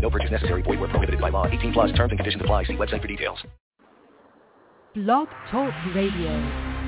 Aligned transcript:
No 0.00 0.10
purchase 0.10 0.30
necessary. 0.30 0.62
Void 0.62 0.80
where 0.80 0.88
prohibited 0.88 1.20
by 1.20 1.28
law. 1.28 1.46
18 1.46 1.72
plus 1.72 1.92
terms 1.92 2.10
and 2.10 2.18
conditions 2.18 2.42
apply. 2.42 2.64
See 2.64 2.74
website 2.74 3.02
for 3.02 3.08
details. 3.08 3.38
Blog 4.94 5.28
Talk 5.50 5.74
Radio. 5.94 6.78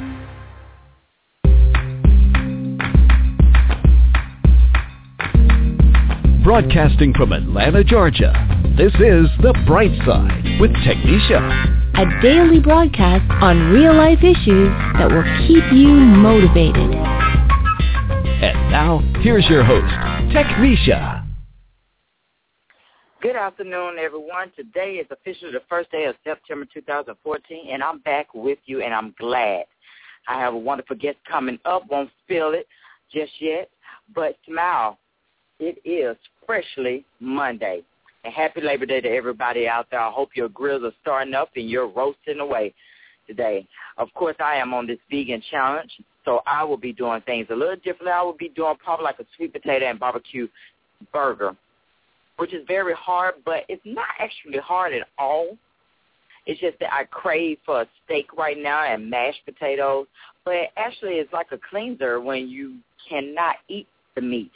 Broadcasting 6.43 7.13
from 7.15 7.33
Atlanta, 7.33 7.85
Georgia, 7.85 8.33
this 8.77 8.95
is 8.95 9.29
The 9.43 9.55
Bright 9.67 9.93
Side 10.07 10.59
with 10.59 10.71
Technisha. 10.71 11.39
A 11.95 12.23
daily 12.23 12.61
broadcast 12.61 13.31
on 13.43 13.71
real 13.71 13.95
life 13.95 14.21
issues 14.21 14.71
that 14.97 15.11
will 15.11 15.23
keep 15.47 15.63
you 15.71 15.89
motivated. 15.89 16.95
And 18.43 18.71
now, 18.73 19.01
here's 19.21 19.47
your 19.51 19.63
host, 19.63 19.93
Technisha. 20.35 21.30
Good 23.23 23.37
afternoon, 23.37 23.99
everyone. 23.99 24.51
Today 24.57 24.93
is 24.93 25.07
officially 25.11 25.53
the 25.53 25.61
first 25.69 25.91
day 25.93 26.07
of 26.07 26.15
September 26.25 26.67
2014, 26.73 27.67
and 27.71 27.83
I'm 27.83 27.99
back 27.99 28.33
with 28.33 28.59
you, 28.65 28.81
and 28.81 28.95
I'm 28.95 29.15
glad. 29.19 29.67
I 30.27 30.41
have 30.41 30.55
a 30.55 30.59
wonderful 30.59 30.97
guest 30.97 31.19
coming 31.31 31.59
up. 31.67 31.83
Won't 31.91 32.09
spill 32.25 32.55
it 32.55 32.67
just 33.13 33.33
yet, 33.39 33.69
but 34.15 34.39
smile. 34.49 34.97
It 35.59 35.79
is 35.85 36.17
freshly 36.47 37.05
Monday. 37.21 37.83
And 38.25 38.33
happy 38.33 38.63
Labor 38.63 38.87
Day 38.87 39.03
to 39.03 39.11
everybody 39.11 39.69
out 39.69 39.89
there. 39.91 40.01
I 40.01 40.11
hope 40.11 40.31
your 40.35 40.49
grills 40.49 40.83
are 40.83 40.93
starting 41.03 41.35
up 41.35 41.51
and 41.57 41.69
you're 41.69 41.89
roasting 41.89 42.41
away 42.41 42.73
today. 43.27 43.69
Of 43.99 44.09
course, 44.15 44.37
I 44.41 44.55
am 44.55 44.73
on 44.73 44.87
this 44.87 44.99
vegan 45.11 45.43
challenge, 45.51 45.91
so 46.25 46.41
I 46.47 46.65
will 46.65 46.79
be 46.79 46.95
doing 46.95 47.21
things 47.27 47.49
a 47.51 47.55
little 47.55 47.77
differently. 47.77 48.13
I 48.13 48.23
will 48.23 48.33
be 48.33 48.49
doing 48.49 48.77
probably 48.83 49.05
like 49.05 49.19
a 49.19 49.27
sweet 49.37 49.53
potato 49.53 49.85
and 49.91 50.01
barbecue 50.01 50.49
burger, 51.13 51.55
which 52.41 52.55
is 52.55 52.65
very 52.67 52.95
hard, 52.95 53.35
but 53.45 53.65
it's 53.69 53.83
not 53.85 54.09
actually 54.19 54.59
hard 54.59 54.95
at 54.95 55.07
all. 55.19 55.59
It's 56.47 56.59
just 56.59 56.79
that 56.81 56.91
I 56.91 57.05
crave 57.05 57.59
for 57.67 57.83
a 57.83 57.87
steak 58.05 58.33
right 58.35 58.57
now 58.59 58.83
and 58.91 59.11
mashed 59.11 59.45
potatoes, 59.45 60.07
but 60.47 60.55
actually 60.79 61.17
it's 61.17 61.33
like 61.35 61.49
a 61.53 61.59
cleanser 61.69 62.19
when 62.19 62.49
you 62.49 62.79
cannot 63.07 63.57
eat 63.69 63.87
the 64.15 64.23
meat. 64.23 64.51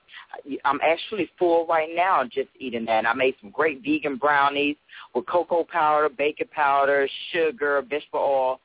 I'm 0.64 0.80
actually 0.82 1.28
full 1.38 1.66
right 1.66 1.90
now 1.94 2.24
just 2.24 2.48
eating 2.58 2.86
that. 2.86 3.06
I 3.06 3.12
made 3.12 3.34
some 3.42 3.50
great 3.50 3.82
vegan 3.84 4.16
brownies 4.16 4.77
with 5.14 5.27
cocoa 5.27 5.64
powder, 5.70 6.08
baking 6.08 6.48
powder, 6.55 7.06
sugar, 7.32 7.82
vegetable 7.82 8.20
oil, 8.20 8.60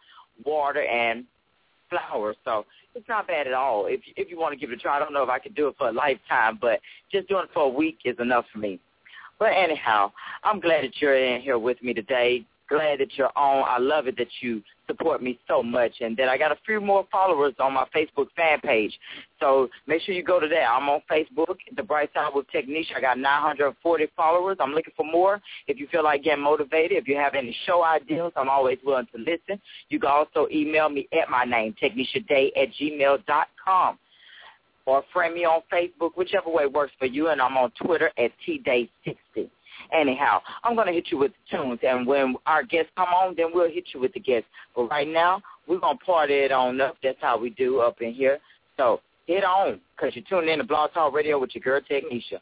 water, 0.45 0.83
and 0.83 1.25
flour. 1.89 2.35
So 2.45 2.65
it's 2.95 3.09
not 3.09 3.27
bad 3.27 3.47
at 3.47 3.53
all. 3.53 3.87
If 3.87 3.99
if 4.15 4.31
you 4.31 4.39
want 4.39 4.53
to 4.53 4.59
give 4.59 4.71
it 4.71 4.79
a 4.79 4.81
try, 4.81 4.95
I 4.95 4.99
don't 4.99 5.13
know 5.13 5.23
if 5.23 5.29
I 5.29 5.39
could 5.39 5.55
do 5.55 5.67
it 5.67 5.75
for 5.77 5.89
a 5.89 5.91
lifetime, 5.91 6.57
but 6.61 6.79
just 7.11 7.27
doing 7.27 7.43
it 7.43 7.49
for 7.53 7.63
a 7.63 7.69
week 7.69 7.97
is 8.05 8.15
enough 8.19 8.45
for 8.53 8.59
me. 8.59 8.79
But 9.39 9.53
anyhow, 9.55 10.11
I'm 10.43 10.59
glad 10.59 10.83
that 10.83 11.01
you're 11.01 11.15
in 11.15 11.41
here 11.41 11.57
with 11.57 11.81
me 11.81 11.93
today. 11.93 12.45
Glad 12.67 12.99
that 12.99 13.17
you're 13.17 13.31
on. 13.35 13.63
I 13.67 13.79
love 13.79 14.05
it 14.05 14.15
that 14.17 14.27
you 14.41 14.61
support 14.85 15.23
me 15.23 15.39
so 15.47 15.63
much, 15.63 15.93
and 16.01 16.15
that 16.17 16.29
I 16.29 16.37
got 16.37 16.51
a 16.51 16.57
few 16.65 16.79
more 16.79 17.07
followers 17.11 17.53
on 17.59 17.73
my 17.73 17.85
Facebook 17.95 18.27
fan 18.35 18.59
page. 18.59 18.93
So 19.39 19.69
make 19.87 20.03
sure 20.03 20.13
you 20.13 20.23
go 20.23 20.39
to 20.39 20.47
that. 20.47 20.65
I'm 20.69 20.87
on 20.87 21.01
Facebook, 21.09 21.55
The 21.75 21.81
Bright 21.81 22.11
Side 22.13 22.29
with 22.35 22.45
Technisha. 22.53 22.97
I 22.97 23.01
got 23.01 23.17
940 23.17 24.07
followers. 24.15 24.57
I'm 24.59 24.73
looking 24.73 24.93
for 24.95 25.05
more. 25.05 25.41
If 25.67 25.79
you 25.79 25.87
feel 25.91 26.03
like 26.03 26.23
getting 26.23 26.43
motivated, 26.43 26.97
if 26.97 27.07
you 27.07 27.15
have 27.15 27.33
any 27.33 27.55
show 27.65 27.83
ideas, 27.83 28.33
I'm 28.35 28.49
always 28.49 28.77
willing 28.85 29.07
to 29.15 29.17
listen. 29.17 29.59
You 29.89 29.99
can 29.99 30.09
also 30.09 30.47
email 30.51 30.89
me 30.89 31.07
at 31.19 31.29
my 31.29 31.45
name, 31.45 31.73
technishaday 31.81 32.49
at 32.55 32.69
gmail 32.79 33.25
dot 33.25 33.47
com 33.63 33.97
or 34.89 35.03
friend 35.13 35.33
me 35.33 35.45
on 35.45 35.61
Facebook, 35.71 36.11
whichever 36.15 36.49
way 36.49 36.65
works 36.65 36.93
for 36.97 37.05
you, 37.05 37.29
and 37.29 37.41
I'm 37.41 37.57
on 37.57 37.71
Twitter 37.81 38.11
at 38.17 38.31
tday60. 38.47 39.49
Anyhow, 39.93 40.41
I'm 40.63 40.75
going 40.75 40.87
to 40.87 40.93
hit 40.93 41.07
you 41.09 41.17
with 41.17 41.31
the 41.31 41.57
tunes, 41.57 41.79
and 41.83 42.05
when 42.05 42.35
our 42.45 42.63
guests 42.63 42.91
come 42.95 43.09
on, 43.09 43.35
then 43.37 43.47
we'll 43.53 43.71
hit 43.71 43.85
you 43.93 43.99
with 43.99 44.13
the 44.13 44.19
guests. 44.19 44.49
But 44.75 44.89
right 44.89 45.07
now, 45.07 45.41
we're 45.67 45.79
going 45.79 45.97
to 45.97 46.03
party 46.03 46.33
it 46.33 46.51
on 46.51 46.81
up. 46.81 46.97
That's 47.01 47.17
how 47.21 47.37
we 47.39 47.51
do 47.51 47.79
up 47.79 48.01
in 48.01 48.13
here. 48.13 48.39
So 48.77 48.99
hit 49.25 49.43
on, 49.43 49.79
because 49.95 50.15
you're 50.15 50.25
tuning 50.29 50.51
in 50.51 50.59
to 50.59 50.65
Blog 50.65 50.93
Talk 50.93 51.13
Radio 51.13 51.39
with 51.39 51.51
your 51.53 51.61
girl, 51.61 51.81
Technisha. 51.89 52.39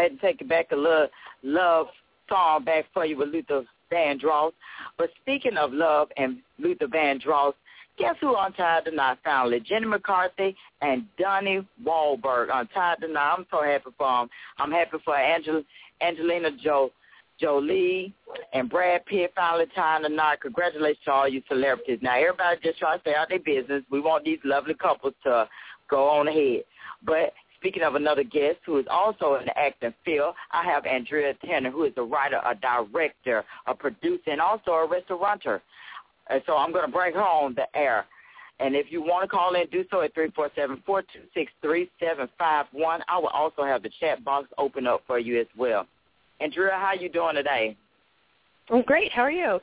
I 0.00 0.04
had 0.04 0.12
to 0.12 0.26
take 0.26 0.40
it 0.40 0.48
back 0.48 0.72
a 0.72 0.76
little 0.76 1.08
love 1.42 1.86
song 2.28 2.64
back 2.64 2.86
for 2.94 3.04
you 3.04 3.18
with 3.18 3.28
Luther 3.28 3.64
Vandross. 3.92 4.52
But 4.96 5.10
speaking 5.20 5.58
of 5.58 5.74
love 5.74 6.08
and 6.16 6.38
Luther 6.58 6.86
Vandross, 6.86 7.52
guess 7.98 8.14
who 8.20 8.34
untied 8.34 8.84
the 8.86 8.92
knot 8.92 9.18
finally? 9.22 9.60
Jenny 9.60 9.86
McCarthy 9.86 10.56
and 10.80 11.04
Donnie 11.18 11.66
Wahlberg 11.84 12.48
untied 12.50 12.98
the 13.02 13.08
knot. 13.08 13.40
I'm 13.40 13.46
so 13.50 13.62
happy 13.62 13.90
for 13.98 14.20
them. 14.20 14.30
I'm 14.58 14.70
happy 14.70 14.96
for 15.04 15.16
Angel, 15.16 15.62
Angelina 16.00 16.50
jo, 16.62 16.92
Jolie 17.38 18.14
and 18.54 18.70
Brad 18.70 19.04
Pitt 19.04 19.32
finally 19.36 19.66
tying 19.74 20.04
the 20.04 20.08
knot. 20.08 20.40
Congratulations 20.40 21.04
to 21.04 21.12
all 21.12 21.28
you 21.28 21.42
celebrities. 21.46 21.98
Now, 22.00 22.18
everybody 22.18 22.58
just 22.62 22.78
try 22.78 22.94
to 22.94 23.00
stay 23.02 23.14
out 23.14 23.28
their 23.28 23.38
business. 23.38 23.82
We 23.90 24.00
want 24.00 24.24
these 24.24 24.38
lovely 24.44 24.74
couples 24.74 25.14
to 25.24 25.46
go 25.90 26.08
on 26.08 26.28
ahead. 26.28 26.64
But 27.04 27.34
speaking 27.60 27.82
of 27.82 27.94
another 27.94 28.24
guest 28.24 28.56
who 28.64 28.78
is 28.78 28.86
also 28.90 29.34
in 29.34 29.44
the 29.44 29.58
acting 29.58 29.92
field, 30.04 30.34
I 30.50 30.64
have 30.64 30.86
Andrea 30.86 31.34
Tanner, 31.44 31.70
who 31.70 31.84
is 31.84 31.92
a 31.98 32.02
writer, 32.02 32.40
a 32.44 32.54
director, 32.54 33.44
a 33.66 33.74
producer, 33.74 34.30
and 34.30 34.40
also 34.40 34.70
a 34.72 34.88
restaurateur. 34.88 35.60
And 36.28 36.42
so 36.46 36.56
I'm 36.56 36.72
going 36.72 36.86
to 36.86 36.92
bring 36.92 37.14
her 37.14 37.22
on 37.22 37.54
the 37.54 37.66
air. 37.76 38.06
And 38.60 38.74
if 38.74 38.86
you 38.90 39.02
want 39.02 39.24
to 39.24 39.28
call 39.28 39.54
in, 39.54 39.66
do 39.70 39.84
so 39.90 40.02
at 40.02 40.14
347-426-3751. 40.14 43.00
I 43.08 43.18
will 43.18 43.28
also 43.28 43.64
have 43.64 43.82
the 43.82 43.90
chat 44.00 44.24
box 44.24 44.48
open 44.58 44.86
up 44.86 45.02
for 45.06 45.18
you 45.18 45.40
as 45.40 45.46
well. 45.56 45.86
Andrea, 46.40 46.72
how 46.72 46.92
you 46.92 47.08
doing 47.08 47.34
today? 47.34 47.76
I'm 48.70 48.82
great. 48.82 49.10
How 49.12 49.22
are 49.22 49.30
you? 49.30 49.60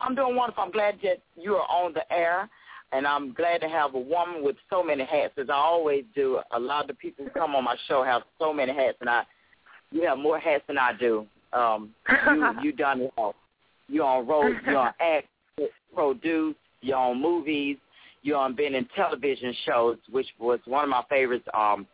I'm 0.00 0.14
doing 0.14 0.36
wonderful. 0.36 0.64
I'm 0.64 0.70
glad 0.70 0.98
that 1.02 1.18
you 1.36 1.54
are 1.54 1.66
on 1.68 1.94
the 1.94 2.12
air, 2.12 2.48
and 2.94 3.06
I'm 3.06 3.32
glad 3.32 3.60
to 3.62 3.68
have 3.68 3.94
a 3.94 3.98
woman 3.98 4.44
with 4.44 4.56
so 4.70 4.82
many 4.82 5.04
hats, 5.04 5.34
as 5.36 5.50
I 5.50 5.54
always 5.54 6.04
do. 6.14 6.40
A 6.52 6.60
lot 6.60 6.82
of 6.82 6.88
the 6.88 6.94
people 6.94 7.24
who 7.24 7.30
come 7.30 7.56
on 7.56 7.64
my 7.64 7.76
show 7.88 8.04
have 8.04 8.22
so 8.38 8.52
many 8.52 8.72
hats, 8.72 8.98
and 9.00 9.10
I 9.10 9.24
you 9.90 10.02
have 10.06 10.18
more 10.18 10.38
hats 10.38 10.62
than 10.68 10.78
I 10.78 10.92
do. 10.92 11.26
Um, 11.52 11.90
you 12.08 12.52
you 12.62 12.72
done 12.72 13.02
it 13.02 13.12
all. 13.18 13.34
You're 13.88 14.04
on 14.04 14.26
road. 14.26 14.56
You're 14.64 14.78
on 14.78 14.92
act, 15.00 15.26
produce. 15.94 16.54
You're 16.82 16.96
on 16.96 17.20
movies. 17.20 17.78
You're 18.22 18.38
on 18.38 18.54
been 18.54 18.74
in 18.74 18.86
television 18.96 19.54
shows, 19.66 19.98
which 20.10 20.28
was 20.38 20.60
one 20.64 20.84
of 20.84 20.90
my 20.90 21.02
favorites. 21.10 21.46
Um, 21.52 21.86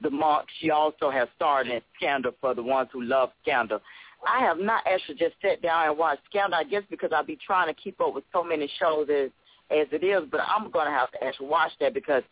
the 0.00 0.10
Monk. 0.10 0.46
She 0.60 0.70
also 0.70 1.10
has 1.10 1.28
starred 1.36 1.66
in 1.66 1.80
Scandal 1.96 2.32
for 2.40 2.54
the 2.54 2.62
ones 2.62 2.88
who 2.92 3.02
love 3.02 3.30
Scandal. 3.42 3.80
I 4.26 4.40
have 4.40 4.58
not 4.58 4.84
actually 4.86 5.16
just 5.16 5.34
sat 5.42 5.62
down 5.62 5.88
and 5.88 5.98
watched 5.98 6.22
Scandal. 6.30 6.58
I 6.58 6.64
guess 6.64 6.82
because 6.88 7.10
I'll 7.14 7.24
be 7.24 7.38
trying 7.44 7.72
to 7.72 7.80
keep 7.80 8.00
up 8.00 8.14
with 8.14 8.24
so 8.32 8.42
many 8.42 8.70
shows 8.78 9.08
as 9.10 9.30
as 9.70 9.86
it 9.92 10.04
is. 10.04 10.22
But 10.30 10.40
I'm 10.46 10.70
going 10.70 10.86
to 10.86 10.92
have 10.92 11.10
to 11.12 11.24
actually 11.24 11.48
watch 11.48 11.72
that 11.80 11.94
because 11.94 12.22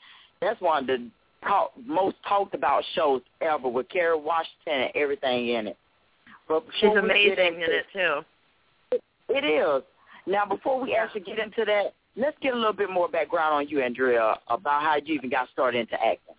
that's 0.40 0.60
one 0.60 0.82
of 0.82 0.86
the 0.86 1.08
talk, 1.42 1.72
most 1.84 2.16
talked 2.28 2.54
about 2.54 2.84
shows 2.94 3.22
ever 3.40 3.68
with 3.68 3.88
Kerry 3.88 4.18
Washington 4.18 4.82
and 4.82 4.90
everything 4.94 5.48
in 5.48 5.68
it. 5.68 5.76
But 6.48 6.64
She's 6.80 6.90
before 6.90 7.02
we 7.02 7.08
get 7.08 7.38
amazing 7.38 7.54
into- 7.60 7.64
in 7.64 7.70
it 7.72 7.86
too. 7.92 8.24
It 9.28 9.44
is. 9.44 9.82
Now, 10.26 10.46
before 10.46 10.80
we 10.80 10.94
actually 10.94 11.22
get 11.22 11.38
into 11.38 11.64
that, 11.64 11.92
let's 12.16 12.36
get 12.40 12.52
a 12.54 12.56
little 12.56 12.72
bit 12.72 12.90
more 12.90 13.08
background 13.08 13.54
on 13.54 13.68
you, 13.68 13.80
Andrea, 13.80 14.36
about 14.48 14.82
how 14.82 14.96
you 14.96 15.14
even 15.14 15.30
got 15.30 15.48
started 15.50 15.78
into 15.80 15.94
acting. 15.94 16.34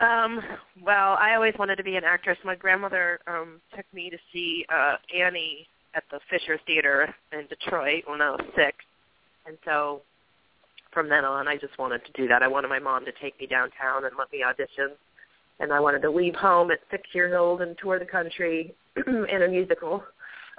Um, 0.00 0.40
well, 0.84 1.16
I 1.18 1.34
always 1.34 1.54
wanted 1.58 1.76
to 1.76 1.82
be 1.82 1.96
an 1.96 2.04
actress. 2.04 2.38
My 2.44 2.54
grandmother 2.54 3.18
um 3.26 3.60
took 3.74 3.86
me 3.92 4.10
to 4.10 4.18
see 4.32 4.64
uh 4.68 4.96
Annie 5.16 5.66
at 5.94 6.04
the 6.10 6.20
Fisher 6.30 6.58
Theater 6.66 7.12
in 7.32 7.46
Detroit 7.48 8.04
when 8.06 8.20
I 8.22 8.30
was 8.30 8.40
six. 8.54 8.76
And 9.48 9.56
so 9.64 10.02
from 10.92 11.08
then 11.08 11.24
on 11.24 11.48
I 11.48 11.56
just 11.56 11.78
wanted 11.78 12.04
to 12.04 12.12
do 12.12 12.28
that. 12.28 12.42
I 12.42 12.48
wanted 12.48 12.68
my 12.68 12.78
mom 12.78 13.04
to 13.06 13.12
take 13.20 13.38
me 13.40 13.46
downtown 13.46 14.04
and 14.04 14.14
let 14.18 14.30
me 14.30 14.44
audition. 14.44 14.90
And 15.60 15.72
I 15.72 15.80
wanted 15.80 16.02
to 16.02 16.10
leave 16.10 16.34
home 16.34 16.70
at 16.70 16.78
six 16.90 17.02
years 17.12 17.34
old 17.36 17.62
and 17.62 17.76
tour 17.78 17.98
the 17.98 18.04
country 18.04 18.74
in 19.06 19.42
a 19.42 19.48
musical. 19.48 20.04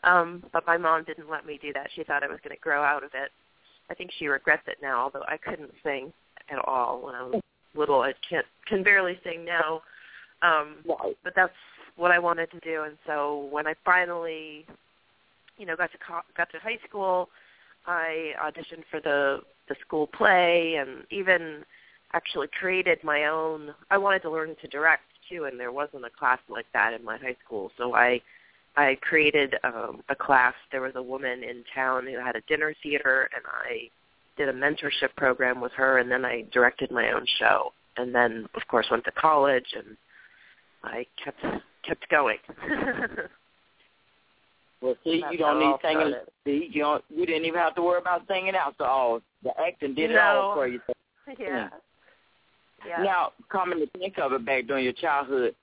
Um, 0.04 0.44
but 0.52 0.66
my 0.66 0.78
mom 0.78 1.04
didn't 1.04 1.30
let 1.30 1.46
me 1.46 1.60
do 1.62 1.72
that. 1.74 1.88
She 1.96 2.04
thought 2.04 2.24
I 2.24 2.28
was 2.28 2.40
going 2.44 2.56
to 2.56 2.62
grow 2.62 2.84
out 2.84 3.04
of 3.04 3.12
it. 3.14 3.32
I 3.90 3.94
think 3.94 4.12
she 4.18 4.28
regrets 4.28 4.64
it 4.68 4.78
now, 4.82 5.02
although 5.02 5.24
I 5.28 5.38
couldn't 5.38 5.72
sing 5.84 6.12
at 6.50 6.60
all 6.66 7.06
when 7.06 7.16
I 7.16 7.24
was 7.24 7.42
little. 7.76 8.02
I 8.02 8.14
can't 8.28 8.46
can 8.68 8.84
barely 8.84 9.20
sing 9.24 9.46
now. 9.46 9.82
Um 10.42 10.78
but 11.24 11.34
that's 11.36 11.54
what 11.96 12.12
I 12.12 12.20
wanted 12.20 12.50
to 12.52 12.60
do 12.60 12.84
and 12.84 12.98
so 13.06 13.50
when 13.52 13.68
I 13.68 13.76
finally 13.84 14.66
you 15.58 15.66
know 15.66 15.76
got 15.76 15.92
to 15.92 15.98
co- 15.98 16.22
got 16.38 16.50
to 16.52 16.60
high 16.60 16.80
school, 16.88 17.30
I 17.86 18.34
auditioned 18.42 18.84
for 18.90 19.00
the 19.00 19.40
the 19.68 19.76
school 19.86 20.08
play 20.08 20.76
and 20.80 21.04
even 21.12 21.64
actually 22.14 22.48
created 22.60 23.04
my 23.04 23.26
own 23.26 23.74
I 23.92 23.98
wanted 23.98 24.24
to 24.24 24.32
learn 24.32 24.56
to 24.62 24.68
direct 24.68 25.04
too 25.30 25.46
and 25.46 25.60
there 25.60 25.72
wasn't 25.72 26.06
a 26.06 26.10
class 26.10 26.40
like 26.50 26.66
that 26.74 26.94
in 26.94 27.04
my 27.04 27.18
high 27.18 27.36
school. 27.46 27.72
So 27.78 27.96
I 27.96 28.22
I 28.76 28.98
created 29.02 29.56
um 29.64 30.04
a 30.10 30.16
class. 30.16 30.54
There 30.72 30.82
was 30.82 30.94
a 30.96 31.04
woman 31.04 31.44
in 31.44 31.64
town 31.74 32.08
who 32.08 32.18
had 32.18 32.36
a 32.36 32.42
dinner 32.42 32.74
theater 32.82 33.30
and 33.36 33.44
I 33.46 33.90
did 34.38 34.50
a 34.50 34.54
mentorship 34.54 35.16
program 35.18 35.62
with 35.62 35.74
her 35.74 36.00
and 36.00 36.10
then 36.10 36.26
I 36.26 36.46
directed 36.52 36.92
my 36.92 37.12
own 37.12 37.26
show 37.40 37.74
and 37.98 38.14
then 38.14 38.48
of 38.56 38.68
course 38.68 38.88
went 38.90 39.06
to 39.06 39.12
college 39.12 39.76
and 39.76 39.98
I 40.84 41.06
kept 41.24 41.44
kept 41.84 42.10
going. 42.10 42.38
Well, 44.82 44.96
see, 45.04 45.24
you 45.32 45.38
don't 45.38 45.60
need 45.60 45.76
singing. 45.82 45.98
started. 45.98 46.30
See, 46.46 46.70
you 46.72 46.82
don't. 46.82 47.04
You 47.10 47.26
didn't 47.26 47.46
even 47.46 47.60
have 47.60 47.76
to 47.76 47.82
worry 47.82 48.00
about 48.00 48.28
singing 48.28 48.56
out. 48.56 48.76
So 48.78 48.86
all 48.86 49.22
the 49.44 49.52
acting 49.60 49.94
did 49.94 50.12
it 50.12 50.18
all 50.18 50.56
for 50.56 50.68
you. 50.68 50.80
yeah. 51.40 51.70
Yeah. 52.88 53.04
Now, 53.04 53.32
coming 53.52 53.80
to 53.80 53.88
think 54.00 54.18
of 54.20 54.32
it, 54.32 54.46
back 54.46 54.68
during 54.68 54.86
your 54.86 54.94
childhood 54.94 55.54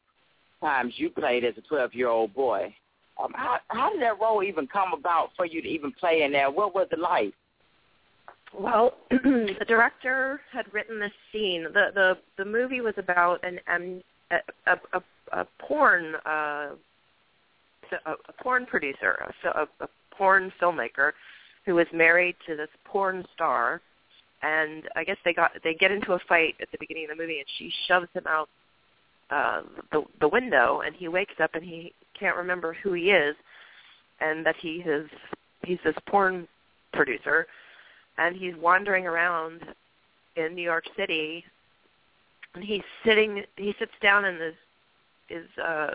times, 0.61 0.93
you 0.97 1.09
played 1.09 1.45
as 1.45 1.55
a 1.57 1.75
12-year-old 1.75 2.35
boy. 2.35 2.75
Um, 3.23 3.33
how 3.35 3.59
how 3.69 3.91
did 3.91 4.03
that 4.03 4.21
role 4.21 4.43
even 4.43 4.67
come 4.67 4.93
about 4.93 5.31
for 5.35 5.47
you 5.47 5.63
to 5.63 5.69
even 5.69 5.93
play 5.93 6.23
in 6.23 6.33
there? 6.33 6.51
What 6.51 6.75
was 6.75 6.89
it 6.93 6.99
like? 6.99 7.33
Well, 8.53 8.95
the 9.11 9.65
director 9.67 10.41
had 10.53 10.73
written 10.73 11.01
this 11.01 11.13
scene. 11.33 11.65
The 11.65 11.91
the 11.95 12.19
the 12.37 12.45
movie 12.45 12.83
was 12.83 12.95
about 12.99 13.43
an 13.43 13.59
um, 13.69 14.03
a, 14.31 14.71
a 14.71 14.99
a 14.99 15.41
a 15.41 15.47
porn 15.59 16.15
uh 16.27 16.69
a, 18.07 18.43
porn 18.43 18.67
producer, 18.67 19.33
a, 19.45 19.49
a, 19.49 19.69
a 19.81 19.89
porn 20.17 20.53
filmmaker 20.61 21.13
who 21.65 21.75
was 21.75 21.87
married 21.93 22.37
to 22.47 22.57
this 22.57 22.69
porn 22.85 23.25
star 23.35 23.81
and 24.43 24.85
I 24.95 25.05
guess 25.05 25.17
they 25.25 25.33
got 25.33 25.53
they 25.65 25.75
get 25.75 25.91
into 25.91 26.13
a 26.13 26.19
fight 26.29 26.55
at 26.61 26.71
the 26.71 26.79
beginning 26.79 27.05
of 27.11 27.17
the 27.17 27.23
movie 27.23 27.39
and 27.39 27.49
she 27.59 27.73
shoves 27.89 28.09
him 28.13 28.25
out 28.29 28.49
uh 29.31 29.63
the 29.93 30.05
the 30.21 30.29
window 30.29 30.83
and 30.85 30.95
he 30.95 31.09
wakes 31.09 31.35
up 31.43 31.51
and 31.55 31.65
he 31.65 31.93
can't 32.19 32.37
remember 32.37 32.77
who 32.83 32.93
he 32.93 33.11
is 33.11 33.35
and 34.21 34.45
that 34.45 34.57
he 34.61 34.83
is 34.87 35.09
he's 35.65 35.79
this 35.85 35.97
porn 36.09 36.47
producer 36.93 37.47
and 38.19 38.37
he's 38.37 38.55
wandering 38.57 39.07
around 39.07 39.61
in 40.37 40.55
New 40.55 40.63
York 40.63 40.85
City 40.97 41.45
and 42.55 42.63
he's 42.63 42.83
sitting 43.05 43.43
he 43.57 43.75
sits 43.79 43.93
down 44.03 44.25
in 44.25 44.39
this 44.39 44.55
is 45.29 45.47
uh 45.59 45.91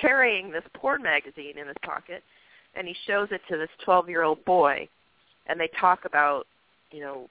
carrying 0.00 0.50
this 0.50 0.64
porn 0.74 1.02
magazine 1.02 1.58
in 1.58 1.66
his 1.66 1.76
pocket 1.82 2.22
and 2.74 2.86
he 2.86 2.94
shows 3.06 3.28
it 3.30 3.40
to 3.48 3.56
this 3.56 3.68
12-year-old 3.86 4.44
boy 4.44 4.88
and 5.46 5.58
they 5.58 5.68
talk 5.78 6.04
about, 6.04 6.46
you 6.90 7.00
know, 7.00 7.28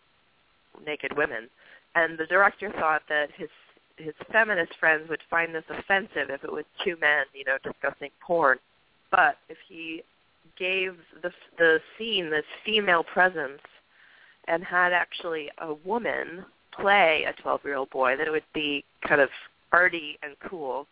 naked 0.86 1.16
women. 1.16 1.50
And 1.96 2.18
the 2.18 2.26
director 2.26 2.72
thought 2.72 3.02
that 3.10 3.30
his 3.36 3.50
his 3.98 4.14
feminist 4.32 4.72
friends 4.80 5.08
would 5.10 5.22
find 5.30 5.54
this 5.54 5.64
offensive 5.70 6.30
if 6.30 6.44
it 6.44 6.52
was 6.52 6.66
two 6.84 6.96
men, 7.00 7.26
you 7.34 7.44
know, 7.46 7.58
discussing 7.64 8.10
porn. 8.20 8.58
But 9.12 9.38
if 9.50 9.58
he 9.68 10.04
gave 10.58 10.96
the 11.22 11.32
the 11.58 11.80
scene 11.98 12.30
this 12.30 12.46
female 12.66 13.04
presence 13.04 13.62
and 14.48 14.64
had 14.64 14.92
actually 14.94 15.50
a 15.60 15.74
woman 15.86 16.46
play 16.72 17.26
a 17.28 17.42
12-year-old 17.42 17.90
boy, 17.90 18.16
that 18.18 18.28
it 18.28 18.32
would 18.32 18.44
be 18.54 18.84
kind 19.08 19.22
of 19.22 19.30
arty 19.72 20.18
and 20.24 20.36
cool. 20.50 20.88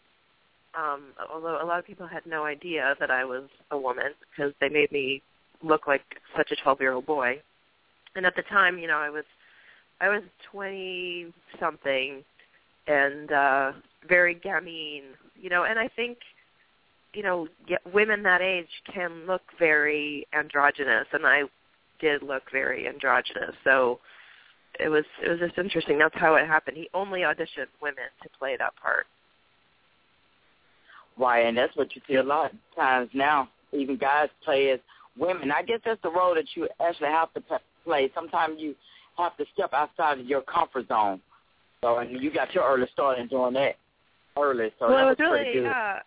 Um, 0.77 1.13
although 1.33 1.61
a 1.61 1.65
lot 1.65 1.79
of 1.79 1.85
people 1.85 2.07
had 2.07 2.25
no 2.25 2.45
idea 2.45 2.95
that 2.99 3.09
I 3.09 3.25
was 3.25 3.49
a 3.71 3.77
woman 3.77 4.13
because 4.29 4.53
they 4.61 4.69
made 4.69 4.91
me 4.91 5.21
look 5.63 5.87
like 5.87 6.03
such 6.37 6.51
a 6.51 6.67
12-year-old 6.67 7.05
boy. 7.05 7.41
And 8.15 8.25
at 8.25 8.35
the 8.35 8.43
time, 8.43 8.77
you 8.77 8.87
know, 8.87 8.97
I 8.97 9.09
was 9.09 9.25
I 10.01 10.09
was 10.09 10.23
20 10.51 11.33
something 11.59 12.23
and 12.87 13.31
uh 13.31 13.71
very 14.07 14.35
gamine, 14.35 15.15
you 15.39 15.49
know, 15.49 15.63
and 15.65 15.77
I 15.77 15.87
think 15.89 16.17
you 17.13 17.23
know, 17.23 17.47
women 17.91 18.21
that 18.23 18.41
age 18.41 18.69
can 18.93 19.25
look 19.25 19.41
very 19.57 20.27
androgynous 20.33 21.07
and 21.11 21.25
I 21.25 21.43
did 21.99 22.21
look 22.21 22.43
very 22.51 22.87
androgynous. 22.87 23.55
So 23.63 23.99
it 24.79 24.89
was 24.89 25.05
it 25.23 25.29
was 25.29 25.39
just 25.39 25.57
interesting. 25.57 25.97
That's 25.97 26.15
how 26.15 26.35
it 26.35 26.45
happened. 26.47 26.77
He 26.77 26.89
only 26.93 27.21
auditioned 27.21 27.67
women 27.81 28.05
to 28.23 28.29
play 28.37 28.55
that 28.57 28.75
part. 28.81 29.07
Why, 31.19 31.41
and 31.41 31.57
that's 31.57 31.75
what 31.75 31.93
you 31.95 32.01
see 32.07 32.15
a 32.15 32.23
lot 32.23 32.53
of 32.53 32.57
times 32.77 33.09
now. 33.13 33.49
Even 33.73 33.97
guys 33.97 34.29
play 34.45 34.71
as 34.71 34.79
women. 35.17 35.51
I 35.51 35.63
guess 35.63 35.81
that's 35.83 36.01
the 36.01 36.09
role 36.09 36.33
that 36.33 36.45
you 36.55 36.69
actually 36.79 37.09
have 37.09 37.33
to 37.33 37.43
play. 37.83 38.09
Sometimes 38.15 38.55
you 38.57 38.73
have 39.17 39.35
to 39.35 39.45
step 39.53 39.73
outside 39.73 40.19
of 40.19 40.25
your 40.25 40.41
comfort 40.41 40.87
zone. 40.87 41.19
So, 41.81 41.97
and 41.97 42.21
you 42.21 42.31
got 42.33 42.53
your 42.53 42.63
early 42.63 42.87
start 42.93 43.19
in 43.19 43.27
doing 43.27 43.53
that 43.55 43.75
early. 44.37 44.71
So 44.79 44.87
well, 44.87 44.97
that 44.97 45.03
it 45.03 45.07
was 45.07 45.15
pretty 45.17 45.49
really 45.49 45.53
good. 45.63 45.67
uh 45.67 45.99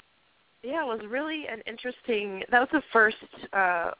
yeah, 0.63 0.83
it 0.83 0.87
was 0.87 1.01
really 1.07 1.47
an 1.47 1.61
interesting. 1.67 2.43
That 2.51 2.61
was 2.61 2.69
the 2.73 2.83
first 2.91 3.17
uh 3.53 3.91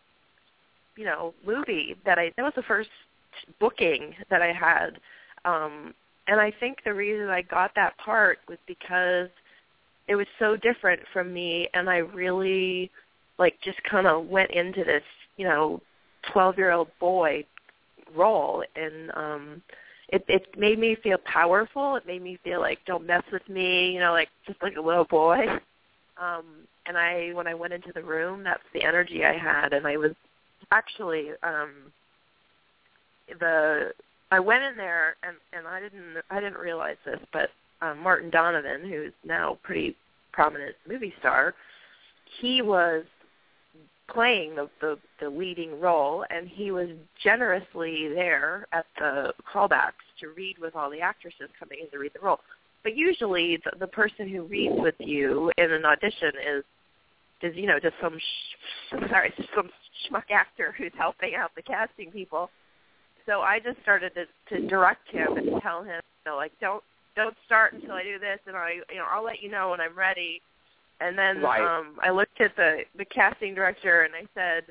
you 0.97 1.05
know, 1.05 1.35
movie 1.47 1.95
that 2.07 2.19
I 2.19 2.33
that 2.39 2.43
was 2.43 2.55
the 2.57 2.63
first 2.63 2.89
booking 3.61 4.15
that 4.31 4.41
I 4.41 4.53
had. 4.53 4.99
Um 5.45 5.93
and 6.27 6.41
I 6.41 6.53
think 6.59 6.79
the 6.85 6.95
reason 6.95 7.29
I 7.29 7.43
got 7.43 7.73
that 7.75 7.99
part 7.99 8.39
was 8.49 8.59
because 8.67 9.29
it 10.09 10.17
was 10.17 10.27
so 10.39 10.57
different 10.57 11.01
from 11.13 11.33
me 11.33 11.69
and 11.75 11.89
I 11.89 11.99
really 11.99 12.91
like 13.39 13.57
just 13.63 13.83
kind 13.85 14.07
of 14.07 14.27
went 14.27 14.51
into 14.51 14.85
this, 14.85 15.03
you 15.37 15.47
know, 15.47 15.81
12-year-old 16.35 16.89
boy 17.01 17.45
role 18.15 18.63
and 18.77 19.11
um 19.15 19.63
it 20.09 20.25
it 20.29 20.47
made 20.59 20.79
me 20.79 20.95
feel 21.03 21.17
powerful. 21.25 21.97
It 21.97 22.07
made 22.07 22.23
me 22.23 22.39
feel 22.45 22.61
like 22.61 22.79
don't 22.87 23.07
mess 23.07 23.23
with 23.33 23.49
me, 23.49 23.93
you 23.93 24.01
know, 24.01 24.13
like 24.13 24.29
just 24.47 24.63
like 24.63 24.77
a 24.77 24.81
little 24.81 25.05
boy. 25.05 25.47
Um 26.21 26.45
and 26.87 26.99
I 26.99 27.33
when 27.33 27.47
I 27.47 27.55
went 27.55 27.73
into 27.73 27.93
the 27.95 28.03
room, 28.03 28.43
that's 28.45 28.63
the 28.75 28.83
energy 28.83 29.25
I 29.25 29.37
had 29.37 29.73
and 29.73 29.87
I 29.87 29.97
was 29.97 30.13
actually 30.71 31.31
um 31.43 31.71
the 33.41 33.93
I 34.31 34.41
went 34.41 34.65
in 34.65 34.77
there 34.77 35.17
and 35.23 35.37
and 35.53 35.67
I 35.67 35.81
didn't 35.81 36.17
I 36.31 36.41
didn't 36.41 36.59
realize 36.59 36.97
this, 37.05 37.21
but 37.33 37.51
um 37.83 37.99
Martin 38.03 38.31
Donovan, 38.31 38.89
who's 38.89 39.13
now 39.25 39.53
a 39.53 39.57
pretty 39.57 39.97
prominent 40.33 40.75
movie 40.89 41.13
star, 41.19 41.55
he 42.41 42.63
was 42.63 43.05
playing 44.09 44.55
the, 44.55 44.69
the 44.81 44.99
the 45.21 45.29
leading 45.29 45.81
role 45.81 46.25
and 46.31 46.49
he 46.49 46.71
was 46.71 46.89
generously 47.23 48.09
there 48.15 48.67
at 48.73 48.87
the 48.99 49.33
callbacks 49.53 50.05
to 50.21 50.29
read 50.37 50.59
with 50.59 50.75
all 50.75 50.91
the 50.91 51.01
actresses 51.01 51.49
coming 51.59 51.79
in 51.83 51.91
to 51.91 51.99
read 51.99 52.13
the 52.15 52.25
role. 52.25 52.41
But 52.83 52.97
usually 52.97 53.59
the, 53.65 53.79
the 53.79 53.87
person 53.87 54.29
who 54.29 54.43
reads 54.43 54.75
with 54.77 54.97
you 54.99 55.51
in 55.57 55.71
an 55.71 55.85
audition 55.85 56.33
is 56.47 56.65
is 57.43 57.57
you 57.57 57.67
know 57.67 57.79
just 57.81 57.95
some 58.01 58.19
sh- 58.19 58.97
sorry 59.09 59.33
just 59.37 59.49
some 59.57 59.71
schmuck 60.11 60.31
actor 60.31 60.75
who's 60.77 60.93
helping 60.97 61.35
out 61.35 61.51
the 61.57 61.63
casting 61.63 62.11
people. 62.11 62.51
So 63.25 63.41
I 63.41 63.61
just 63.61 63.81
started 63.83 64.13
to, 64.15 64.25
to 64.57 64.67
direct 64.67 65.09
him 65.09 65.37
and 65.37 65.63
tell 65.63 65.85
him, 65.85 66.01
you 66.03 66.33
know, 66.33 66.37
like 66.37 66.53
don't 66.61 66.83
don't 67.17 67.37
start 67.45 67.75
until 67.75 67.93
I 67.93 68.03
do 68.03 68.19
this, 68.19 68.39
and 68.47 68.57
I 68.57 68.81
you 68.91 68.97
know 68.97 69.07
I'll 69.11 69.25
let 69.25 69.43
you 69.43 69.51
know 69.51 69.71
when 69.71 69.81
I'm 69.81 69.97
ready. 69.97 70.41
And 71.01 71.19
then 71.19 71.43
Right. 71.43 71.61
um 71.63 71.99
I 72.03 72.11
looked 72.11 72.41
at 72.41 72.55
the 72.57 72.85
the 72.97 73.05
casting 73.05 73.55
director 73.55 74.03
and 74.03 74.15
I 74.15 74.27
said, 74.35 74.65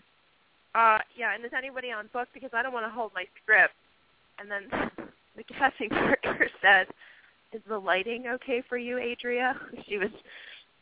uh 0.76 1.00
yeah, 1.16 1.34
and 1.34 1.44
is 1.46 1.52
anybody 1.56 1.92
on 1.92 2.08
book 2.14 2.28
because 2.34 2.52
I 2.54 2.62
don't 2.64 2.74
want 2.74 2.86
to 2.86 2.92
hold 2.92 3.12
my 3.14 3.26
script. 3.42 3.74
And 4.40 4.50
then 4.50 4.64
the 5.36 5.44
casting 5.44 5.90
director 5.90 6.50
said, 6.62 6.88
"Is 7.54 7.62
the 7.68 7.78
lighting 7.78 8.28
okay 8.28 8.62
for 8.68 8.78
you, 8.78 8.98
Adria?" 8.98 9.60
She 9.88 9.98
was 9.98 10.12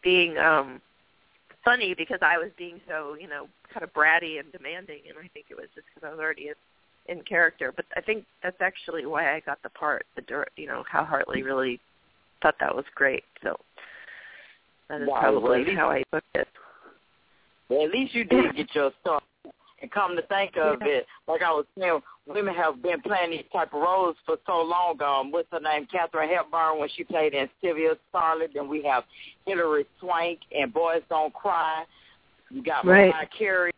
being 0.04 0.38
um 0.38 0.82
funny 1.66 1.94
because 1.94 2.20
I 2.22 2.38
was 2.38 2.51
being 2.58 2.80
so, 2.88 3.16
you 3.20 3.28
know, 3.28 3.48
kind 3.74 3.84
of 3.84 3.94
bratty 3.94 4.39
and 4.39 4.51
demanding 4.51 5.01
and 5.10 5.18
I 5.18 5.28
think 5.34 5.48
it 5.50 5.58
was 5.58 5.68
just 5.75 5.88
because 5.94 6.08
I 6.08 6.12
was 6.12 6.20
already 6.20 6.50
in, 7.10 7.22
character, 7.24 7.74
but 7.75 7.86
I 7.96 8.01
think 8.01 8.25
that's 8.44 8.60
actually 8.62 9.06
why 9.06 9.36
I 9.36 9.39
got 9.42 9.62
the 9.63 9.70
part. 9.70 10.06
The 10.16 10.46
you 10.56 10.68
know, 10.68 10.84
Hal 10.92 11.06
Hartley 11.06 11.44
really 11.44 11.80
thought 12.42 12.56
that 12.60 12.75
was 12.75 12.86
great. 12.96 13.24
So 13.44 13.58
that 14.89 15.01
is 15.01 15.08
Wow, 15.08 15.20
probably 15.20 15.66
least- 15.66 15.78
how 15.78 15.89
I 15.89 16.04
booked 16.12 16.36
it. 16.36 16.48
Well, 17.70 17.86
at 17.86 17.92
least 17.92 18.16
you 18.16 18.24
did 18.24 18.56
get 18.56 18.74
your 18.74 18.92
start. 19.01 19.24
And 19.82 19.89
come 19.92 20.13
to 20.18 20.22
think 20.24 20.58
of 20.58 20.82
it, 20.82 21.06
like 21.25 21.42
I 21.42 21.51
was 21.51 21.66
saying, 21.80 22.01
women 22.28 22.54
have 22.54 22.82
been 22.84 23.00
playing 23.01 23.32
these 23.32 23.46
type 23.54 23.74
of 23.74 23.80
roles 23.82 24.18
for 24.25 24.36
so 24.46 24.62
long. 24.62 25.01
Um, 25.01 25.32
what's 25.32 25.48
her 25.54 25.60
name? 25.62 25.86
Katharine 25.89 26.28
Hepburn 26.30 26.80
when 26.80 26.89
she 26.98 27.06
played 27.06 27.34
in 27.34 27.48
Sylvia 27.62 27.94
Scarlett. 28.10 28.51
Then 28.54 28.68
we 28.68 28.84
have 28.84 29.06
Hilary 29.46 29.86
Swank 30.01 30.39
and 30.54 30.74
Boys 30.74 31.01
Don't 31.08 31.34
Cry. 31.34 31.86
You 32.50 32.62
got 32.62 32.86
Right. 32.86 33.08
Mariah 33.10 33.28
Carey 33.38 33.72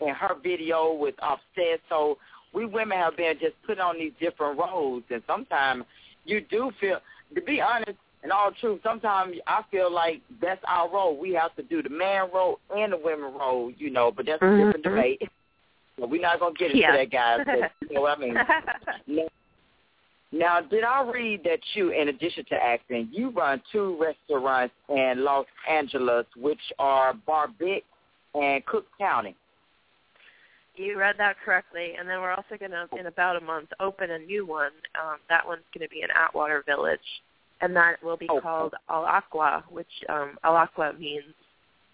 and 0.00 0.16
her 0.16 0.36
video 0.40 0.92
with 0.92 1.16
Offset. 1.20 1.80
So 1.88 2.18
we 2.52 2.66
women 2.66 2.98
have 2.98 3.16
been 3.16 3.34
just 3.40 3.54
put 3.66 3.78
on 3.78 3.98
these 3.98 4.12
different 4.20 4.58
roles, 4.58 5.02
and 5.10 5.22
sometimes 5.26 5.84
you 6.24 6.40
do 6.40 6.70
feel, 6.80 6.98
to 7.34 7.40
be 7.42 7.60
honest, 7.60 7.98
in 8.24 8.32
all 8.32 8.50
truth, 8.60 8.80
sometimes 8.82 9.36
I 9.46 9.62
feel 9.70 9.92
like 9.92 10.20
that's 10.42 10.62
our 10.66 10.90
role. 10.90 11.16
We 11.16 11.32
have 11.34 11.54
to 11.56 11.62
do 11.62 11.82
the 11.82 11.88
man 11.90 12.28
role 12.34 12.58
and 12.74 12.92
the 12.92 12.96
women 12.96 13.32
role, 13.32 13.72
you 13.78 13.90
know. 13.90 14.10
But 14.10 14.26
that's 14.26 14.42
a 14.42 14.56
different 14.56 14.84
Mhm. 14.84 14.96
debate. 14.96 15.22
So 15.98 16.06
we're 16.06 16.20
not 16.20 16.40
gonna 16.40 16.54
get 16.54 16.70
into 16.70 16.78
Yeah. 16.80 16.96
that, 16.96 17.10
guys. 17.10 17.44
But, 17.44 17.72
you 17.88 17.94
know 17.94 18.00
what 18.02 18.18
I 18.18 18.20
mean? 18.20 18.34
Now, 19.06 19.28
now, 20.30 20.60
did 20.60 20.84
I 20.84 21.02
read 21.02 21.42
that 21.44 21.60
you, 21.74 21.90
in 21.90 22.08
addition 22.08 22.44
to 22.46 22.62
acting, 22.62 23.08
you 23.10 23.30
run 23.30 23.62
two 23.72 23.96
restaurants 24.00 24.74
in 24.88 25.24
Los 25.24 25.46
Angeles, 25.66 26.26
which 26.36 26.60
are 26.78 27.14
Barbic 27.26 27.84
and 28.34 28.64
Cook 28.66 28.86
County? 28.98 29.34
You 30.78 30.98
read 30.98 31.16
that 31.18 31.36
correctly. 31.44 31.94
And 31.98 32.08
then 32.08 32.20
we're 32.20 32.30
also 32.32 32.56
going 32.58 32.70
to, 32.70 32.88
in 32.98 33.06
about 33.06 33.36
a 33.36 33.40
month, 33.40 33.68
open 33.80 34.12
a 34.12 34.18
new 34.18 34.46
one. 34.46 34.70
Um, 35.00 35.18
that 35.28 35.46
one's 35.46 35.62
going 35.74 35.86
to 35.86 35.90
be 35.90 36.02
in 36.02 36.08
Atwater 36.10 36.62
Village, 36.66 37.00
and 37.60 37.74
that 37.76 38.02
will 38.02 38.16
be 38.16 38.28
Oh. 38.30 38.40
called 38.40 38.74
All'Acqua, 38.88 39.64
which 39.70 39.86
um, 40.08 40.38
All'Acqua 40.44 40.98
means 40.98 41.34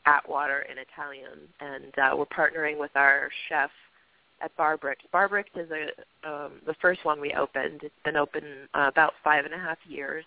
Atwater 0.07 0.67
in 0.71 0.77
Italian. 0.79 1.39
And 1.61 1.99
uh, 1.99 2.17
we're 2.17 2.27
partnering 2.27 2.79
with 2.79 2.91
our 2.95 3.31
chef 3.49 3.71
at 4.43 4.55
Barbrix. 4.59 4.97
Barbrix 5.13 5.45
is 5.57 5.71
a 5.71 6.29
um, 6.29 6.53
the 6.67 6.75
first 6.83 7.05
one 7.05 7.21
we 7.21 7.33
opened. 7.33 7.81
It's 7.83 7.95
been 8.05 8.17
open 8.17 8.43
uh, 8.75 8.89
about 8.89 9.15
five 9.23 9.45
and 9.47 9.55
a 9.55 9.59
half 9.59 9.79
years, 9.89 10.25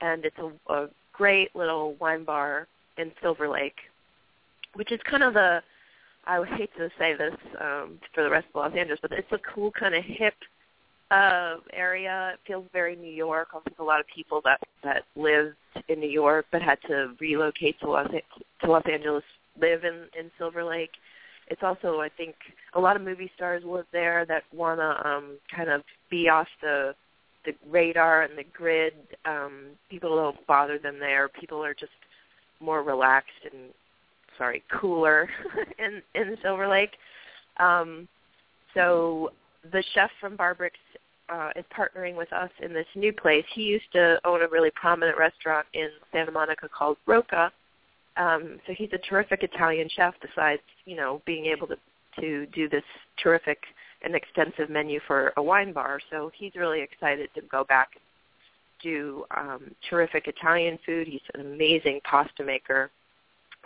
and 0.00 0.24
it's 0.24 0.36
a, 0.38 0.72
a 0.72 0.88
great 1.12 1.54
little 1.56 1.94
wine 2.00 2.24
bar 2.24 2.68
in 2.98 3.10
Silver 3.22 3.48
Lake, 3.48 3.76
which 4.74 4.92
is 4.92 5.00
kind 5.10 5.22
of 5.22 5.34
the 5.34 5.62
I 6.26 6.38
would 6.38 6.48
hate 6.48 6.70
to 6.76 6.90
say 6.98 7.14
this 7.16 7.34
um, 7.60 7.98
for 8.14 8.22
the 8.22 8.30
rest 8.30 8.46
of 8.54 8.60
Los 8.60 8.76
Angeles, 8.76 9.00
but 9.02 9.12
it's 9.12 9.32
a 9.32 9.38
cool 9.54 9.70
kind 9.72 9.94
of 9.94 10.04
hip 10.04 10.34
uh, 11.10 11.56
area. 11.72 12.32
It 12.34 12.40
feels 12.46 12.66
very 12.72 12.94
New 12.96 13.12
York. 13.12 13.48
I 13.54 13.60
think 13.60 13.78
a 13.78 13.84
lot 13.84 14.00
of 14.00 14.06
people 14.14 14.40
that 14.44 14.60
that 14.84 15.04
lived 15.16 15.56
in 15.88 16.00
New 16.00 16.10
York 16.10 16.46
but 16.52 16.62
had 16.62 16.78
to 16.88 17.14
relocate 17.20 17.78
to 17.80 17.90
Los 17.90 18.08
to 18.10 18.70
Los 18.70 18.84
Angeles 18.90 19.24
live 19.60 19.84
in 19.84 20.06
in 20.18 20.30
Silver 20.38 20.64
Lake. 20.64 20.92
It's 21.48 21.62
also, 21.64 22.00
I 22.00 22.08
think, 22.16 22.36
a 22.74 22.80
lot 22.80 22.94
of 22.94 23.02
movie 23.02 23.30
stars 23.34 23.64
live 23.64 23.86
there 23.92 24.24
that 24.26 24.44
want 24.52 24.78
to 24.78 25.08
um, 25.08 25.38
kind 25.54 25.68
of 25.68 25.82
be 26.08 26.28
off 26.28 26.46
the 26.62 26.94
the 27.44 27.52
radar 27.68 28.22
and 28.22 28.36
the 28.36 28.44
grid. 28.52 28.92
Um, 29.24 29.70
people 29.88 30.14
don't 30.14 30.46
bother 30.46 30.78
them 30.78 30.98
there. 31.00 31.28
People 31.28 31.64
are 31.64 31.74
just 31.74 31.92
more 32.60 32.82
relaxed 32.82 33.30
and 33.50 33.72
sorry, 34.40 34.62
cooler 34.80 35.28
in 35.78 36.02
in 36.14 36.36
Silver 36.42 36.66
Lake. 36.66 36.92
Um, 37.58 38.08
so 38.74 39.32
the 39.70 39.84
chef 39.94 40.10
from 40.18 40.36
Barbrix 40.36 40.70
uh, 41.28 41.50
is 41.54 41.64
partnering 41.76 42.16
with 42.16 42.32
us 42.32 42.50
in 42.62 42.72
this 42.72 42.86
new 42.96 43.12
place. 43.12 43.44
He 43.54 43.62
used 43.62 43.92
to 43.92 44.18
own 44.24 44.42
a 44.42 44.48
really 44.48 44.70
prominent 44.74 45.18
restaurant 45.18 45.66
in 45.74 45.90
Santa 46.10 46.32
Monica 46.32 46.68
called 46.68 46.96
Rocca. 47.06 47.52
Um, 48.16 48.58
so 48.66 48.72
he's 48.72 48.90
a 48.92 48.98
terrific 48.98 49.42
Italian 49.42 49.88
chef. 49.94 50.14
Besides, 50.22 50.62
you 50.86 50.96
know, 50.96 51.20
being 51.26 51.46
able 51.46 51.66
to 51.68 51.76
to 52.20 52.46
do 52.46 52.68
this 52.68 52.82
terrific 53.22 53.58
and 54.02 54.14
extensive 54.14 54.70
menu 54.70 54.98
for 55.06 55.32
a 55.36 55.42
wine 55.42 55.72
bar. 55.72 56.00
So 56.10 56.30
he's 56.34 56.54
really 56.56 56.80
excited 56.80 57.28
to 57.34 57.42
go 57.42 57.64
back 57.64 57.90
do 58.82 59.24
um, 59.36 59.74
terrific 59.88 60.26
Italian 60.26 60.78
food. 60.84 61.06
He's 61.06 61.20
an 61.34 61.40
amazing 61.40 62.00
pasta 62.04 62.44
maker. 62.44 62.90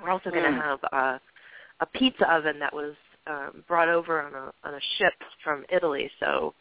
We're 0.02 0.10
also 0.10 0.30
going 0.30 0.42
to 0.44 0.50
Mm. 0.50 0.62
have 0.62 0.80
a, 0.92 1.20
a 1.80 1.86
pizza 1.86 2.30
oven 2.32 2.58
that 2.58 2.72
was 2.74 2.94
um, 3.26 3.64
brought 3.66 3.88
over 3.88 4.20
on 4.22 4.34
a 4.34 4.52
on 4.66 4.74
a 4.74 4.80
ship 4.98 5.14
from 5.42 5.64
Italy. 5.70 6.10
So 6.20 6.54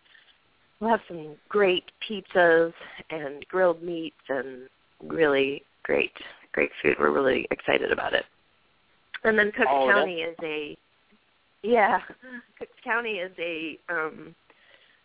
we'll 0.80 0.92
have 0.92 1.02
some 1.08 1.36
great 1.50 1.84
pizzas 2.08 2.74
and 3.10 3.46
grilled 3.48 3.82
meats 3.84 4.16
and 4.30 4.70
really 5.04 5.64
great 5.84 6.14
great 6.54 6.72
food. 6.82 6.96
We're 7.00 7.12
really 7.12 7.48
excited 7.52 7.92
about 7.92 8.14
it. 8.14 8.26
And 9.24 9.38
then 9.38 9.52
Cook 9.52 9.68
Oh, 9.70 9.90
County 9.92 10.22
is 10.22 10.36
a 10.44 10.78
yeah, 11.64 12.00
Cook 12.60 12.70
County 12.84 13.14
is 13.20 13.32
a 13.40 13.78
um, 13.90 14.36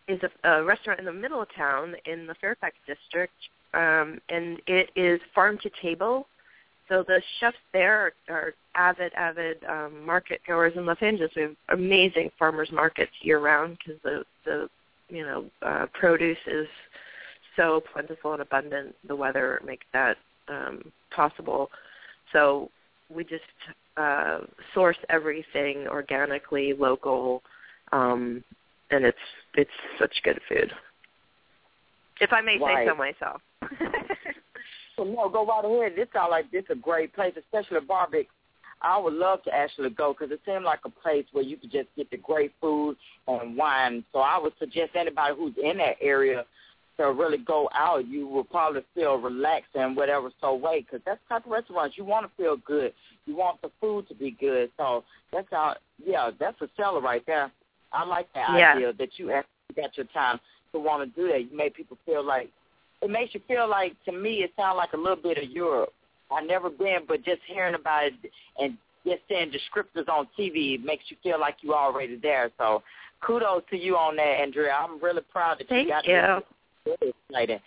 is 0.09 0.21
a, 0.45 0.51
a 0.51 0.65
restaurant 0.65 0.99
in 1.01 1.07
the 1.07 1.13
middle 1.13 1.43
of 1.43 1.49
town 1.57 1.95
in 2.07 2.27
the 2.27 2.35
Fairfax 2.41 2.77
district, 2.87 3.35
um, 3.75 4.21
and 4.29 4.61
it 4.67 4.91
is 4.97 5.21
farm 5.35 5.59
to 5.63 5.71
table. 5.83 6.27
So 6.89 7.05
the 7.07 7.21
chefs 7.39 7.57
there 7.73 8.13
are, 8.29 8.35
are 8.35 8.55
avid, 8.75 9.13
avid 9.15 9.63
um, 9.69 10.05
market 10.05 10.41
goers 10.47 10.73
in 10.77 10.87
Los 10.87 10.97
Angeles. 11.01 11.31
We 11.37 11.43
have 11.43 11.57
amazing 11.71 12.31
farmers 12.39 12.71
markets 12.73 13.13
year 13.23 13.41
round 13.41 13.79
because 13.79 14.01
the 14.03 14.25
the 14.45 14.69
you 15.09 15.23
know 15.25 15.45
uh, 15.63 15.87
produce 15.93 16.39
is 16.47 16.67
so 17.57 17.83
plentiful 17.93 18.33
and 18.33 18.43
abundant. 18.43 18.95
The 19.07 19.17
weather 19.17 19.61
makes 19.67 19.87
that 19.93 20.17
um, 20.49 20.81
possible. 21.15 21.71
So 22.33 22.71
we 23.15 23.25
just 23.25 23.43
uh, 23.97 24.41
source 24.75 24.97
everything 25.11 25.87
organically, 25.89 26.73
local, 26.73 27.43
um, 27.93 28.43
and 28.91 29.05
it's 29.05 29.19
it's 29.55 29.71
such 29.99 30.15
good 30.25 30.41
food. 30.49 30.73
If 32.21 32.33
I 32.33 32.41
may 32.41 32.59
Right. 32.59 32.87
say 32.87 32.91
so 32.91 32.95
myself. 32.95 33.43
Well, 34.99 35.07
no, 35.07 35.29
go 35.29 35.47
right 35.47 35.65
ahead. 35.65 35.93
This 35.97 36.09
sounds 36.13 36.31
like 36.31 36.51
this 36.51 36.65
a 36.71 36.75
great 36.75 37.15
place, 37.15 37.35
especially 37.39 37.87
Barbic. 37.87 38.27
I 38.83 38.99
would 38.99 39.15
love 39.15 39.43
to 39.45 39.55
actually 39.55 39.91
go 39.91 40.13
because 40.13 40.33
it 40.33 40.41
seems 40.47 40.65
like 40.65 40.81
a 40.85 40.91
place 40.91 41.25
where 41.33 41.45
you 41.45 41.57
could 41.57 41.73
just 41.73 41.89
get 41.97 42.11
the 42.11 42.17
great 42.17 42.53
food 42.61 42.97
and 43.27 43.57
wine. 43.57 44.05
So 44.13 44.21
I 44.21 44.39
would 44.39 44.53
suggest 44.59 44.93
anybody 44.95 45.35
who's 45.37 45.55
in 45.63 45.79
that 45.79 45.97
area 46.01 46.45
to 46.97 47.13
really 47.13 47.39
go 47.39 47.69
out. 47.75 48.07
You 48.07 48.27
will 48.29 48.45
probably 48.45 48.83
feel 48.95 49.17
relaxed 49.17 49.71
and 49.75 49.97
whatever 49.97 50.31
so 50.41 50.55
way 50.55 50.81
because 50.81 51.01
that's 51.05 51.21
the 51.29 51.35
type 51.35 51.47
of 51.47 51.53
restaurants 51.53 51.97
you 51.99 52.05
want 52.05 52.27
to 52.27 52.33
feel 52.43 52.57
good. 52.57 52.93
You 53.27 53.37
want 53.37 53.61
the 53.63 53.71
food 53.81 54.09
to 54.09 54.15
be 54.15 54.31
good. 54.33 54.71
So 54.77 55.05
that's 55.33 55.49
how, 55.51 55.75
yeah, 56.05 56.31
that's 56.39 56.61
a 56.61 56.69
seller 56.77 57.01
right 57.01 57.25
there. 57.27 57.51
I 57.93 58.05
like 58.05 58.33
that 58.35 58.49
Yeah. 58.57 58.73
idea 58.75 58.93
that 58.93 59.11
you 59.19 59.33
actually 59.33 59.75
got 59.77 59.97
your 59.97 60.07
time 60.07 60.39
to 60.73 60.79
want 60.79 61.03
to 61.03 61.21
do 61.21 61.29
that. 61.33 61.51
You 61.51 61.57
make 61.57 61.75
people 61.75 61.99
feel 62.07 62.23
like 62.25 62.51
it 63.03 63.11
makes 63.11 63.35
you 63.35 63.41
feel 63.47 63.69
like 63.69 63.93
to 64.05 64.13
me 64.13 64.43
it 64.43 64.53
sounds 64.57 64.77
like 64.77 64.93
a 64.93 64.97
little 64.97 65.17
bit 65.17 65.39
of 65.39 65.51
Europe. 65.51 65.93
I've 66.31 66.47
never 66.47 66.69
been, 66.69 67.01
but 67.07 67.25
just 67.25 67.41
hearing 67.47 67.75
about 67.75 68.07
it 68.07 68.15
and 68.59 68.77
just 69.07 69.23
seeing 69.29 69.51
descriptors 69.51 70.09
on 70.09 70.29
TV 70.39 70.75
it 70.75 70.85
makes 70.85 71.05
you 71.09 71.17
feel 71.23 71.41
like 71.41 71.57
you're 71.63 71.75
already 71.75 72.17
there. 72.17 72.51
So 72.59 72.83
kudos 73.25 73.63
to 73.71 73.77
you 73.77 73.97
on 73.97 74.17
that, 74.17 74.41
Andrea. 74.41 74.73
I'm 74.73 75.03
really 75.03 75.23
proud 75.33 75.59
that 75.61 75.69
Thank 75.69 75.87
you 75.87 75.93
got 75.93 76.07
you. 76.07 76.43
this. 76.99 77.15
Exciting. 77.31 77.61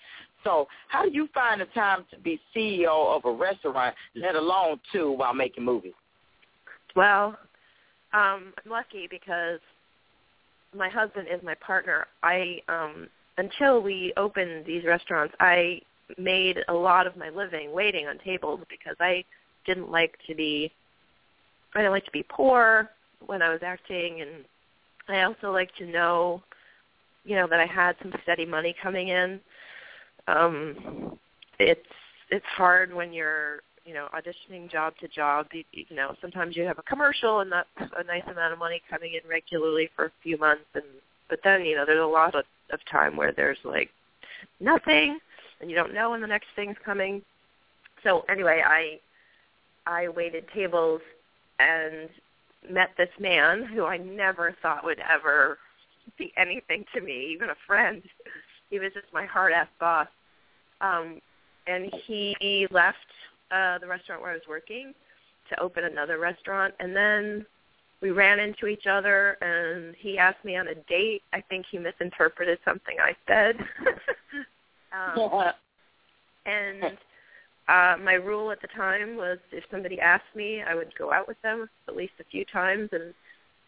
So 0.44 0.67
how 0.88 1.06
do 1.06 1.12
you 1.12 1.28
find 1.34 1.62
the 1.62 1.65
time 1.65 2.06
to 2.12 2.20
be 2.20 2.39
CEO 2.56 3.15
of 3.15 3.26
a 3.26 3.32
restaurant, 3.32 3.96
let 4.15 4.36
alone 4.36 4.80
two, 4.91 5.12
while 5.12 5.34
making 5.34 5.63
movies? 5.63 5.94
Well, 6.96 7.38
um, 8.13 8.54
I'm 8.63 8.72
lucky 8.72 9.08
because 9.10 9.60
my 10.76 10.89
husband 10.89 11.28
is 11.32 11.41
my 11.44 11.56
partner. 11.56 12.08
I 12.24 12.60
um 12.67 13.08
until 13.38 13.82
we 13.82 14.13
opened 14.17 14.65
these 14.65 14.86
restaurants, 14.86 15.34
I 15.39 15.82
made 16.17 16.60
a 16.67 16.74
lot 16.74 17.08
of 17.08 17.15
my 17.15 17.30
living 17.30 17.72
waiting 17.72 18.08
on 18.08 18.17
tables 18.20 18.60
because 18.70 18.96
I 19.00 19.24
didn't 19.65 19.89
like 19.89 20.17
to 20.28 20.36
be 20.36 20.72
I 21.74 21.80
didn't 21.80 21.94
like 21.94 22.06
to 22.06 22.12
be 22.12 22.26
poor 22.28 22.89
when 23.26 23.41
I 23.41 23.50
was 23.50 23.62
acting 23.63 24.22
and 24.22 24.30
I 25.08 25.24
also 25.24 25.52
like 25.52 25.74
to 25.78 25.86
know 25.86 26.44
you 27.24 27.36
know 27.36 27.48
that 27.48 27.60
I 27.60 27.65
had 27.65 27.96
some 28.02 28.13
steady 28.24 28.46
money 28.46 28.76
coming 28.82 29.08
in. 29.08 29.39
Um 30.28 31.17
it's 31.60 31.80
it's 32.30 32.46
hard 32.46 32.94
when 32.94 33.13
you're 33.13 33.62
you 33.86 33.94
know, 33.94 34.08
auditioning 34.13 34.70
job 34.70 34.94
to 35.00 35.08
job. 35.08 35.48
You, 35.52 35.63
you 35.72 35.96
know, 35.96 36.15
sometimes 36.22 36.56
you 36.56 36.63
have 36.63 36.78
a 36.78 36.84
commercial 36.84 37.39
and 37.39 37.52
that's 37.52 37.91
a 37.98 38.04
nice 38.04 38.24
amount 38.30 38.54
of 38.54 38.60
money 38.60 38.82
coming 38.89 39.13
in 39.13 39.28
regularly 39.30 39.89
for 39.96 40.06
a 40.06 40.12
few 40.22 40.38
months, 40.38 40.65
and 40.76 40.84
but 41.30 41.39
then 41.44 41.65
you 41.65 41.76
know 41.76 41.86
there's 41.86 42.02
a 42.02 42.06
lot 42.06 42.36
of, 42.36 42.46
of 42.72 42.80
time 42.86 43.16
where 43.16 43.32
there's 43.32 43.58
like 43.64 43.90
nothing, 44.60 45.20
and 45.60 45.70
you 45.70 45.76
don't 45.76 45.94
know 45.94 46.12
when 46.12 46.22
the 46.22 46.28
next 46.28 46.48
thing's 46.56 46.78
coming. 46.84 47.22
So 48.04 48.24
anyway, 48.30 48.64
I 48.66 49.00
I 49.86 50.10
waited 50.10 50.46
tables 50.54 51.02
and 51.60 52.10
met 52.70 52.92
this 52.98 53.10
man 53.20 53.64
who 53.64 53.86
I 53.86 53.98
never 53.98 54.56
thought 54.62 54.84
would 54.84 55.00
ever 55.00 55.58
be 56.18 56.32
anything 56.38 56.86
to 56.94 57.02
me, 57.02 57.32
even 57.34 57.50
a 57.50 57.56
friend. 57.68 58.02
He 58.70 58.80
was 58.80 58.92
just 58.94 59.08
my 59.14 59.26
hard 59.26 59.54
ass 59.54 59.68
boss. 59.80 60.08
Um, 60.80 61.20
and 61.68 61.92
he 62.06 62.68
left 62.72 62.98
uh, 63.52 63.78
the 63.80 63.88
restaurant 63.88 64.22
where 64.22 64.32
I 64.32 64.36
was 64.36 64.48
working 64.50 64.94
to 65.50 65.60
open 65.60 65.84
another 65.84 66.18
restaurant, 66.18 66.74
and 66.80 66.96
then 66.96 67.46
we 68.02 68.10
ran 68.10 68.40
into 68.40 68.68
each 68.68 68.88
other, 68.90 69.38
and 69.42 69.96
he 70.00 70.18
asked 70.18 70.44
me 70.44 70.58
on 70.58 70.68
a 70.68 70.76
date. 70.90 71.22
I 71.34 71.42
think 71.42 71.66
he 71.70 71.78
misinterpreted 71.78 72.58
something 72.66 72.96
I 73.00 73.16
said. 73.28 73.56
um, 75.16 75.52
and 76.46 76.98
uh, 77.68 77.96
my 78.04 78.14
rule 78.14 78.52
at 78.52 78.62
the 78.62 78.68
time 78.76 79.16
was 79.16 79.38
if 79.52 79.64
somebody 79.70 80.00
asked 80.00 80.36
me, 80.36 80.64
I 80.68 80.74
would 80.74 80.94
go 80.98 81.14
out 81.14 81.28
with 81.28 81.42
them 81.44 81.70
at 81.88 81.96
least 81.96 82.14
a 82.20 82.24
few 82.26 82.44
times, 82.46 82.90
and 82.92 83.14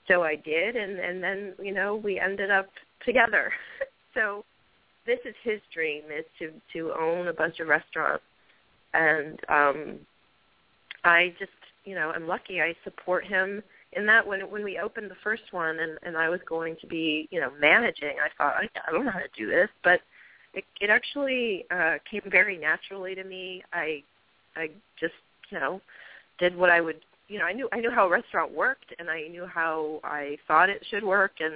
so 0.07 0.23
I 0.23 0.35
did, 0.35 0.75
and 0.75 0.99
and 0.99 1.23
then 1.23 1.53
you 1.61 1.73
know 1.73 1.95
we 1.95 2.19
ended 2.19 2.49
up 2.49 2.69
together. 3.05 3.51
so 4.15 4.43
this 5.05 5.19
is 5.25 5.35
his 5.43 5.59
dream 5.71 6.03
is 6.05 6.25
to 6.39 6.51
to 6.73 6.93
own 6.99 7.27
a 7.27 7.33
bunch 7.33 7.59
of 7.59 7.67
restaurants, 7.67 8.23
and 8.95 9.39
um, 9.47 9.99
I 11.03 11.35
just 11.37 11.51
you 11.85 11.93
know 11.93 12.11
I'm 12.15 12.27
lucky 12.27 12.61
I 12.61 12.75
support 12.83 13.25
him 13.25 13.61
in 13.95 14.05
that 14.05 14.25
when 14.25 14.41
when 14.49 14.63
we 14.63 14.79
opened 14.79 15.09
the 15.09 15.15
first 15.23 15.43
one 15.51 15.79
and 15.79 15.97
and 16.03 16.17
I 16.17 16.29
was 16.29 16.39
going 16.47 16.75
to 16.81 16.87
be 16.87 17.27
you 17.31 17.39
know 17.39 17.51
managing 17.59 18.15
I 18.23 18.29
thought 18.37 18.55
I, 18.55 18.67
I 18.87 18.91
don't 18.91 19.05
know 19.05 19.11
how 19.11 19.19
to 19.19 19.27
do 19.37 19.47
this 19.47 19.69
but 19.83 20.01
it 20.53 20.63
it 20.81 20.89
actually 20.89 21.65
uh 21.71 21.95
came 22.09 22.21
very 22.29 22.57
naturally 22.57 23.15
to 23.15 23.23
me. 23.23 23.63
I 23.73 24.03
I 24.55 24.69
just 24.99 25.13
you 25.49 25.59
know 25.59 25.81
did 26.39 26.55
what 26.55 26.69
I 26.69 26.81
would 26.81 26.99
you 27.27 27.39
know 27.39 27.45
I 27.45 27.53
knew 27.53 27.69
I 27.71 27.79
knew 27.79 27.91
how 27.91 28.05
a 28.07 28.09
restaurant 28.09 28.53
worked 28.53 28.93
and 28.99 29.09
I 29.09 29.27
knew 29.27 29.45
how 29.45 29.99
I 30.03 30.37
thought 30.47 30.69
it 30.69 30.85
should 30.89 31.03
work. 31.03 31.33
And 31.39 31.55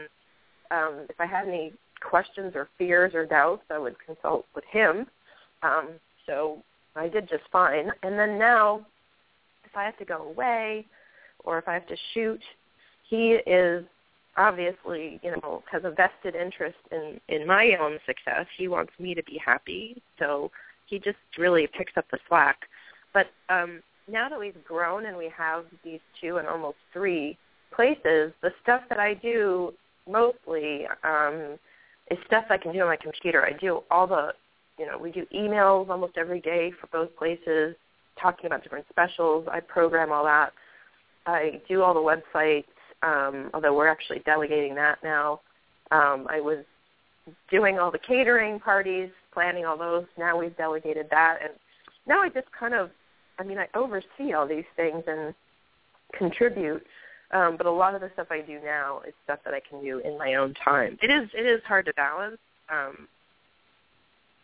um 0.71 1.06
if 1.10 1.19
I 1.19 1.26
had 1.26 1.47
any 1.47 1.73
questions 2.02 2.54
or 2.56 2.69
fears 2.78 3.13
or 3.15 3.26
doubts 3.26 3.63
I 3.69 3.78
would 3.78 3.95
consult 4.06 4.45
with 4.56 4.65
him. 4.71 5.08
Um 5.63 5.89
so 6.26 6.62
I 6.95 7.08
did 7.08 7.30
just 7.30 7.43
fine. 7.52 7.91
And 8.04 8.17
then 8.17 8.38
now 8.38 8.86
if 9.63 9.76
I 9.76 9.84
have 9.84 9.97
to 9.97 10.06
go 10.06 10.30
away 10.30 10.86
or 11.48 11.58
if 11.58 11.68
I 11.68 11.74
have 11.74 11.88
to 11.88 11.98
shoot 12.14 12.42
he 13.10 13.38
is 13.46 13.86
obviously, 14.36 15.20
you 15.24 15.32
know, 15.32 15.64
has 15.72 15.84
a 15.84 15.92
vested 15.92 16.36
interest 16.36 16.78
in 16.92 17.20
in 17.30 17.48
my 17.48 17.76
own 17.80 17.98
success. 18.06 18.46
He 18.58 18.68
wants 18.68 18.92
me 19.00 19.16
to 19.16 19.24
be 19.24 19.40
happy, 19.44 20.02
so 20.20 20.52
he 20.86 21.00
just 21.00 21.18
really 21.38 21.68
picks 21.68 21.94
up 21.98 22.06
the 22.12 22.20
slack. 22.28 22.58
But 23.14 23.28
um, 23.50 23.82
now 24.10 24.30
that 24.30 24.40
we've 24.40 24.64
grown 24.64 25.06
and 25.06 25.18
we 25.18 25.32
have 25.36 25.66
these 25.84 26.00
two 26.22 26.38
and 26.38 26.48
almost 26.48 26.78
three 26.94 27.38
places, 27.74 28.32
the 28.42 28.52
stuff 28.62 28.82
that 28.90 29.00
I 29.00 29.16
do 29.16 29.74
mostly 30.10 30.86
um, 31.04 31.58
is 32.12 32.18
stuff 32.28 32.46
I 32.50 32.58
can 32.58 32.74
do 32.74 32.82
on 32.82 32.88
my 32.88 32.98
computer. 32.98 33.46
I 33.46 33.54
do 33.54 33.84
all 33.92 34.08
the, 34.08 34.34
you 34.78 34.86
know, 34.86 34.98
we 34.98 35.12
do 35.12 35.26
emails 35.36 35.90
almost 35.90 36.18
every 36.18 36.40
day 36.40 36.72
for 36.80 36.88
both 36.88 37.16
places, 37.18 37.76
talking 38.22 38.46
about 38.46 38.64
different 38.64 38.86
specials. 38.90 39.48
I 39.52 39.60
program 39.60 40.12
all 40.12 40.24
that. 40.26 40.54
I 41.28 41.62
do 41.68 41.84
all 41.84 41.94
the 41.94 42.00
websites 42.00 42.66
um, 43.04 43.50
although 43.54 43.76
we're 43.76 43.88
actually 43.88 44.20
delegating 44.20 44.76
that 44.76 45.00
now. 45.04 45.42
Um, 45.92 46.28
I 46.30 46.42
was 46.42 46.60
doing 47.50 47.80
all 47.80 47.92
the 47.92 48.00
catering 48.00 48.60
parties, 48.60 49.10
planning 49.34 49.66
all 49.66 49.78
those. 49.78 50.06
Now 50.18 50.38
we've 50.38 50.56
delegated 50.58 51.08
that, 51.12 51.40
and 51.42 51.54
now 52.08 52.22
I 52.22 52.30
just 52.30 52.48
kind 52.58 52.74
of, 52.74 52.90
I 53.40 53.44
mean, 53.44 53.58
I 53.58 53.68
oversee 53.76 54.34
all 54.36 54.48
these 54.48 54.66
things 54.76 55.04
and 55.08 55.34
contribute. 56.18 56.86
Um, 57.32 57.58
but 57.58 57.66
a 57.66 57.72
lot 57.72 57.94
of 57.94 58.00
the 58.00 58.10
stuff 58.13 58.28
I 58.32 58.40
do 58.40 58.60
now 58.63 59.02
is 59.06 59.13
stuff 59.26 59.40
that 59.44 59.54
I 59.54 59.60
can 59.60 59.84
do 59.84 60.00
in 60.00 60.18
my 60.18 60.36
own 60.36 60.54
time. 60.54 60.98
It 61.02 61.12
is 61.12 61.30
it 61.34 61.46
is 61.46 61.62
hard 61.68 61.86
to 61.88 61.94
balance, 61.94 62.38
um, 62.72 63.08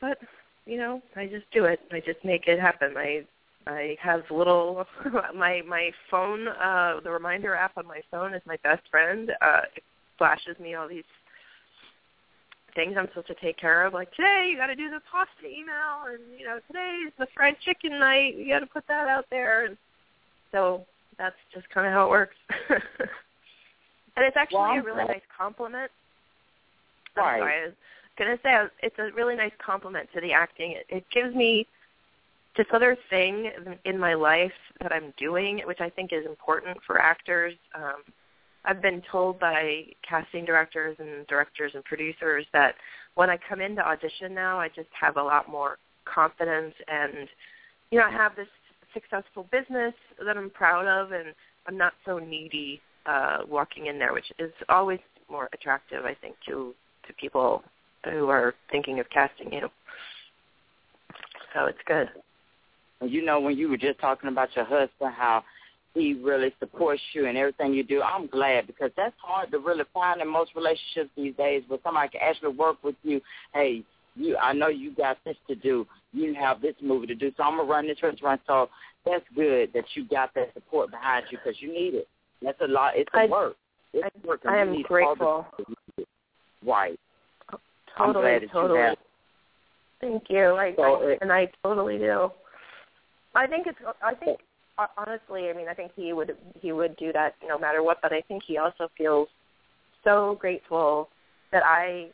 but 0.01 0.17
you 0.65 0.77
know, 0.77 1.01
I 1.15 1.27
just 1.27 1.49
do 1.53 1.63
it. 1.63 1.79
I 1.93 2.01
just 2.01 2.23
make 2.25 2.47
it 2.47 2.59
happen. 2.59 2.95
I 2.97 3.23
I 3.67 3.97
have 4.01 4.23
little 4.29 4.85
my 5.35 5.61
my 5.67 5.91
phone 6.09 6.47
uh 6.47 6.99
the 7.03 7.11
reminder 7.11 7.55
app 7.55 7.77
on 7.77 7.87
my 7.87 8.01
phone 8.11 8.33
is 8.33 8.41
my 8.45 8.57
best 8.63 8.81
friend. 8.89 9.31
Uh 9.41 9.61
it 9.75 9.83
flashes 10.17 10.57
me 10.59 10.75
all 10.75 10.87
these 10.87 11.03
things 12.75 12.95
I'm 12.97 13.07
supposed 13.07 13.27
to 13.27 13.35
take 13.35 13.57
care 13.57 13.85
of. 13.85 13.93
Like 13.93 14.11
today 14.11 14.49
you 14.51 14.57
gotta 14.57 14.75
do 14.75 14.89
the 14.89 15.01
pasta 15.11 15.47
email 15.47 16.11
and 16.11 16.21
you 16.37 16.45
know, 16.45 16.59
today's 16.67 17.13
the 17.17 17.27
fried 17.33 17.55
chicken 17.63 17.99
night, 17.99 18.35
you 18.35 18.47
gotta 18.47 18.65
put 18.65 18.85
that 18.87 19.07
out 19.07 19.25
there 19.29 19.65
and 19.65 19.77
so 20.51 20.85
that's 21.17 21.35
just 21.53 21.69
kinda 21.73 21.89
how 21.89 22.07
it 22.07 22.09
works. 22.09 22.35
and 22.69 22.79
it's 24.17 24.37
actually 24.37 24.77
a 24.77 24.83
really 24.83 25.05
nice 25.05 25.21
compliment. 25.35 25.91
Right. 27.15 27.35
I'm 27.35 27.39
sorry, 27.39 27.61
I 27.61 27.65
was 27.65 27.75
gonna 28.17 28.37
say 28.43 28.69
it's 28.81 28.99
a 28.99 29.15
really 29.15 29.35
nice 29.35 29.53
compliment 29.63 30.09
to 30.13 30.21
the 30.21 30.33
acting. 30.33 30.71
It, 30.71 30.85
it 30.89 31.05
gives 31.13 31.35
me 31.35 31.67
this 32.55 32.67
other 32.73 32.97
thing 33.09 33.51
in 33.85 33.97
my 33.97 34.13
life 34.13 34.51
that 34.81 34.91
I'm 34.91 35.13
doing, 35.17 35.61
which 35.65 35.81
I 35.81 35.89
think 35.89 36.13
is 36.13 36.25
important 36.25 36.77
for 36.85 36.99
actors. 36.99 37.53
Um, 37.75 38.03
I've 38.65 38.81
been 38.81 39.01
told 39.11 39.39
by 39.39 39.85
casting 40.07 40.45
directors 40.45 40.95
and 40.99 41.27
directors 41.27 41.71
and 41.75 41.83
producers 41.83 42.45
that 42.53 42.75
when 43.15 43.29
I 43.29 43.37
come 43.49 43.59
into 43.59 43.85
audition 43.85 44.33
now, 44.33 44.59
I 44.59 44.69
just 44.69 44.89
have 44.99 45.17
a 45.17 45.23
lot 45.23 45.49
more 45.49 45.77
confidence 46.05 46.73
and, 46.87 47.27
you 47.91 47.99
know, 47.99 48.05
I 48.05 48.11
have 48.11 48.35
this 48.35 48.47
successful 48.93 49.47
business 49.51 49.93
that 50.23 50.37
I'm 50.37 50.49
proud 50.49 50.85
of 50.85 51.11
and 51.11 51.33
I'm 51.67 51.77
not 51.77 51.93
so 52.05 52.19
needy 52.19 52.81
uh, 53.05 53.39
walking 53.47 53.87
in 53.87 53.99
there, 53.99 54.13
which 54.13 54.31
is 54.39 54.51
always 54.69 54.99
more 55.29 55.49
attractive, 55.53 56.05
I 56.05 56.13
think, 56.13 56.35
to 56.47 56.73
to 57.07 57.13
people 57.13 57.63
who 58.09 58.29
are 58.29 58.53
thinking 58.71 58.99
of 58.99 59.09
casting 59.09 59.51
you. 59.51 59.69
So 61.53 61.65
it's 61.65 61.79
good. 61.85 62.09
You 63.05 63.23
know, 63.25 63.39
when 63.39 63.57
you 63.57 63.69
were 63.69 63.77
just 63.77 63.99
talking 63.99 64.29
about 64.29 64.55
your 64.55 64.65
husband, 64.65 65.13
how 65.15 65.43
he 65.93 66.13
really 66.13 66.53
supports 66.59 67.01
you 67.13 67.27
and 67.27 67.37
everything 67.37 67.73
you 67.73 67.83
do. 67.83 68.01
I'm 68.01 68.27
glad 68.27 68.67
because 68.67 68.91
that's 68.97 69.15
hard 69.21 69.51
to 69.51 69.59
really 69.59 69.83
find 69.93 70.21
in 70.21 70.27
most 70.27 70.51
relationships 70.55 71.11
these 71.15 71.35
days 71.35 71.63
where 71.67 71.79
somebody 71.83 72.09
can 72.09 72.21
actually 72.23 72.55
work 72.55 72.83
with 72.83 72.95
you. 73.03 73.21
Hey, 73.53 73.83
you 74.15 74.37
I 74.37 74.53
know 74.53 74.67
you 74.67 74.95
got 74.95 75.17
this 75.25 75.37
to 75.47 75.55
do. 75.55 75.85
You 76.11 76.33
have 76.35 76.61
this 76.61 76.75
movie 76.81 77.07
to 77.07 77.15
do. 77.15 77.31
So 77.37 77.43
I'm 77.43 77.57
gonna 77.57 77.69
run 77.69 77.87
this 77.87 78.01
restaurant. 78.01 78.41
So 78.47 78.69
that's 79.05 79.25
good 79.35 79.71
that 79.73 79.85
you 79.93 80.07
got 80.07 80.33
that 80.35 80.53
support 80.53 80.91
behind 80.91 81.25
you 81.31 81.37
because 81.37 81.61
you 81.61 81.71
need 81.71 81.93
it. 81.93 82.07
That's 82.41 82.59
a 82.61 82.67
lot. 82.67 82.93
It's 82.95 83.09
a 83.13 83.19
I, 83.19 83.25
work. 83.27 83.55
It's 83.93 84.03
I, 84.03 84.27
work. 84.27 84.41
I 84.47 84.57
am 84.57 84.81
grateful. 84.83 85.45
Right. 86.65 86.99
Totally, 87.49 87.59
I'm 87.97 88.13
glad 88.13 88.41
that 88.41 88.51
totally. 88.51 88.79
you 88.79 88.85
have. 88.85 88.97
Thank 90.01 90.23
you. 90.29 90.45
I, 90.55 90.73
So 90.75 90.83
I 90.83 91.05
it- 91.11 91.19
and 91.21 91.31
I 91.31 91.51
totally 91.63 91.97
do. 91.99 92.31
I 93.35 93.47
think 93.47 93.67
it's. 93.67 93.79
I 94.01 94.13
think 94.13 94.39
honestly, 94.97 95.49
I 95.49 95.53
mean, 95.53 95.67
I 95.69 95.73
think 95.73 95.91
he 95.95 96.13
would 96.13 96.35
he 96.59 96.71
would 96.71 96.95
do 96.97 97.13
that 97.13 97.35
no 97.47 97.57
matter 97.57 97.83
what. 97.83 97.99
But 98.01 98.13
I 98.13 98.21
think 98.21 98.43
he 98.43 98.57
also 98.57 98.89
feels 98.97 99.27
so 100.03 100.37
grateful 100.39 101.09
that 101.51 101.63
I 101.65 102.09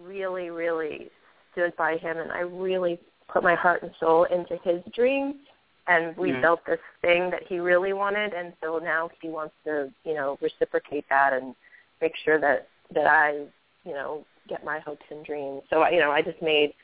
really, 0.00 0.50
really 0.50 1.10
stood 1.52 1.74
by 1.76 1.96
him, 1.96 2.18
and 2.18 2.32
I 2.32 2.40
really 2.40 2.98
put 3.28 3.42
my 3.42 3.54
heart 3.54 3.82
and 3.82 3.92
soul 4.00 4.24
into 4.24 4.56
his 4.64 4.82
dream. 4.92 5.40
And 5.86 6.16
we 6.16 6.32
Mhm. 6.32 6.40
built 6.40 6.64
this 6.64 6.80
thing 7.02 7.28
that 7.30 7.42
he 7.42 7.58
really 7.58 7.92
wanted, 7.92 8.32
and 8.32 8.54
so 8.62 8.78
now 8.78 9.10
he 9.20 9.28
wants 9.28 9.54
to, 9.64 9.92
you 10.04 10.14
know, 10.14 10.38
reciprocate 10.40 11.06
that 11.10 11.34
and 11.34 11.54
make 12.00 12.16
sure 12.16 12.38
that 12.38 12.68
that 12.92 13.06
I, 13.06 13.46
you 13.84 13.92
know, 13.92 14.24
get 14.48 14.64
my 14.64 14.78
hopes 14.78 15.04
and 15.10 15.24
dreams. 15.24 15.62
So, 15.68 15.86
you 15.88 15.98
know, 15.98 16.10
I 16.10 16.22
just 16.22 16.40
made 16.40 16.74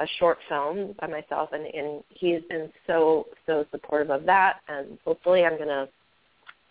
a 0.00 0.06
short 0.18 0.38
film 0.48 0.94
by 0.98 1.06
myself, 1.06 1.50
and, 1.52 1.66
and 1.66 2.02
he's 2.08 2.40
been 2.48 2.70
so 2.86 3.26
so 3.46 3.66
supportive 3.70 4.10
of 4.10 4.24
that. 4.26 4.60
And 4.68 4.98
hopefully, 5.04 5.44
I'm 5.44 5.58
gonna 5.58 5.88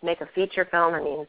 make 0.03 0.21
a 0.21 0.29
feature 0.33 0.67
film. 0.69 0.95
I 0.95 1.03
mean, 1.03 1.27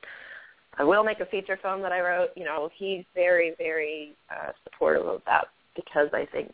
I 0.79 0.85
will 0.85 1.05
make 1.05 1.21
a 1.21 1.27
feature 1.27 1.59
film 1.63 1.83
that 1.83 1.93
I 1.93 2.01
wrote. 2.01 2.31
You 2.37 2.45
know, 2.45 2.71
he's 2.75 3.05
very 3.15 3.55
very 3.59 4.15
uh, 4.31 4.53
supportive 4.65 5.07
of 5.07 5.21
that 5.27 5.49
because 5.77 6.09
I 6.13 6.27
think 6.33 6.51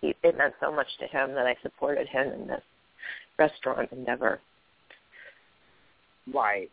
he, 0.00 0.14
it 0.22 0.36
meant 0.36 0.54
so 0.60 0.70
much 0.70 0.88
to 1.00 1.06
him 1.06 1.34
that 1.34 1.46
I 1.46 1.56
supported 1.62 2.06
him 2.06 2.28
in 2.32 2.46
this 2.46 2.62
restaurant 3.38 3.90
endeavor. 3.92 4.38
Right. 6.32 6.70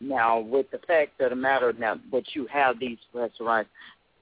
Now, 0.00 0.38
with 0.38 0.70
the 0.70 0.78
fact 0.86 1.20
of 1.20 1.30
the 1.30 1.36
matter 1.36 1.72
now 1.72 1.96
that 2.12 2.24
you 2.34 2.46
have 2.46 2.78
these 2.78 2.98
restaurants, 3.12 3.68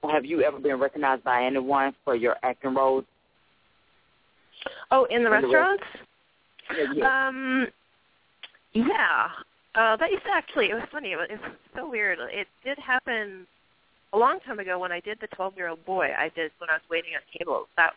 have 0.03 0.25
you 0.25 0.41
ever 0.41 0.59
been 0.59 0.79
recognized 0.79 1.23
by 1.23 1.45
anyone 1.45 1.95
for 2.03 2.15
your 2.15 2.35
acting 2.43 2.73
roles? 2.73 3.05
Oh, 4.91 5.05
in 5.05 5.23
the 5.23 5.33
In 5.33 5.41
the 5.41 5.47
restaurants? 5.47 5.83
Um, 7.03 7.67
yeah, 8.73 9.29
uh, 9.75 9.95
that 9.97 10.11
used 10.11 10.23
to 10.25 10.31
actually. 10.31 10.69
It 10.69 10.75
was 10.75 10.83
funny. 10.91 11.13
It 11.13 11.15
was, 11.15 11.27
it 11.29 11.39
was 11.41 11.51
so 11.75 11.89
weird. 11.89 12.19
It 12.19 12.47
did 12.63 12.77
happen 12.79 13.47
a 14.13 14.17
long 14.17 14.39
time 14.45 14.59
ago 14.59 14.79
when 14.79 14.91
I 14.91 14.99
did 14.99 15.19
the 15.19 15.27
12-year-old 15.29 15.85
boy. 15.85 16.11
I 16.17 16.29
did 16.35 16.51
when 16.59 16.69
I 16.69 16.73
was 16.73 16.81
waiting 16.89 17.11
on 17.15 17.21
tables. 17.37 17.67
That 17.77 17.93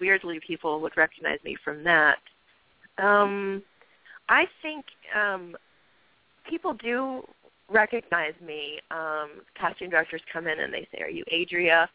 weirdly 0.00 0.40
people 0.46 0.80
would 0.80 0.96
recognize 0.96 1.38
me 1.44 1.56
from 1.62 1.84
that. 1.84 2.18
Um, 2.98 3.62
I 4.28 4.46
think 4.62 4.84
um, 5.14 5.56
people 6.48 6.74
do 6.74 7.22
recognize 7.70 8.34
me. 8.44 8.80
Um, 8.90 9.42
casting 9.54 9.90
directors 9.90 10.22
come 10.32 10.46
in 10.46 10.58
and 10.60 10.72
they 10.72 10.86
say, 10.92 11.02
"Are 11.02 11.10
you 11.10 11.24
Adria?" 11.32 11.88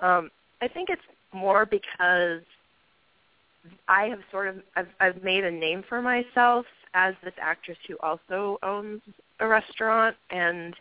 Um, 0.00 0.30
I 0.60 0.68
think 0.68 0.90
it's 0.90 1.02
more 1.32 1.66
because 1.66 2.42
I 3.88 4.04
have 4.04 4.20
sort 4.30 4.48
of 4.48 4.56
I've, 4.76 4.88
I've 5.00 5.22
made 5.22 5.44
a 5.44 5.50
name 5.50 5.84
for 5.88 6.02
myself 6.02 6.66
as 6.94 7.14
this 7.24 7.34
actress 7.40 7.78
who 7.88 7.96
also 8.02 8.58
owns 8.62 9.00
a 9.40 9.46
restaurant, 9.46 10.16
and 10.30 10.74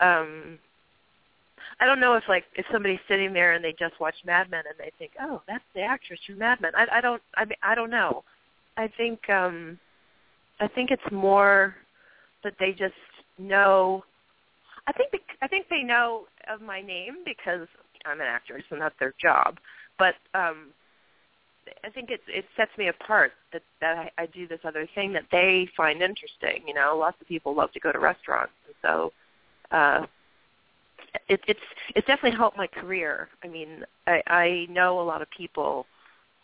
um, 0.00 0.58
I 1.80 1.86
don't 1.86 2.00
know 2.00 2.14
if 2.14 2.24
like 2.28 2.44
if 2.54 2.66
somebody's 2.72 3.00
sitting 3.08 3.32
there 3.32 3.52
and 3.52 3.64
they 3.64 3.74
just 3.78 3.98
watch 4.00 4.14
Mad 4.24 4.50
Men 4.50 4.64
and 4.68 4.78
they 4.78 4.92
think, 4.98 5.12
"Oh, 5.20 5.42
that's 5.46 5.64
the 5.74 5.82
actress 5.82 6.20
from 6.26 6.38
Mad 6.38 6.60
Men." 6.60 6.72
I, 6.76 6.86
I 6.92 7.00
don't 7.00 7.22
I 7.36 7.44
mean 7.44 7.58
I 7.62 7.74
don't 7.74 7.90
know. 7.90 8.24
I 8.76 8.88
think 8.96 9.28
um, 9.28 9.78
I 10.60 10.68
think 10.68 10.90
it's 10.90 11.12
more 11.12 11.74
that 12.44 12.54
they 12.58 12.72
just 12.72 12.94
know. 13.38 14.04
I 14.86 14.92
think 14.92 15.10
I 15.40 15.48
think 15.48 15.66
they 15.68 15.82
know 15.82 16.24
of 16.52 16.60
my 16.60 16.80
name 16.80 17.18
because 17.24 17.68
I'm 18.04 18.20
an 18.20 18.26
actress 18.26 18.64
and 18.70 18.80
that's 18.80 18.98
their 18.98 19.14
job. 19.20 19.58
But 19.98 20.14
um, 20.34 20.68
I 21.84 21.90
think 21.90 22.10
it 22.10 22.20
it 22.28 22.44
sets 22.56 22.70
me 22.76 22.88
apart 22.88 23.32
that 23.52 23.62
that 23.80 23.98
I, 23.98 24.22
I 24.22 24.26
do 24.26 24.46
this 24.46 24.60
other 24.64 24.88
thing 24.94 25.12
that 25.12 25.24
they 25.30 25.68
find 25.76 26.02
interesting. 26.02 26.62
You 26.66 26.74
know, 26.74 26.96
lots 26.98 27.20
of 27.20 27.28
people 27.28 27.54
love 27.54 27.72
to 27.72 27.80
go 27.80 27.92
to 27.92 27.98
restaurants, 27.98 28.52
and 28.66 28.74
so 28.82 29.12
uh, 29.70 30.06
it, 31.28 31.40
it's 31.46 31.60
it's 31.94 32.06
definitely 32.06 32.36
helped 32.36 32.56
my 32.56 32.66
career. 32.66 33.28
I 33.44 33.48
mean, 33.48 33.84
I, 34.06 34.22
I 34.26 34.66
know 34.70 35.00
a 35.00 35.02
lot 35.02 35.22
of 35.22 35.30
people. 35.30 35.86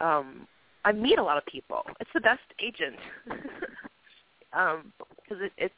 Um, 0.01 0.47
I 0.85 0.93
meet 0.93 1.19
a 1.19 1.23
lot 1.23 1.37
of 1.37 1.47
people. 1.47 1.83
It's 2.01 2.11
the 2.15 2.21
best 2.21 2.41
agent 2.61 2.97
um, 4.53 4.93
because 5.23 5.43
it, 5.43 5.53
it's 5.57 5.75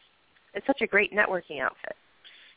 it's 0.54 0.66
such 0.66 0.82
a 0.82 0.86
great 0.86 1.12
networking 1.12 1.60
outfit. 1.60 1.96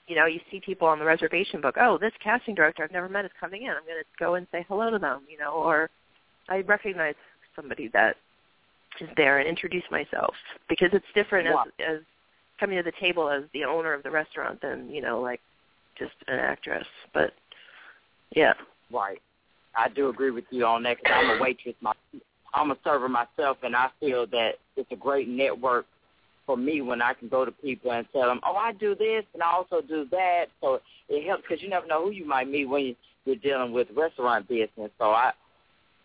You 0.08 0.18
know, 0.18 0.26
you 0.26 0.42
see 0.52 0.60
people 0.60 0.88
on 0.88 1.00
the 1.00 1.06
reservation 1.06 1.62
book. 1.62 1.76
Oh, 1.80 1.98
this 1.98 2.12
casting 2.22 2.56
director 2.56 2.84
I've 2.84 2.92
never 2.92 3.08
met 3.08 3.26
is 3.26 3.32
coming 3.40 3.64
in. 3.64 3.70
I'm 3.70 3.86
going 3.86 4.02
to 4.02 4.06
go 4.20 4.36
and 4.36 4.46
say 4.52 4.66
hello 4.68 4.90
to 4.90 5.00
them. 5.00 5.22
You 5.30 5.38
know, 5.38 5.54
or 5.54 5.90
I 6.50 6.60
recognize 6.62 7.16
somebody 7.56 7.90
that 7.94 8.16
is 9.00 9.10
there 9.18 9.40
and 9.40 9.48
introduce 9.48 9.84
myself 9.90 10.36
because 10.70 10.90
it's 10.94 11.06
different 11.16 11.48
Wow. 11.54 11.66
as 11.80 11.98
as 11.98 12.02
coming 12.60 12.78
to 12.78 12.84
the 12.84 12.94
table 13.00 13.30
as 13.30 13.44
the 13.54 13.64
owner 13.64 13.94
of 13.94 14.04
the 14.04 14.12
restaurant 14.12 14.62
than 14.62 14.90
you 14.90 15.02
know 15.02 15.20
like 15.20 15.42
just 15.98 16.14
an 16.28 16.40
actress. 16.40 16.88
But 17.14 17.34
yeah, 18.36 18.54
Right. 18.92 19.22
I 19.76 19.90
do 19.90 20.10
agree 20.10 20.32
with 20.32 20.46
you 20.52 20.66
on 20.66 20.84
that 20.84 20.98
because 20.98 21.14
I'm 21.16 21.38
a 21.38 21.42
waitress. 21.42 21.76
My, 21.82 21.94
I'm 22.54 22.72
a 22.72 22.78
server 22.84 23.10
myself, 23.10 23.58
and 23.64 23.76
I 23.76 23.90
feel 24.00 24.28
that 24.28 24.52
it's 24.76 24.92
a 24.92 24.96
great 24.96 25.28
network 25.28 25.88
for 26.46 26.58
me 26.58 26.82
when 26.82 27.02
I 27.02 27.14
can 27.14 27.28
go 27.28 27.46
to 27.46 27.52
people 27.52 27.92
and 27.92 28.06
tell 28.12 28.28
them, 28.28 28.40
oh, 28.44 28.56
I 28.56 28.74
do 28.74 28.96
this 28.96 29.24
and 29.34 29.42
I 29.42 29.52
also 29.52 29.82
do 29.82 30.06
that. 30.12 30.46
So 30.62 30.82
it 31.10 31.26
helps 31.26 31.44
because 31.48 31.64
you 31.64 31.70
never 31.70 31.88
know 31.88 32.04
who 32.06 32.12
you 32.12 32.26
might 32.26 32.50
meet 32.50 32.66
when 32.66 32.84
you, 32.84 32.96
you're 33.26 33.38
dealing 33.38 33.72
with 33.72 33.88
restaurant 33.96 34.48
business. 34.48 34.92
So 35.00 35.06
I 35.06 35.32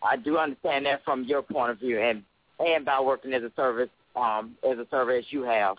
I 0.01 0.15
do 0.17 0.37
understand 0.37 0.85
that 0.85 1.03
from 1.03 1.23
your 1.23 1.41
point 1.41 1.71
of 1.71 1.79
view, 1.79 1.99
and 1.99 2.23
and 2.59 2.85
by 2.85 2.99
working 2.99 3.33
as 3.33 3.43
a 3.43 3.51
service 3.55 3.89
um 4.15 4.55
as 4.69 4.77
a 4.77 4.87
server 4.89 5.11
as 5.11 5.25
you 5.29 5.43
have. 5.43 5.77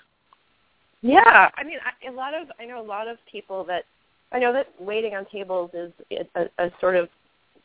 Yeah, 1.03 1.51
I 1.57 1.65
mean, 1.65 1.79
I, 1.85 2.09
a 2.09 2.13
lot 2.13 2.35
of 2.35 2.49
I 2.61 2.67
know 2.67 2.81
a 2.81 2.85
lot 2.85 3.09
of 3.09 3.17
people 3.31 3.65
that 3.65 3.85
I 4.33 4.39
know 4.39 4.53
that 4.53 4.69
waiting 4.79 5.15
on 5.15 5.27
tables 5.33 5.71
is 5.73 5.93
a, 6.37 6.45
a 6.59 6.71
sort 6.81 6.97
of 6.97 7.09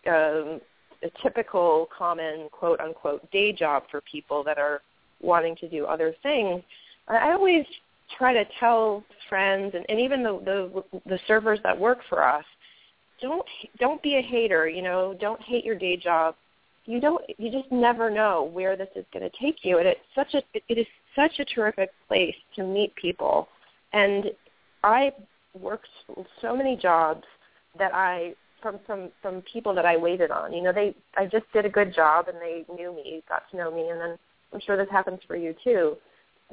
um, 0.07 0.61
a 1.03 1.09
typical, 1.21 1.89
common 1.95 2.47
quote 2.51 2.79
unquote 2.79 3.29
day 3.31 3.51
job 3.51 3.83
for 3.91 4.01
people 4.01 4.43
that 4.43 4.57
are 4.57 4.81
wanting 5.21 5.55
to 5.57 5.69
do 5.69 5.85
other 5.85 6.13
things. 6.23 6.61
I 7.07 7.15
I 7.17 7.33
always 7.33 7.65
try 8.17 8.33
to 8.33 8.45
tell 8.59 9.03
friends 9.29 9.73
and, 9.75 9.85
and 9.89 9.99
even 9.99 10.23
the, 10.23 10.39
the 10.45 10.99
the 11.09 11.19
servers 11.27 11.59
that 11.63 11.77
work 11.77 11.99
for 12.09 12.23
us, 12.23 12.45
don't 13.21 13.45
don't 13.79 14.01
be 14.01 14.15
a 14.15 14.21
hater. 14.21 14.67
You 14.67 14.81
know, 14.81 15.15
don't 15.19 15.41
hate 15.41 15.65
your 15.65 15.77
day 15.77 15.97
job. 15.97 16.35
You 16.85 17.01
don't. 17.01 17.23
You 17.37 17.51
just 17.51 17.71
never 17.71 18.09
know 18.09 18.49
where 18.53 18.75
this 18.77 18.89
is 18.95 19.05
going 19.11 19.29
to 19.29 19.37
take 19.41 19.59
you, 19.63 19.79
and 19.79 19.87
it's 19.87 19.99
such 20.13 20.33
a 20.33 20.37
it, 20.53 20.63
it 20.69 20.77
is 20.77 20.87
such 21.15 21.39
a 21.39 21.45
terrific 21.45 21.89
place 22.07 22.35
to 22.55 22.63
meet 22.63 22.95
people. 22.95 23.47
And 23.93 24.25
I 24.83 25.11
worked 25.59 25.87
so 26.41 26.55
many 26.55 26.75
jobs 26.75 27.23
that 27.79 27.93
I 27.93 28.35
from 28.61 28.79
from 28.85 29.09
from 29.21 29.41
people 29.51 29.73
that 29.73 29.85
I 29.85 29.97
waited 29.97 30.31
on. 30.31 30.53
You 30.53 30.61
know, 30.61 30.73
they 30.73 30.95
I 31.17 31.25
just 31.25 31.45
did 31.53 31.65
a 31.65 31.69
good 31.69 31.93
job 31.93 32.27
and 32.27 32.37
they 32.37 32.65
knew 32.73 32.95
me, 32.95 33.23
got 33.27 33.49
to 33.51 33.57
know 33.57 33.71
me, 33.71 33.89
and 33.89 33.99
then 33.99 34.17
I'm 34.53 34.59
sure 34.59 34.77
this 34.77 34.91
happens 34.91 35.19
for 35.27 35.35
you 35.35 35.55
too. 35.63 35.97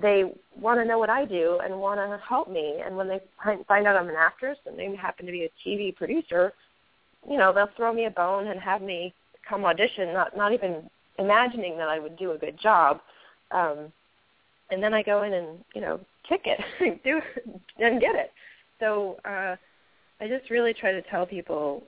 They 0.01 0.25
want 0.59 0.81
to 0.81 0.87
know 0.87 0.99
what 0.99 1.11
I 1.11 1.27
do 1.27 1.59
and 1.63 1.79
want 1.79 2.01
to 2.01 2.19
help 2.27 2.51
me. 2.51 2.81
And 2.85 2.97
when 2.97 3.09
they 3.09 3.21
find 3.69 3.87
out 3.87 3.97
I'm 3.97 4.09
an 4.09 4.15
actress 4.17 4.57
and 4.65 4.79
they 4.79 4.95
happen 4.97 5.27
to 5.27 5.33
be 5.33 5.45
a 5.45 5.69
TV 5.69 5.95
producer, 5.95 6.53
you 7.29 7.37
know, 7.37 7.53
they'll 7.53 7.69
throw 7.77 7.93
me 7.93 8.07
a 8.07 8.11
bone 8.11 8.47
and 8.47 8.59
have 8.59 8.81
me 8.81 9.13
come 9.53 9.65
audition, 9.67 10.13
not 10.15 10.37
not 10.37 10.53
even 10.53 10.89
imagining 11.19 11.77
that 11.77 11.89
I 11.89 11.99
would 11.99 12.17
do 12.17 12.33
a 12.33 12.39
good 12.39 12.59
job. 12.61 13.01
Um, 13.51 13.93
and 14.71 14.83
then 14.83 14.95
I 14.95 15.03
go 15.03 15.23
in 15.25 15.35
and 15.35 15.59
you 15.75 15.83
know 15.83 16.01
kick 16.29 16.43
it, 16.47 17.01
do 17.05 17.21
and 17.79 18.01
get 18.01 18.15
it. 18.15 18.33
So 18.81 19.19
uh, 19.25 19.57
I 20.21 20.29
just 20.29 20.51
really 20.51 20.73
try 20.73 20.93
to 20.93 21.03
tell 21.03 21.27
people 21.27 21.83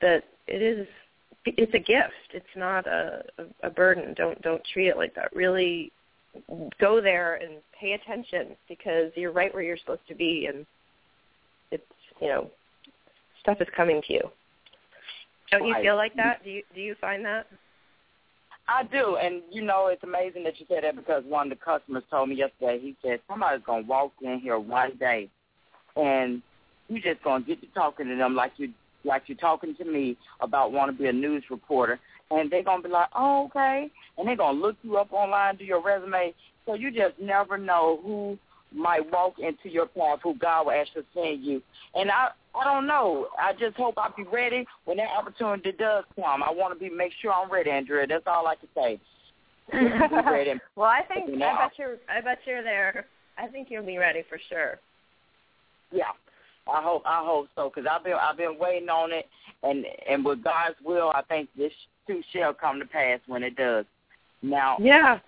that 0.00 0.24
it 0.46 0.62
is 0.62 0.86
it's 1.44 1.74
a 1.74 1.78
gift. 1.78 2.32
It's 2.32 2.56
not 2.56 2.86
a, 2.86 3.22
a, 3.38 3.68
a 3.68 3.70
burden. 3.70 4.14
Don't 4.16 4.40
don't 4.40 4.62
treat 4.72 4.88
it 4.88 4.96
like 4.96 5.14
that. 5.14 5.34
Really 5.34 5.92
go 6.80 7.00
there 7.00 7.36
and 7.36 7.54
pay 7.78 7.92
attention 7.92 8.56
because 8.68 9.10
you're 9.14 9.32
right 9.32 9.52
where 9.52 9.62
you're 9.62 9.76
supposed 9.76 10.06
to 10.08 10.14
be, 10.14 10.48
and 10.52 10.64
it's 11.70 11.82
you 12.20 12.28
know 12.28 12.50
stuff 13.40 13.60
is 13.60 13.68
coming 13.76 14.00
to 14.06 14.12
you. 14.14 14.30
Don't 15.50 15.66
you 15.66 15.74
feel 15.82 15.96
like 15.96 16.14
that? 16.16 16.44
Do 16.44 16.50
you 16.50 16.62
do 16.74 16.80
you 16.80 16.94
find 17.00 17.24
that? 17.24 17.46
I 18.68 18.84
do, 18.84 19.16
and 19.16 19.42
you 19.50 19.62
know 19.62 19.88
it's 19.88 20.02
amazing 20.04 20.44
that 20.44 20.60
you 20.60 20.66
said 20.68 20.84
that 20.84 20.94
because 20.94 21.24
one 21.26 21.50
of 21.50 21.58
the 21.58 21.64
customers 21.64 22.04
told 22.08 22.28
me 22.28 22.36
yesterday. 22.36 22.78
He 22.80 22.96
said 23.02 23.20
somebody's 23.28 23.64
gonna 23.66 23.86
walk 23.86 24.12
in 24.22 24.38
here 24.38 24.58
one 24.58 24.96
day, 24.98 25.28
and 25.96 26.40
you 26.88 27.00
just 27.00 27.22
gonna 27.24 27.44
get 27.44 27.60
to 27.62 27.66
talking 27.74 28.06
to 28.06 28.16
them 28.16 28.36
like 28.36 28.52
you 28.58 28.70
like 29.04 29.24
you're 29.26 29.38
talking 29.38 29.74
to 29.76 29.84
me 29.84 30.16
about 30.40 30.72
want 30.72 30.90
to 30.90 30.96
be 30.96 31.08
a 31.08 31.12
news 31.12 31.42
reporter, 31.50 31.98
and 32.30 32.50
they're 32.50 32.62
gonna 32.62 32.82
be 32.82 32.88
like, 32.88 33.08
oh 33.14 33.46
okay, 33.46 33.90
and 34.18 34.28
they're 34.28 34.36
gonna 34.36 34.58
look 34.58 34.76
you 34.82 34.96
up 34.98 35.12
online, 35.12 35.56
do 35.56 35.64
your 35.64 35.82
resume. 35.82 36.32
So 36.64 36.74
you 36.74 36.92
just 36.92 37.18
never 37.20 37.58
know 37.58 37.98
who 38.04 38.38
might 38.72 39.10
walk 39.10 39.34
into 39.40 39.68
your 39.68 39.86
path, 39.86 40.20
who 40.22 40.34
God 40.34 40.66
will 40.66 40.72
actually 40.72 41.04
send 41.12 41.42
you. 41.42 41.60
And 41.94 42.10
I 42.10 42.28
I 42.54 42.64
don't 42.64 42.86
know. 42.86 43.28
I 43.38 43.52
just 43.52 43.76
hope 43.76 43.94
I'll 43.96 44.14
be 44.16 44.24
ready 44.24 44.66
when 44.84 44.96
that 44.96 45.08
opportunity 45.16 45.72
does 45.72 46.04
come. 46.16 46.42
I 46.42 46.50
want 46.50 46.74
to 46.74 46.80
be 46.80 46.94
make 46.94 47.12
sure 47.20 47.32
I'm 47.32 47.50
ready, 47.50 47.70
Andrea. 47.70 48.06
That's 48.06 48.24
all 48.26 48.46
I 48.46 48.56
can 48.56 48.68
say. 48.74 49.00
Well, 50.74 50.88
I 50.88 51.02
think 51.02 51.30
I 51.42 51.68
bet 51.68 51.72
you're 51.78 51.96
I 52.08 52.20
bet 52.20 52.38
you're 52.44 52.62
there. 52.62 53.06
I 53.38 53.46
think 53.46 53.68
you'll 53.70 53.86
be 53.86 53.98
ready 53.98 54.24
for 54.28 54.38
sure. 54.48 54.80
Yeah, 55.92 56.10
I 56.68 56.82
hope 56.82 57.02
I 57.06 57.22
hope 57.24 57.48
so 57.54 57.70
because 57.72 57.88
I've 57.90 58.02
been 58.02 58.14
I've 58.14 58.36
been 58.36 58.56
waiting 58.58 58.88
on 58.88 59.12
it, 59.12 59.26
and 59.62 59.84
and 60.08 60.24
with 60.24 60.42
God's 60.42 60.74
will, 60.84 61.12
I 61.14 61.22
think 61.22 61.48
this 61.56 61.72
too 62.06 62.20
shall 62.32 62.52
come 62.52 62.80
to 62.80 62.86
pass 62.86 63.20
when 63.28 63.42
it 63.44 63.54
does. 63.56 63.84
Now, 64.42 64.76
Yeah. 64.80 65.18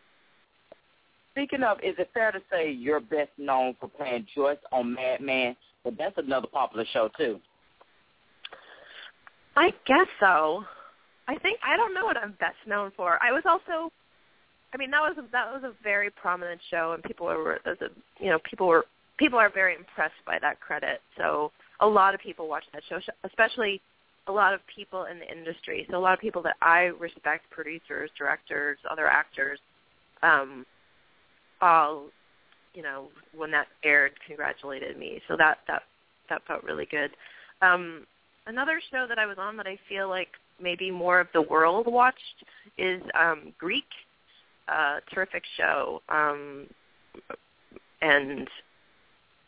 speaking 1.33 1.63
of, 1.63 1.79
is 1.83 1.95
it 1.99 2.11
fair 2.15 2.33
to 2.33 2.41
say 2.51 2.71
you're 2.71 3.01
best 3.01 3.31
known 3.39 3.75
for 3.79 3.89
playing 3.89 4.27
Joyce 4.35 4.59
on 4.73 4.95
Mad 4.95 5.21
Men? 5.21 5.55
But 5.85 5.95
that's 5.99 6.17
another 6.19 6.47
popular 6.47 6.85
show 6.93 7.11
too. 7.17 7.41
I 9.57 9.71
guess 9.87 10.07
so. 10.21 10.65
I 11.29 11.39
think 11.39 11.59
I 11.65 11.77
don't 11.77 11.95
know 11.95 12.05
what 12.05 12.17
I'm 12.17 12.33
best 12.41 12.57
known 12.67 12.93
for. 12.97 13.19
I 13.23 13.33
was 13.33 13.43
also, 13.47 13.93
I 14.75 14.77
mean, 14.77 14.91
that 14.91 15.01
was 15.01 15.17
a, 15.19 15.23
that 15.33 15.53
was 15.53 15.63
a 15.65 15.73
very 15.83 16.11
prominent 16.11 16.61
show, 16.71 16.93
and 16.93 17.03
people 17.03 17.27
were, 17.27 17.61
as 17.67 17.77
a, 17.81 17.89
you 18.23 18.31
know, 18.31 18.39
people 18.49 18.67
were 18.67 18.87
people 19.19 19.39
are 19.39 19.51
very 19.51 19.75
impressed 19.75 20.15
by 20.27 20.39
that 20.41 20.61
credit. 20.61 21.01
So 21.17 21.53
a 21.81 21.87
lot 21.87 22.15
of 22.15 22.21
people 22.21 22.49
watch 22.49 22.65
that 22.73 22.83
show, 22.89 22.99
especially 23.25 23.81
a 24.29 24.33
lot 24.33 24.55
of 24.55 24.61
people 24.75 25.05
in 25.05 25.19
the 25.19 25.31
industry. 25.31 25.87
So 25.91 25.97
a 25.97 26.01
lot 26.01 26.15
of 26.15 26.21
people 26.21 26.43
that 26.43 26.57
I 26.63 26.91
respect, 26.99 27.51
producers, 27.51 28.11
directors, 28.17 28.79
other 28.91 29.07
actors, 29.07 29.59
um, 30.23 30.65
all, 31.61 32.07
you 32.75 32.83
know, 32.83 33.09
when 33.35 33.51
that 33.51 33.69
aired, 33.85 34.13
congratulated 34.27 34.99
me. 34.99 35.21
So 35.29 35.37
that 35.37 35.59
that 35.69 35.83
that 36.29 36.43
felt 36.47 36.65
really 36.65 36.87
good. 36.91 37.11
Um, 37.61 38.07
another 38.47 38.81
show 38.91 39.07
that 39.09 39.19
I 39.19 39.27
was 39.27 39.39
on 39.39 39.57
that 39.57 39.67
I 39.67 39.79
feel 39.89 40.09
like 40.09 40.29
maybe 40.61 40.91
more 40.91 41.21
of 41.21 41.29
the 41.33 41.43
world 41.43 41.87
watched 41.87 42.45
is 42.79 43.03
um, 43.19 43.53
Greek. 43.59 43.85
a 44.69 45.01
terrific 45.13 45.43
show. 45.57 46.01
Um, 46.09 46.67
and 48.01 48.49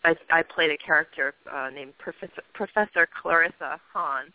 I, 0.04 0.14
I 0.30 0.42
played 0.42 0.70
a 0.70 0.76
character 0.76 1.34
uh, 1.52 1.70
named 1.70 1.94
Professor, 1.98 2.42
Professor 2.52 3.08
Clarissa 3.22 3.80
Hahn, 3.92 4.26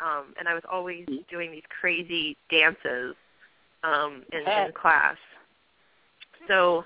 um, 0.00 0.34
and 0.38 0.48
I 0.48 0.54
was 0.54 0.62
always 0.70 1.06
doing 1.30 1.50
these 1.52 1.66
crazy 1.80 2.36
dances 2.50 3.14
um, 3.84 4.22
in, 4.32 4.40
in 4.40 4.72
class. 4.72 5.16
So 6.48 6.84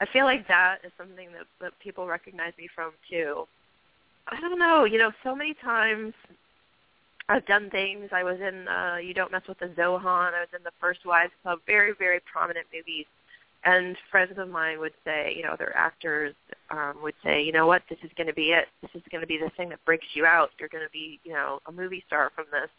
I 0.00 0.06
feel 0.12 0.24
like 0.24 0.46
that 0.48 0.78
is 0.84 0.92
something 0.98 1.28
that, 1.32 1.46
that 1.60 1.72
people 1.82 2.06
recognize 2.06 2.52
me 2.58 2.68
from 2.74 2.92
too. 3.08 3.46
I 4.28 4.40
don't 4.40 4.58
know, 4.58 4.84
you 4.84 4.98
know, 4.98 5.12
so 5.22 5.34
many 5.34 5.54
times 5.54 6.12
I've 7.28 7.46
done 7.46 7.70
things. 7.70 8.10
I 8.12 8.22
was 8.22 8.38
in 8.40 8.68
uh 8.68 8.96
You 8.96 9.14
Don't 9.14 9.32
Mess 9.32 9.42
with 9.48 9.58
the 9.58 9.66
Zohan. 9.68 10.34
I 10.34 10.40
was 10.40 10.54
in 10.56 10.62
the 10.64 10.72
First 10.80 11.06
Wives 11.06 11.32
Club, 11.42 11.60
very, 11.66 11.92
very 11.98 12.20
prominent 12.30 12.66
movies. 12.72 13.06
And 13.64 13.96
friends 14.10 14.38
of 14.38 14.48
mine 14.48 14.78
would 14.78 14.92
say, 15.04 15.34
you 15.36 15.42
know, 15.42 15.50
other 15.50 15.74
actors 15.74 16.34
um, 16.70 16.98
would 17.02 17.14
say, 17.24 17.42
you 17.42 17.50
know 17.50 17.66
what, 17.66 17.82
this 17.88 17.98
is 18.04 18.10
going 18.16 18.28
to 18.28 18.32
be 18.34 18.52
it. 18.52 18.66
This 18.80 18.92
is 18.94 19.02
going 19.10 19.22
to 19.22 19.26
be 19.26 19.38
the 19.38 19.50
thing 19.56 19.70
that 19.70 19.84
breaks 19.84 20.06
you 20.14 20.24
out. 20.24 20.50
You're 20.60 20.68
going 20.68 20.84
to 20.84 20.92
be, 20.92 21.18
you 21.24 21.32
know, 21.32 21.58
a 21.66 21.72
movie 21.72 22.04
star 22.06 22.30
from 22.34 22.44
this. 22.52 22.70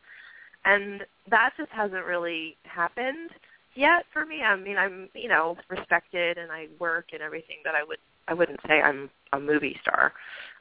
And 0.64 1.04
that 1.30 1.54
just 1.58 1.72
hasn't 1.72 2.06
really 2.06 2.56
happened 2.64 3.32
yet 3.78 4.06
for 4.12 4.26
me. 4.26 4.42
I 4.42 4.56
mean, 4.56 4.78
I'm, 4.78 5.10
you 5.14 5.30
know, 5.30 5.56
respected 5.70 6.38
and 6.38 6.52
I 6.52 6.68
work 6.80 7.08
and 7.14 7.22
everything, 7.22 7.58
but 7.64 7.76
I 7.76 7.84
would, 7.84 8.00
I 8.28 8.34
wouldn't 8.34 8.60
say 8.68 8.82
I'm 8.82 9.10
a 9.34 9.40
movie 9.40 9.78
star. 9.82 10.14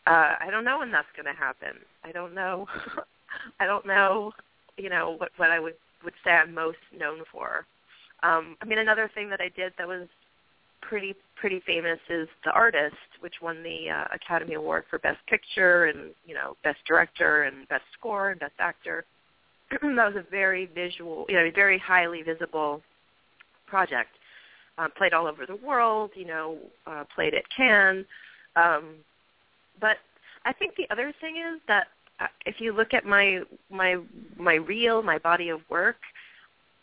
Uh, 0.07 0.35
I 0.41 0.49
don't 0.51 0.65
know 0.65 0.79
when 0.79 0.93
that's 0.93 1.09
going 1.17 1.27
to 1.27 1.39
happen. 1.39 1.79
I 2.05 2.13
don't 2.13 2.35
know. 2.35 2.67
I 3.61 3.67
don't 3.67 3.87
know, 3.87 4.33
you 4.77 4.89
know, 4.89 5.17
what 5.19 5.31
what 5.37 5.51
I 5.51 5.59
would 5.59 5.75
would 6.05 6.15
say 6.25 6.31
I'm 6.31 6.55
most 6.55 6.79
known 6.97 7.23
for. 7.31 7.67
Um, 8.23 8.57
I 8.63 8.65
mean, 8.65 8.79
another 8.79 9.11
thing 9.15 9.29
that 9.31 9.41
I 9.41 9.51
did 9.55 9.73
that 9.79 9.89
was 9.89 10.07
pretty 10.81 11.15
pretty 11.35 11.61
famous 11.67 11.99
is 12.09 12.29
The 12.45 12.53
Artist, 12.53 12.97
which 13.21 13.35
won 13.43 13.63
the 13.63 13.91
uh, 13.91 14.05
Academy 14.15 14.55
Award 14.55 14.85
for 14.89 14.99
Best 15.01 15.19
Picture 15.27 15.87
and 15.87 16.13
you 16.25 16.35
know 16.35 16.57
Best 16.63 16.79
Director 16.87 17.43
and 17.43 17.69
Best 17.69 17.85
Score 17.99 18.31
and 18.31 18.41
Best 18.41 18.55
Actor. 18.59 19.05
that 19.71 19.83
was 19.83 20.17
a 20.17 20.31
very 20.31 20.67
visual, 20.67 21.27
you 21.29 21.35
know, 21.35 21.51
very 21.55 21.79
highly 21.79 22.23
visible 22.23 22.81
project. 23.67 24.11
Um, 24.79 24.91
played 24.97 25.15
all 25.15 25.27
over 25.27 25.47
the 25.47 25.57
world, 25.57 26.11
you 26.15 26.27
know, 26.27 26.59
uh, 26.87 27.05
played 27.15 27.33
at 27.33 27.45
Cannes. 27.57 28.05
Um, 28.57 28.97
but 29.81 29.97
I 30.45 30.53
think 30.53 30.77
the 30.77 30.87
other 30.91 31.13
thing 31.21 31.37
is 31.37 31.61
that 31.67 31.89
uh, 32.21 32.27
if 32.45 32.61
you 32.61 32.73
look 32.73 32.95
at 32.95 33.05
my 33.05 33.41
my 33.71 33.97
my 34.39 34.55
reel, 34.55 35.03
my 35.03 35.19
body 35.19 35.49
of 35.49 35.61
work, 35.69 35.97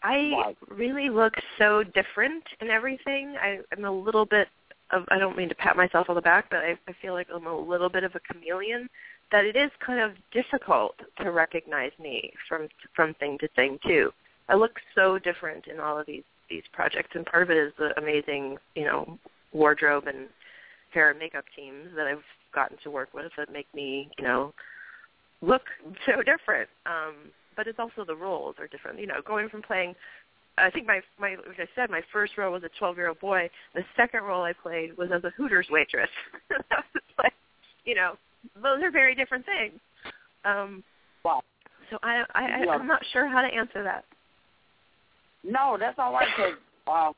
I 0.04 0.54
really 0.70 1.10
look 1.10 1.34
so 1.58 1.84
different 1.84 2.44
in 2.62 2.70
everything. 2.70 3.36
I, 3.42 3.60
I'm 3.72 3.86
a 3.86 3.92
little 3.92 4.26
bit 4.26 4.48
of 4.92 5.06
I 5.10 5.18
don't 5.18 5.38
mean 5.38 5.50
to 5.50 5.56
pat 5.56 5.78
myself 5.78 6.10
on 6.10 6.16
the 6.16 6.22
back, 6.22 6.50
but 6.50 6.60
I, 6.60 6.78
I 6.88 6.94
feel 7.02 7.14
like 7.14 7.28
I'm 7.34 7.48
a 7.48 7.58
little 7.58 7.90
bit 7.90 8.04
of 8.04 8.14
a 8.16 8.20
chameleon. 8.20 8.90
That 9.32 9.46
it 9.46 9.56
is 9.56 9.72
kind 9.84 10.00
of 10.00 10.12
difficult 10.32 10.96
to 11.22 11.32
recognize 11.32 11.92
me 12.00 12.34
from 12.48 12.68
from 12.96 13.14
thing 13.16 13.38
to 13.40 13.48
thing 13.50 13.80
too. 13.86 14.12
I 14.50 14.56
look 14.56 14.78
so 14.94 15.18
different 15.18 15.68
in 15.68 15.80
all 15.80 15.98
of 15.98 16.06
these 16.06 16.24
these 16.50 16.64
projects, 16.72 17.10
and 17.14 17.26
part 17.26 17.44
of 17.44 17.50
it 17.50 17.58
is 17.58 17.74
the 17.78 17.98
amazing 18.00 18.58
you 18.76 18.86
know 18.86 19.18
wardrobe 19.52 20.08
and 20.08 20.28
hair 20.92 21.10
and 21.12 21.20
makeup 21.20 21.46
teams 21.56 21.90
that 21.96 22.08
I've 22.08 22.24
gotten 22.54 22.78
to 22.84 22.92
work 22.92 23.14
with 23.14 23.32
that 23.38 23.52
make 23.52 23.68
me 23.74 24.10
you 24.18 24.24
know 24.24 24.54
look 25.42 25.64
so 26.06 26.22
different. 26.24 26.70
Um, 26.86 27.32
but 27.56 27.68
it's 27.68 27.80
also 27.80 28.04
the 28.06 28.16
roles 28.16 28.56
are 28.60 28.68
different. 28.68 29.00
You 29.00 29.08
know, 29.08 29.22
going 29.26 29.50
from 29.50 29.62
playing, 29.62 29.96
I 30.58 30.70
think 30.70 30.88
my 30.88 31.02
my 31.20 31.36
like 31.48 31.60
I 31.60 31.68
said, 31.76 31.90
my 31.90 32.02
first 32.12 32.38
role 32.38 32.54
was 32.54 32.64
a 32.64 32.70
12 32.80 32.98
year 32.98 33.10
old 33.10 33.20
boy. 33.20 33.50
The 33.76 33.84
second 33.96 34.24
role 34.24 34.44
I 34.44 34.54
played 34.54 34.98
was 34.98 35.10
as 35.14 35.24
a 35.24 35.32
Hooters 35.32 35.68
waitress. 35.70 36.10
like, 37.18 37.34
you 37.86 37.96
know, 37.96 38.18
those 38.62 38.82
are 38.84 38.92
very 38.92 39.16
different 39.16 39.46
things. 39.46 39.80
Um, 40.46 40.84
wow. 41.24 41.42
So 41.90 41.98
I, 42.04 42.24
I, 42.34 42.44
I 42.44 42.74
I'm 42.74 42.88
not 42.88 43.02
sure 43.12 43.28
how 43.28 43.42
to 43.42 43.48
answer 43.48 43.84
that. 43.84 44.06
No, 45.44 45.78
that's 45.80 45.98
all 46.00 46.14
right. 46.14 46.28
Cause 46.36 46.54
uh, 46.88 47.12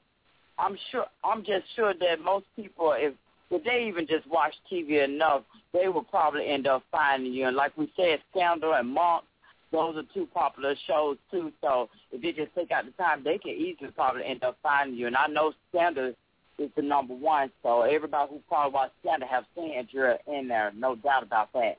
I'm 0.57 0.77
sure 0.91 1.05
I'm 1.23 1.43
just 1.43 1.65
sure 1.75 1.93
that 1.93 2.21
most 2.23 2.45
people, 2.55 2.93
if 2.97 3.13
if 3.51 3.63
they 3.63 3.85
even 3.87 4.07
just 4.07 4.27
watch 4.27 4.53
TV 4.71 5.03
enough, 5.03 5.43
they 5.73 5.87
will 5.87 6.03
probably 6.03 6.47
end 6.47 6.67
up 6.67 6.83
finding 6.91 7.33
you. 7.33 7.47
And 7.47 7.55
like 7.55 7.77
we 7.77 7.91
said, 7.95 8.19
Scandal 8.31 8.73
and 8.73 8.89
Monk, 8.89 9.23
those 9.71 9.97
are 9.97 10.03
two 10.13 10.27
popular 10.33 10.75
shows 10.87 11.17
too. 11.29 11.51
So 11.61 11.89
if 12.11 12.21
they 12.21 12.31
just 12.31 12.55
take 12.55 12.71
out 12.71 12.85
the 12.85 12.91
time, 12.91 13.23
they 13.23 13.37
can 13.37 13.51
easily 13.51 13.91
probably 13.91 14.25
end 14.25 14.43
up 14.43 14.57
finding 14.63 14.97
you. 14.97 15.07
And 15.07 15.15
I 15.15 15.27
know 15.27 15.53
Scandal 15.69 16.13
is 16.57 16.69
the 16.75 16.81
number 16.81 17.13
one, 17.13 17.51
so 17.61 17.81
everybody 17.81 18.31
who 18.31 18.39
probably 18.47 18.73
watch 18.73 18.91
Scandal 19.01 19.27
have 19.27 19.43
seen 19.55 19.73
you're 19.91 20.17
in 20.27 20.47
there, 20.47 20.71
no 20.75 20.95
doubt 20.95 21.23
about 21.23 21.51
that. 21.53 21.77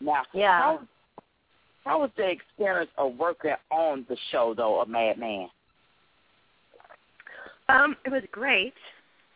Now, 0.00 0.22
yeah. 0.32 0.60
How, 0.60 0.80
how 1.84 2.00
was 2.00 2.10
the 2.16 2.28
experience 2.28 2.90
of 2.98 3.16
working 3.16 3.54
on 3.70 4.04
the 4.08 4.16
show 4.30 4.54
though, 4.54 4.80
of 4.80 4.88
Mad 4.88 5.18
Men? 5.18 5.48
Um, 7.70 7.96
it 8.04 8.10
was 8.10 8.22
great. 8.32 8.74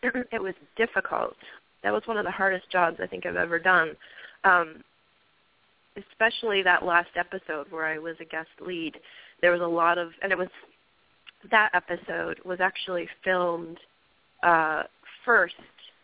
It 0.32 0.42
was 0.42 0.54
difficult. 0.76 1.36
That 1.82 1.92
was 1.92 2.02
one 2.04 2.18
of 2.18 2.26
the 2.26 2.30
hardest 2.30 2.70
jobs 2.70 2.98
I 3.02 3.06
think 3.06 3.24
I've 3.24 3.36
ever 3.36 3.58
done. 3.58 3.96
Um, 4.44 4.84
especially 5.96 6.62
that 6.62 6.84
last 6.84 7.10
episode 7.16 7.66
where 7.70 7.86
I 7.86 7.98
was 7.98 8.16
a 8.20 8.24
guest 8.24 8.48
lead. 8.60 8.96
There 9.40 9.52
was 9.52 9.60
a 9.60 9.66
lot 9.66 9.96
of, 9.96 10.10
and 10.22 10.30
it 10.32 10.36
was 10.36 10.48
that 11.50 11.70
episode 11.74 12.38
was 12.44 12.60
actually 12.60 13.08
filmed 13.22 13.78
uh, 14.42 14.82
first 15.24 15.54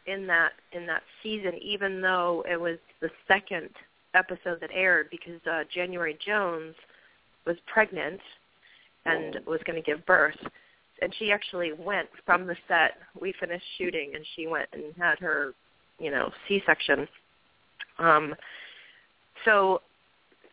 in 0.06 0.26
that 0.26 0.52
in 0.72 0.86
that 0.86 1.02
season, 1.22 1.52
even 1.60 2.00
though 2.00 2.44
it 2.50 2.60
was 2.60 2.78
the 3.00 3.10
second 3.28 3.68
episode 4.14 4.60
that 4.60 4.70
aired 4.72 5.08
because 5.10 5.40
uh, 5.50 5.62
January 5.72 6.18
Jones 6.24 6.74
was 7.46 7.56
pregnant 7.72 8.20
and 9.06 9.38
was 9.46 9.60
going 9.64 9.82
to 9.82 9.82
give 9.82 10.04
birth. 10.06 10.36
And 11.02 11.14
she 11.18 11.32
actually 11.32 11.72
went 11.72 12.08
from 12.26 12.46
the 12.46 12.56
set. 12.68 12.98
We 13.18 13.32
finished 13.40 13.64
shooting, 13.78 14.12
and 14.14 14.24
she 14.36 14.46
went 14.46 14.68
and 14.72 14.94
had 14.98 15.18
her 15.20 15.54
you 16.00 16.10
know, 16.10 16.30
C-section. 16.48 17.06
Um, 17.98 18.34
so, 19.44 19.82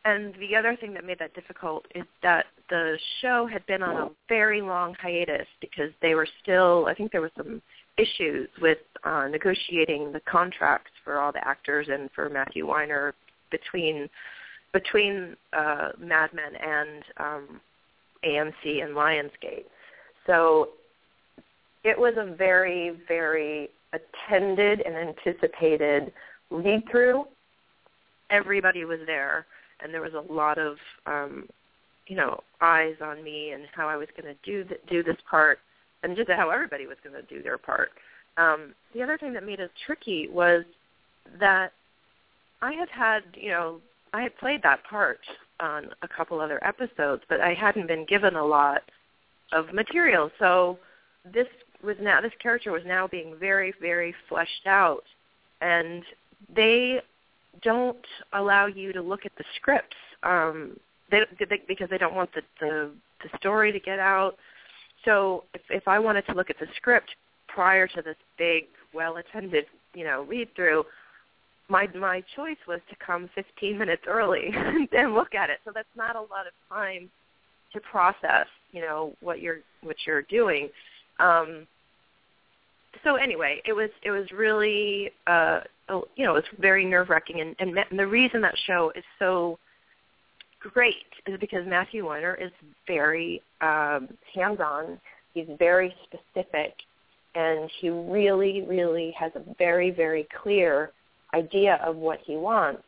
and 0.05 0.35
the 0.35 0.55
other 0.55 0.75
thing 0.79 0.93
that 0.93 1.05
made 1.05 1.19
that 1.19 1.33
difficult 1.33 1.85
is 1.95 2.03
that 2.21 2.45
the 2.69 2.97
show 3.21 3.47
had 3.47 3.65
been 3.65 3.81
on 3.81 3.95
a 3.95 4.09
very 4.29 4.61
long 4.61 4.93
hiatus 5.01 5.47
because 5.61 5.91
they 6.01 6.13
were 6.13 6.27
still, 6.43 6.85
I 6.87 6.93
think 6.93 7.11
there 7.11 7.21
were 7.21 7.31
some 7.35 7.61
issues 7.97 8.47
with 8.61 8.77
uh, 9.03 9.27
negotiating 9.29 10.11
the 10.11 10.19
contracts 10.29 10.91
for 11.03 11.19
all 11.19 11.31
the 11.31 11.45
actors 11.45 11.87
and 11.89 12.09
for 12.13 12.29
Matthew 12.29 12.67
Weiner 12.67 13.15
between 13.49 14.09
between 14.73 15.35
uh, 15.53 15.89
Mad 15.97 16.29
Men 16.33 16.53
and 16.61 17.03
um, 17.17 17.61
AMC 18.23 18.83
and 18.83 18.93
Lionsgate. 18.93 19.63
So 20.27 20.69
it 21.83 21.97
was 21.97 22.13
a 22.17 22.35
very, 22.35 22.99
very 23.07 23.69
attended 23.93 24.81
and 24.81 24.95
anticipated 24.95 26.11
read 26.51 26.83
through. 26.91 27.25
Everybody 28.29 28.85
was 28.85 28.99
there, 29.05 29.45
and 29.81 29.93
there 29.93 30.01
was 30.01 30.13
a 30.13 30.33
lot 30.33 30.57
of 30.57 30.75
um, 31.05 31.47
you 32.07 32.15
know 32.15 32.41
eyes 32.61 32.95
on 33.01 33.23
me 33.23 33.51
and 33.51 33.63
how 33.73 33.87
I 33.87 33.95
was 33.95 34.07
going 34.19 34.33
to 34.33 34.39
do 34.43 34.65
th- 34.65 34.81
do 34.89 35.01
this 35.01 35.17
part, 35.29 35.59
and 36.03 36.15
just 36.15 36.29
how 36.29 36.49
everybody 36.49 36.87
was 36.87 36.97
going 37.03 37.15
to 37.15 37.33
do 37.33 37.41
their 37.41 37.57
part. 37.57 37.91
Um, 38.37 38.73
the 38.93 39.01
other 39.01 39.17
thing 39.17 39.33
that 39.33 39.45
made 39.45 39.59
it 39.59 39.71
tricky 39.85 40.27
was 40.29 40.63
that 41.39 41.71
I 42.61 42.73
had 42.73 42.89
had 42.89 43.21
you 43.33 43.49
know 43.49 43.79
I 44.13 44.23
had 44.23 44.37
played 44.37 44.61
that 44.63 44.83
part 44.83 45.19
on 45.61 45.89
a 46.01 46.07
couple 46.07 46.41
other 46.41 46.61
episodes, 46.63 47.23
but 47.29 47.39
I 47.39 47.53
hadn't 47.53 47.87
been 47.87 48.05
given 48.05 48.35
a 48.35 48.45
lot 48.45 48.83
of 49.51 49.73
material. 49.73 50.29
So 50.39 50.77
this 51.33 51.47
was 51.83 51.95
now 52.01 52.21
this 52.21 52.31
character 52.41 52.71
was 52.71 52.83
now 52.85 53.07
being 53.07 53.35
very 53.39 53.73
very 53.81 54.13
fleshed 54.29 54.67
out. 54.67 55.03
And 55.61 56.03
they 56.53 57.01
don't 57.63 58.05
allow 58.33 58.67
you 58.67 58.93
to 58.93 59.01
look 59.01 59.25
at 59.25 59.31
the 59.37 59.43
scripts 59.55 59.95
um 60.23 60.77
they, 61.09 61.21
they 61.39 61.61
because 61.67 61.89
they 61.89 61.97
don't 61.97 62.15
want 62.15 62.29
the, 62.33 62.41
the 62.59 62.91
the 63.23 63.37
story 63.37 63.71
to 63.71 63.79
get 63.79 63.99
out. 63.99 64.35
So 65.05 65.43
if 65.53 65.61
if 65.69 65.87
i 65.87 65.99
wanted 65.99 66.25
to 66.27 66.33
look 66.33 66.49
at 66.49 66.59
the 66.59 66.67
script 66.75 67.09
prior 67.47 67.87
to 67.87 68.01
this 68.01 68.17
big 68.37 68.65
well 68.93 69.17
attended 69.17 69.65
you 69.93 70.03
know 70.03 70.23
read 70.23 70.49
through 70.55 70.83
my 71.69 71.87
my 71.95 72.23
choice 72.35 72.57
was 72.67 72.79
to 72.89 72.95
come 73.05 73.29
15 73.35 73.77
minutes 73.77 74.03
early 74.07 74.51
and 74.91 75.13
look 75.13 75.35
at 75.35 75.49
it. 75.49 75.59
So 75.65 75.71
that's 75.73 75.87
not 75.95 76.15
a 76.15 76.21
lot 76.21 76.47
of 76.47 76.53
time 76.69 77.09
to 77.73 77.79
process 77.81 78.47
you 78.71 78.81
know 78.81 79.13
what 79.21 79.41
you're 79.41 79.59
what 79.81 79.95
you're 80.05 80.23
doing 80.23 80.69
um, 81.19 81.67
so 83.03 83.15
anyway, 83.15 83.61
it 83.65 83.73
was 83.73 83.89
it 84.03 84.11
was 84.11 84.29
really 84.31 85.11
uh, 85.27 85.61
you 86.15 86.25
know 86.25 86.35
it 86.35 86.43
was 86.43 86.43
very 86.59 86.85
nerve 86.85 87.09
wracking, 87.09 87.41
and, 87.41 87.55
and, 87.59 87.77
and 87.77 87.99
the 87.99 88.07
reason 88.07 88.41
that 88.41 88.55
show 88.65 88.91
is 88.95 89.03
so 89.19 89.57
great 90.59 90.95
is 91.25 91.39
because 91.39 91.65
Matthew 91.67 92.05
Weiner 92.05 92.35
is 92.35 92.51
very 92.85 93.41
um, 93.61 94.09
hands 94.33 94.59
on. 94.59 94.99
He's 95.33 95.47
very 95.59 95.93
specific 96.03 96.73
and 97.35 97.69
he 97.79 97.89
really, 97.89 98.63
really 98.67 99.13
has 99.17 99.31
a 99.35 99.41
very, 99.59 99.91
very 99.91 100.27
clear 100.41 100.91
idea 101.35 101.79
of 101.85 101.95
what 101.95 102.19
he 102.25 102.35
wants, 102.35 102.81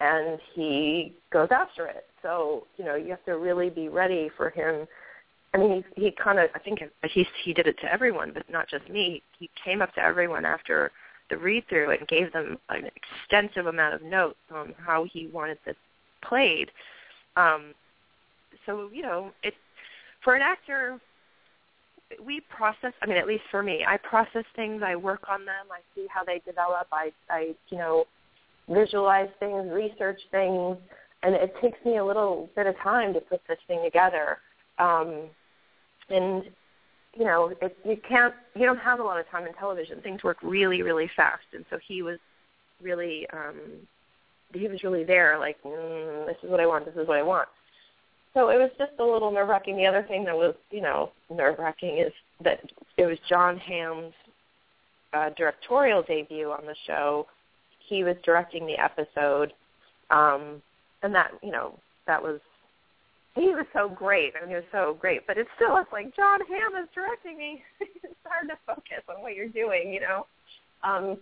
and 0.00 0.38
he 0.54 1.12
goes 1.30 1.48
after 1.50 1.86
it. 1.86 2.06
So 2.22 2.66
you 2.78 2.84
know 2.84 2.94
you 2.94 3.10
have 3.10 3.24
to 3.26 3.36
really 3.36 3.68
be 3.68 3.88
ready 3.88 4.30
for 4.36 4.50
him. 4.50 4.86
I 5.54 5.58
mean, 5.58 5.84
he 5.96 6.04
he 6.04 6.10
kind 6.12 6.38
of 6.38 6.50
I 6.54 6.58
think 6.58 6.80
he 7.04 7.26
he 7.44 7.52
did 7.52 7.66
it 7.66 7.78
to 7.82 7.92
everyone, 7.92 8.32
but 8.32 8.48
not 8.50 8.68
just 8.68 8.88
me. 8.88 9.22
He 9.38 9.50
came 9.62 9.82
up 9.82 9.94
to 9.94 10.00
everyone 10.00 10.44
after 10.44 10.90
the 11.30 11.36
read 11.36 11.64
through 11.68 11.90
and 11.90 12.06
gave 12.08 12.32
them 12.32 12.58
an 12.68 12.88
extensive 12.96 13.66
amount 13.66 13.94
of 13.94 14.02
notes 14.02 14.38
on 14.54 14.74
how 14.84 15.04
he 15.04 15.28
wanted 15.32 15.58
this 15.64 15.76
played. 16.22 16.70
Um, 17.36 17.74
so 18.66 18.88
you 18.92 19.02
know, 19.02 19.32
it 19.42 19.54
for 20.24 20.34
an 20.34 20.42
actor, 20.42 21.00
we 22.24 22.40
process. 22.40 22.92
I 23.02 23.06
mean, 23.06 23.16
at 23.16 23.26
least 23.26 23.44
for 23.50 23.62
me, 23.62 23.84
I 23.86 23.96
process 23.98 24.44
things. 24.56 24.82
I 24.84 24.96
work 24.96 25.24
on 25.28 25.44
them. 25.44 25.66
I 25.70 25.80
see 25.94 26.06
how 26.12 26.24
they 26.24 26.40
develop. 26.46 26.86
I, 26.92 27.12
I, 27.30 27.54
you 27.68 27.78
know, 27.78 28.04
visualize 28.68 29.28
things, 29.40 29.70
research 29.72 30.20
things, 30.30 30.76
and 31.22 31.34
it 31.34 31.54
takes 31.60 31.78
me 31.84 31.98
a 31.98 32.04
little 32.04 32.48
bit 32.54 32.66
of 32.66 32.76
time 32.78 33.12
to 33.14 33.20
put 33.20 33.40
this 33.48 33.58
thing 33.66 33.82
together. 33.84 34.38
Um, 34.78 35.28
and 36.12 36.44
you 37.14 37.24
know, 37.24 37.52
it, 37.60 37.76
you 37.84 37.98
can't, 38.08 38.34
you 38.54 38.64
don't 38.64 38.78
have 38.78 38.98
a 38.98 39.02
lot 39.02 39.20
of 39.20 39.28
time 39.28 39.46
in 39.46 39.52
television. 39.54 40.00
Things 40.00 40.22
work 40.22 40.38
really, 40.42 40.82
really 40.82 41.10
fast, 41.14 41.44
and 41.52 41.64
so 41.68 41.78
he 41.86 42.02
was 42.02 42.18
really, 42.80 43.26
um, 43.32 43.60
he 44.54 44.66
was 44.68 44.82
really 44.82 45.04
there. 45.04 45.38
Like, 45.38 45.62
mm, 45.62 46.26
this 46.26 46.36
is 46.42 46.50
what 46.50 46.60
I 46.60 46.66
want. 46.66 46.86
This 46.86 46.96
is 46.96 47.06
what 47.06 47.18
I 47.18 47.22
want. 47.22 47.48
So 48.34 48.48
it 48.48 48.56
was 48.56 48.70
just 48.78 48.92
a 48.98 49.04
little 49.04 49.30
nerve 49.30 49.48
wracking. 49.48 49.76
The 49.76 49.86
other 49.86 50.04
thing 50.08 50.24
that 50.24 50.34
was, 50.34 50.54
you 50.70 50.80
know, 50.80 51.12
nerve 51.30 51.58
wracking 51.58 51.98
is 51.98 52.12
that 52.42 52.60
it 52.96 53.04
was 53.04 53.18
Jon 53.28 53.58
Hamm's 53.58 54.14
uh, 55.12 55.30
directorial 55.36 56.02
debut 56.02 56.50
on 56.50 56.64
the 56.64 56.74
show. 56.86 57.26
He 57.88 58.04
was 58.04 58.16
directing 58.24 58.66
the 58.66 58.78
episode, 58.78 59.52
um, 60.10 60.62
and 61.02 61.14
that, 61.14 61.32
you 61.42 61.52
know, 61.52 61.78
that 62.06 62.22
was 62.22 62.40
he 63.34 63.48
was 63.48 63.66
so 63.72 63.88
great. 63.88 64.34
I 64.36 64.40
mean, 64.40 64.50
he 64.50 64.54
was 64.56 64.64
so 64.72 64.96
great. 65.00 65.26
But 65.26 65.38
it's 65.38 65.48
still, 65.56 65.74
like 65.92 66.14
Jon 66.14 66.40
Hamm 66.40 66.82
is 66.82 66.88
directing 66.94 67.38
me. 67.38 67.62
it's 67.80 68.14
hard 68.24 68.48
to 68.48 68.56
focus 68.66 69.02
on 69.08 69.22
what 69.22 69.34
you're 69.34 69.48
doing, 69.48 69.92
you 69.92 70.00
know. 70.00 70.26
Um, 70.84 71.18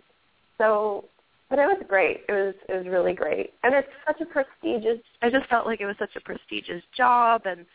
so 0.59 1.05
but 1.51 1.59
it 1.59 1.67
was 1.67 1.83
great. 1.89 2.21
It 2.29 2.33
was 2.33 2.55
it 2.69 2.75
was 2.75 2.87
really 2.87 3.13
great, 3.13 3.53
and 3.65 3.75
it's 3.75 3.89
such 4.07 4.21
a 4.21 4.25
prestigious. 4.25 5.03
I 5.21 5.29
just 5.29 5.49
felt 5.51 5.67
like 5.67 5.81
it 5.81 5.87
was 5.87 5.97
such 5.99 6.15
a 6.17 6.21
prestigious 6.21 6.83
job, 6.97 7.43
and 7.45 7.67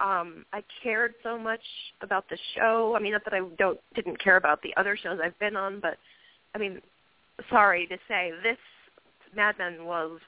um 0.00 0.44
I 0.52 0.62
cared 0.82 1.14
so 1.22 1.38
much 1.38 1.62
about 2.02 2.28
the 2.28 2.36
show. 2.54 2.94
I 2.94 3.00
mean, 3.00 3.12
not 3.12 3.24
that 3.24 3.32
I 3.32 3.40
don't 3.58 3.80
didn't 3.94 4.22
care 4.22 4.36
about 4.36 4.60
the 4.62 4.74
other 4.76 4.98
shows 5.02 5.18
I've 5.24 5.38
been 5.38 5.56
on, 5.56 5.80
but 5.80 5.96
I 6.54 6.58
mean, 6.58 6.82
sorry 7.48 7.86
to 7.86 7.96
say, 8.06 8.32
this 8.42 8.58
Mad 9.34 9.56
Men 9.58 9.86
was 9.86 10.20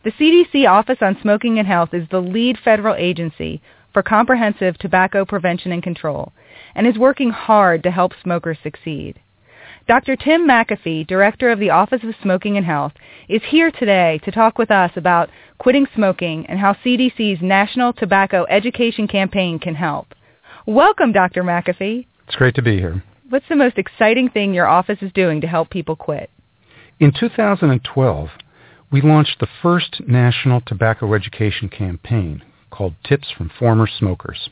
The 0.03 0.11
CDC 0.11 0.69
Office 0.69 0.99
on 1.01 1.17
Smoking 1.23 1.57
and 1.57 1.67
Health 1.67 1.95
is 1.95 2.07
the 2.11 2.21
lead 2.21 2.59
federal 2.63 2.93
agency 2.93 3.63
for 3.93 4.03
comprehensive 4.03 4.77
tobacco 4.77 5.23
prevention 5.23 5.71
and 5.71 5.83
control 5.83 6.33
and 6.75 6.87
is 6.87 6.97
working 6.97 7.29
hard 7.29 7.83
to 7.83 7.91
help 7.91 8.11
smokers 8.21 8.57
succeed. 8.63 9.19
Dr. 9.87 10.15
Tim 10.15 10.47
McAfee, 10.47 11.05
Director 11.05 11.49
of 11.49 11.59
the 11.59 11.69
Office 11.69 12.03
of 12.03 12.15
Smoking 12.21 12.55
and 12.55 12.65
Health, 12.65 12.93
is 13.27 13.41
here 13.49 13.69
today 13.69 14.19
to 14.23 14.31
talk 14.31 14.57
with 14.57 14.71
us 14.71 14.91
about 14.95 15.29
quitting 15.57 15.85
smoking 15.93 16.45
and 16.47 16.57
how 16.57 16.73
CDC's 16.73 17.41
National 17.41 17.91
Tobacco 17.91 18.45
Education 18.49 19.07
Campaign 19.07 19.59
can 19.59 19.75
help. 19.75 20.07
Welcome, 20.65 21.11
Dr. 21.11 21.43
McAfee. 21.43 22.07
It's 22.27 22.35
great 22.37 22.55
to 22.55 22.61
be 22.61 22.77
here. 22.77 23.03
What's 23.29 23.49
the 23.49 23.57
most 23.57 23.77
exciting 23.77 24.29
thing 24.29 24.53
your 24.53 24.67
office 24.67 24.99
is 25.01 25.11
doing 25.11 25.41
to 25.41 25.47
help 25.47 25.69
people 25.69 25.97
quit? 25.97 26.29
In 26.99 27.11
2012, 27.11 28.29
we 28.89 29.01
launched 29.01 29.39
the 29.39 29.47
first 29.61 30.01
national 30.07 30.61
tobacco 30.61 31.13
education 31.13 31.67
campaign 31.67 32.41
called 32.73 32.95
Tips 33.03 33.31
from 33.37 33.51
Former 33.59 33.87
Smokers. 33.87 34.49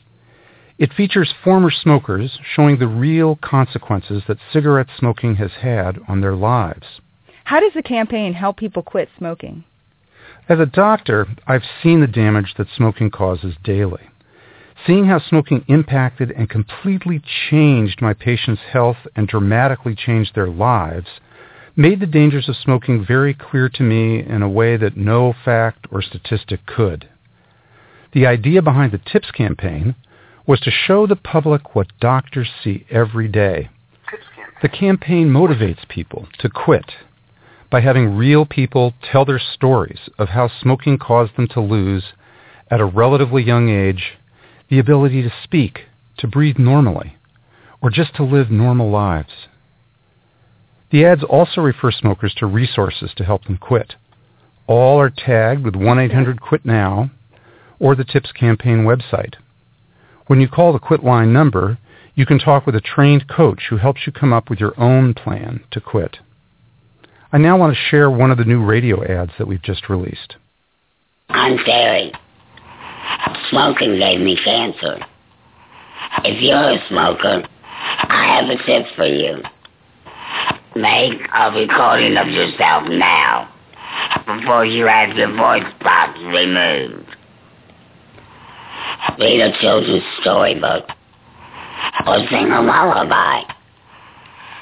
It 0.78 0.94
features 0.94 1.34
former 1.44 1.70
smokers 1.70 2.38
showing 2.54 2.78
the 2.78 2.86
real 2.86 3.36
consequences 3.36 4.22
that 4.26 4.38
cigarette 4.52 4.86
smoking 4.96 5.34
has 5.36 5.50
had 5.60 5.98
on 6.08 6.20
their 6.20 6.34
lives. 6.34 6.86
How 7.44 7.60
does 7.60 7.72
the 7.74 7.82
campaign 7.82 8.32
help 8.32 8.56
people 8.56 8.82
quit 8.82 9.08
smoking? 9.18 9.64
As 10.48 10.60
a 10.60 10.66
doctor, 10.66 11.26
I've 11.46 11.64
seen 11.82 12.00
the 12.00 12.06
damage 12.06 12.54
that 12.58 12.68
smoking 12.76 13.10
causes 13.10 13.54
daily. 13.64 14.08
Seeing 14.86 15.06
how 15.06 15.18
smoking 15.18 15.64
impacted 15.68 16.30
and 16.30 16.48
completely 16.48 17.20
changed 17.50 18.00
my 18.00 18.14
patients' 18.14 18.62
health 18.72 18.96
and 19.14 19.28
dramatically 19.28 19.94
changed 19.94 20.34
their 20.34 20.48
lives 20.48 21.08
made 21.76 22.00
the 22.00 22.06
dangers 22.06 22.48
of 22.48 22.56
smoking 22.56 23.04
very 23.04 23.34
clear 23.34 23.68
to 23.68 23.82
me 23.82 24.20
in 24.20 24.42
a 24.42 24.48
way 24.48 24.76
that 24.76 24.96
no 24.96 25.34
fact 25.44 25.86
or 25.90 26.02
statistic 26.02 26.66
could. 26.66 27.08
The 28.12 28.26
idea 28.26 28.60
behind 28.60 28.92
the 28.92 28.98
TIPS 28.98 29.30
campaign 29.30 29.94
was 30.46 30.60
to 30.60 30.70
show 30.70 31.06
the 31.06 31.16
public 31.16 31.74
what 31.74 31.98
doctors 32.00 32.50
see 32.62 32.84
every 32.90 33.28
day. 33.28 33.70
The 34.60 34.68
campaign 34.68 35.28
motivates 35.28 35.88
people 35.88 36.28
to 36.38 36.50
quit 36.50 36.92
by 37.70 37.80
having 37.80 38.16
real 38.16 38.44
people 38.44 38.92
tell 39.02 39.24
their 39.24 39.38
stories 39.38 40.10
of 40.18 40.28
how 40.28 40.48
smoking 40.48 40.98
caused 40.98 41.36
them 41.36 41.48
to 41.48 41.60
lose, 41.60 42.12
at 42.70 42.80
a 42.80 42.84
relatively 42.84 43.42
young 43.42 43.70
age, 43.70 44.18
the 44.68 44.78
ability 44.78 45.22
to 45.22 45.32
speak, 45.42 45.86
to 46.18 46.26
breathe 46.26 46.58
normally, 46.58 47.16
or 47.80 47.88
just 47.90 48.14
to 48.16 48.22
live 48.22 48.50
normal 48.50 48.90
lives. 48.90 49.48
The 50.90 51.06
ads 51.06 51.24
also 51.24 51.62
refer 51.62 51.90
smokers 51.90 52.34
to 52.34 52.46
resources 52.46 53.12
to 53.16 53.24
help 53.24 53.44
them 53.44 53.56
quit. 53.56 53.94
All 54.66 55.00
are 55.00 55.10
tagged 55.10 55.64
with 55.64 55.74
1-800-QUIT-NOW 55.74 57.10
or 57.82 57.96
the 57.96 58.04
TIPS 58.04 58.30
campaign 58.30 58.84
website. 58.84 59.34
When 60.28 60.40
you 60.40 60.48
call 60.48 60.72
the 60.72 60.78
quit 60.78 61.02
line 61.02 61.32
number, 61.32 61.78
you 62.14 62.24
can 62.24 62.38
talk 62.38 62.64
with 62.64 62.76
a 62.76 62.80
trained 62.80 63.26
coach 63.28 63.64
who 63.68 63.76
helps 63.76 64.02
you 64.06 64.12
come 64.12 64.32
up 64.32 64.48
with 64.48 64.60
your 64.60 64.80
own 64.80 65.14
plan 65.14 65.64
to 65.72 65.80
quit. 65.80 66.18
I 67.32 67.38
now 67.38 67.58
want 67.58 67.74
to 67.74 67.82
share 67.90 68.08
one 68.08 68.30
of 68.30 68.38
the 68.38 68.44
new 68.44 68.64
radio 68.64 69.02
ads 69.04 69.32
that 69.36 69.48
we've 69.48 69.62
just 69.62 69.88
released. 69.88 70.36
I'm 71.28 71.58
Terry. 71.64 72.12
Smoking 73.50 73.98
gave 73.98 74.20
me 74.20 74.38
cancer. 74.44 75.04
If 76.24 76.40
you're 76.40 76.70
a 76.70 76.88
smoker, 76.88 77.42
I 77.74 78.38
have 78.38 78.48
a 78.48 78.64
tip 78.64 78.94
for 78.94 79.06
you. 79.06 79.42
Make 80.76 81.20
a 81.34 81.50
recording 81.50 82.16
of 82.16 82.28
yourself 82.28 82.84
now 82.88 83.52
before 84.26 84.64
you 84.64 84.86
have 84.86 85.16
your 85.16 85.34
voice 85.34 85.64
box 85.80 86.18
removed. 86.20 87.16
Read 89.18 89.40
a 89.40 89.52
children's 89.60 90.04
storybook, 90.20 90.84
or 92.06 92.18
sing 92.30 92.50
a 92.50 92.62
lullaby. 92.62 93.42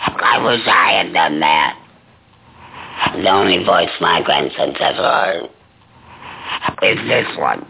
I 0.03 0.43
wish 0.45 0.61
I 0.67 1.03
had 1.03 1.13
done 1.13 1.41
that. 1.41 1.77
The 3.15 3.29
only 3.29 3.65
voice 3.65 3.91
my 4.01 4.23
grandson's 4.23 4.77
ever 4.81 5.03
heard 5.03 5.51
is 6.83 7.09
this 7.09 7.27
one. 7.39 7.67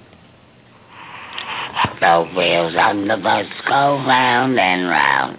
The 2.00 2.30
wheels 2.36 2.74
on 2.76 3.08
the 3.08 3.16
bus 3.16 3.46
go 3.68 3.96
round 4.06 4.58
and 4.58 4.88
round, 4.88 5.38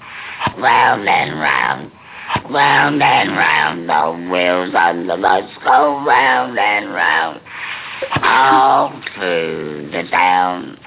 round 0.58 1.08
and 1.08 1.40
round, 1.40 1.92
round 2.50 3.02
and 3.02 3.32
round. 3.32 3.90
The 3.90 4.32
wheels 4.32 4.74
on 4.76 5.08
the 5.08 5.18
bus 5.18 5.50
go 5.64 6.06
round 6.06 6.58
and 6.58 6.94
round, 6.94 7.42
all 8.22 9.02
through 9.16 9.90
the 9.92 10.04
town. 10.10 10.78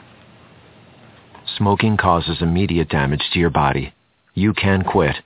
Smoking 1.57 1.97
causes 1.97 2.39
immediate 2.41 2.89
damage 2.89 3.23
to 3.33 3.39
your 3.39 3.51
body. 3.51 3.95
You 4.35 4.55
can 4.55 4.83
quit. 4.83 5.17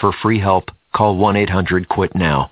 For 0.00 0.12
free 0.12 0.40
help, 0.40 0.70
call 0.94 1.16
1-800-QUIT-NOW. 1.16 2.50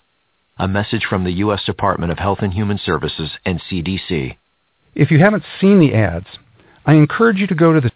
A 0.59 0.69
message 0.69 1.07
from 1.09 1.25
the 1.25 1.33
U.S. 1.33 1.63
Department 1.65 2.13
of 2.13 2.19
Health 2.19 2.39
and 2.41 2.53
Human 2.53 2.79
Services 2.79 3.31
and 3.45 3.61
CDC. 3.71 4.37
If 4.95 5.11
you 5.11 5.19
haven't 5.19 5.45
seen 5.61 5.81
the 5.81 5.95
ads, 5.95 6.27
I 6.85 6.95
encourage 6.95 7.39
you 7.39 7.47
to 7.47 7.55
go 7.55 7.73
to 7.73 7.81
the 7.81 7.91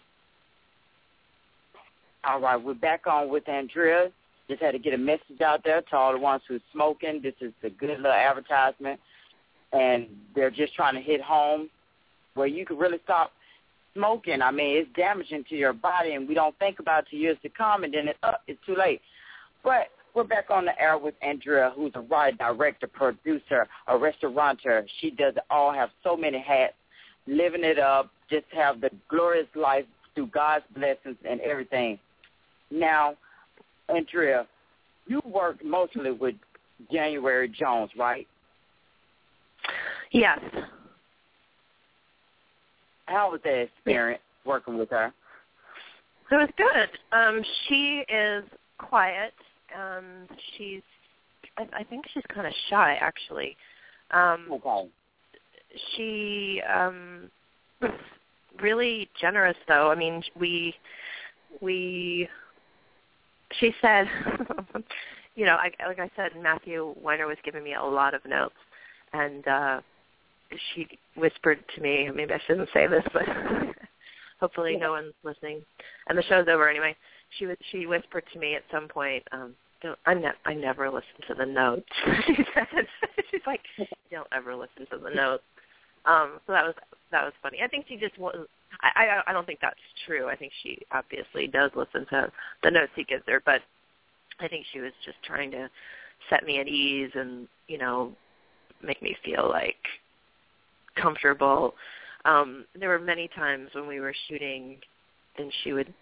All 2.25 2.41
right, 2.41 2.63
we're 2.63 2.75
back 2.75 3.07
on 3.07 3.31
with 3.31 3.49
Andrea. 3.49 4.11
Just 4.49 4.63
had 4.63 4.73
to 4.73 4.79
get 4.79 4.95
a 4.95 4.99
message 4.99 5.41
out 5.45 5.63
there 5.65 5.83
to 5.83 5.97
all 5.97 6.13
the 6.13 6.19
ones 6.19 6.43
who's 6.49 6.61
smoking. 6.73 7.21
This 7.23 7.35
is 7.41 7.53
a 7.63 7.71
good 7.71 7.91
little 7.91 8.07
advertisement, 8.07 9.01
and 9.73 10.07
they're 10.35 10.51
just 10.51 10.75
trying 10.75 10.95
to 10.95 11.01
hit 11.01 11.21
home 11.23 11.71
where 12.35 12.47
you 12.47 12.67
can 12.67 12.79
really 12.79 12.99
stop 13.05 13.33
smoking. 13.95 14.43
I 14.43 14.51
mean, 14.51 14.79
it's 14.79 14.89
damaging 14.97 15.45
to 15.49 15.57
your 15.57 15.73
body, 15.73 16.15
and 16.15 16.29
we 16.29 16.35
don't 16.35 16.59
think 16.59 16.79
about 16.79 17.05
it 17.05 17.11
to 17.11 17.17
years 17.17 17.39
to 17.43 17.49
come, 17.49 17.85
and 17.85 17.93
then 17.93 18.09
it's 18.09 18.19
up. 18.23 18.43
It's 18.47 18.61
too 18.67 18.77
late. 18.77 19.01
But 19.63 19.89
we're 20.15 20.25
back 20.25 20.51
on 20.51 20.65
the 20.65 20.81
air 20.81 20.99
with 20.99 21.15
Andrea, 21.23 21.73
who's 21.75 21.93
a 21.95 22.01
writer, 22.01 22.37
director, 22.37 22.87
producer, 22.87 23.67
a 23.87 23.97
restaurateur. 23.97 24.85
She 25.01 25.11
does 25.11 25.35
it 25.37 25.43
all, 25.51 25.73
have 25.73 25.91
so 26.03 26.17
many 26.17 26.41
hats, 26.41 26.75
living 27.27 27.65
it 27.65 27.79
up, 27.79 28.11
just 28.29 28.47
have 28.53 28.81
the 28.81 28.91
glorious 29.09 29.49
life 29.55 29.85
through 30.15 30.29
God's 30.29 30.65
blessings 30.75 31.17
and 31.29 31.41
everything. 31.41 31.99
Now, 32.71 33.15
Andrea, 33.89 34.47
you 35.07 35.21
worked 35.25 35.65
mostly 35.65 36.11
with 36.11 36.35
January 36.93 37.49
Jones, 37.49 37.91
right? 37.97 38.27
Yes. 40.13 40.39
How 43.11 43.33
was 43.33 43.41
that 43.45 43.63
experience 43.63 44.23
working 44.45 44.79
with 44.79 44.91
her? 44.91 45.13
It 46.31 46.37
was 46.37 46.49
good. 46.57 46.89
Um, 47.13 47.43
she 47.69 48.05
is 48.09 48.45
quiet. 48.79 49.35
Um, 49.77 50.29
she's, 50.57 50.83
I, 51.59 51.67
I 51.81 51.85
think 51.85 52.05
she's 52.15 52.23
kind 52.33 52.47
of 52.47 52.53
shy, 52.69 52.97
actually. 53.01 53.57
Um, 54.13 54.47
okay. 54.53 54.89
She 55.97 56.63
um, 56.73 57.31
was 57.81 57.91
really 58.63 59.09
generous, 59.21 59.57
though. 59.67 59.91
I 59.91 59.97
mean, 59.97 60.23
we, 60.39 60.75
we, 61.61 62.29
she 63.59 63.73
said, 63.83 64.09
you 65.35 65.47
know, 65.47 65.57
I, 65.57 65.71
like 65.87 65.99
I 65.99 66.11
said, 66.15 66.33
Matthew 66.41 66.95
Weiner 67.03 67.27
was 67.27 67.39
giving 67.45 67.65
me 67.65 67.75
a 67.75 67.83
lot 67.83 68.15
of 68.15 68.25
notes, 68.25 68.55
and 69.13 69.47
uh, 69.49 69.81
she 70.75 70.87
whispered 71.17 71.59
to 71.75 71.81
me. 71.81 72.09
Maybe 72.15 72.33
I 72.33 72.41
shouldn't 72.47 72.69
say 72.73 72.87
this, 72.87 73.05
but 73.13 73.23
hopefully 74.41 74.77
no 74.77 74.93
one's 74.93 75.15
listening. 75.23 75.63
And 76.09 76.19
the 76.19 76.23
show's 76.25 76.49
over 76.49 76.69
anyway. 76.69 76.97
She 77.39 77.47
was 77.47 77.57
she 77.71 77.87
whispered 77.87 78.25
to 78.33 78.39
me 78.39 78.55
at 78.57 78.63
some 78.73 78.89
point. 78.89 79.23
Um, 79.33 79.55
don't 79.83 79.99
I, 80.07 80.15
ne- 80.15 80.29
I 80.45 80.55
never 80.55 80.91
listen 80.91 81.27
to 81.29 81.35
the 81.35 81.47
notes. 81.47 81.87
she 82.27 82.37
said 82.55 82.67
she's 83.31 83.41
like, 83.47 83.61
don't 84.11 84.27
ever 84.33 84.55
listen 84.55 84.87
to 84.91 84.99
the 85.03 85.15
notes. 85.15 85.45
Um, 86.07 86.41
so 86.47 86.53
that 86.53 86.65
was 86.65 86.75
that 87.13 87.25
was 87.25 87.33
funny. 87.43 87.59
I 87.63 87.69
think 87.69 87.87
she 87.89 87.97
just 87.97 88.19
was. 88.19 88.47
I, 88.83 89.05
I 89.05 89.31
I 89.31 89.33
don't 89.33 89.47
think 89.47 89.61
that's 89.61 89.77
true. 90.07 90.29
I 90.29 90.37
think 90.37 90.53
she 90.63 90.79
obviously 90.93 91.47
does 91.47 91.71
listen 91.75 92.07
to 92.11 92.31
the 92.63 92.71
notes 92.71 92.93
he 92.97 93.05
gives 93.05 93.25
her, 93.27 93.43
but 93.45 93.61
I 94.41 94.49
think 94.49 94.65
she 94.73 94.81
was 94.81 94.93
just 95.05 95.19
trying 95.25 95.51
to 95.53 95.69
set 96.29 96.45
me 96.45 96.61
at 96.61 96.69
ease 96.69 97.11
and 97.15 97.49
you 97.69 97.79
know 97.79 98.13
make 98.83 99.03
me 99.03 99.17
feel 99.25 99.49
like 99.49 99.77
comfortable. 100.97 101.75
Um, 102.25 102.65
there 102.79 102.89
were 102.89 102.99
many 102.99 103.29
times 103.29 103.71
when 103.75 103.87
we 103.87 104.01
were 104.01 104.15
shooting, 104.29 104.79
and 105.39 105.53
she 105.63 105.73
would 105.73 105.93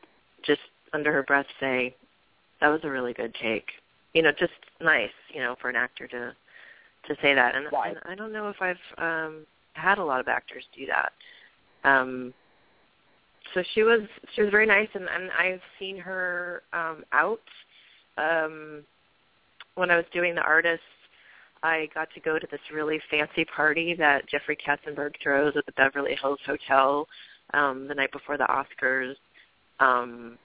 just 0.44 0.60
under 0.92 1.12
her 1.12 1.22
breath 1.22 1.46
say, 1.60 1.94
"That 2.60 2.68
was 2.68 2.80
a 2.84 2.90
really 2.90 3.12
good 3.12 3.34
take." 3.34 3.68
You 4.14 4.22
know, 4.22 4.32
just 4.32 4.52
nice, 4.80 5.10
you 5.32 5.40
know, 5.40 5.56
for 5.60 5.68
an 5.68 5.76
actor 5.76 6.06
to 6.08 6.34
to 7.06 7.16
say 7.22 7.34
that. 7.34 7.54
And, 7.54 7.70
Right. 7.72 7.96
and 7.96 7.98
I 8.04 8.14
don't 8.14 8.32
know 8.32 8.48
if 8.48 8.60
I've 8.60 8.76
um, 8.98 9.46
had 9.74 9.98
a 9.98 10.04
lot 10.04 10.20
of 10.20 10.28
actors 10.28 10.64
do 10.76 10.86
that. 10.86 11.12
Um, 11.84 12.34
so 13.54 13.62
she 13.74 13.82
was 13.82 14.00
she 14.34 14.42
was 14.42 14.50
very 14.50 14.66
nice, 14.66 14.88
and, 14.94 15.08
and 15.08 15.30
I've 15.30 15.62
seen 15.78 15.98
her 15.98 16.62
um, 16.72 17.04
out. 17.12 17.40
Um, 18.16 18.84
when 19.76 19.92
I 19.92 19.96
was 19.96 20.04
doing 20.12 20.34
the 20.34 20.42
artist 20.42 20.82
I 21.62 21.88
got 21.94 22.08
to 22.14 22.20
go 22.20 22.38
to 22.38 22.46
this 22.50 22.60
really 22.72 23.00
fancy 23.10 23.44
party 23.44 23.94
that 23.98 24.28
Jeffrey 24.28 24.56
Katzenberg 24.56 25.14
throws 25.22 25.54
at 25.56 25.66
the 25.66 25.72
Beverly 25.72 26.16
Hills 26.20 26.38
Hotel 26.46 27.06
um, 27.54 27.88
the 27.88 27.94
night 27.94 28.12
before 28.12 28.36
the 28.36 28.46
Oscars. 28.46 29.14
Um, 29.80 30.38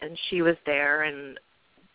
and 0.00 0.18
she 0.28 0.42
was 0.42 0.56
there, 0.66 1.02
and 1.02 1.38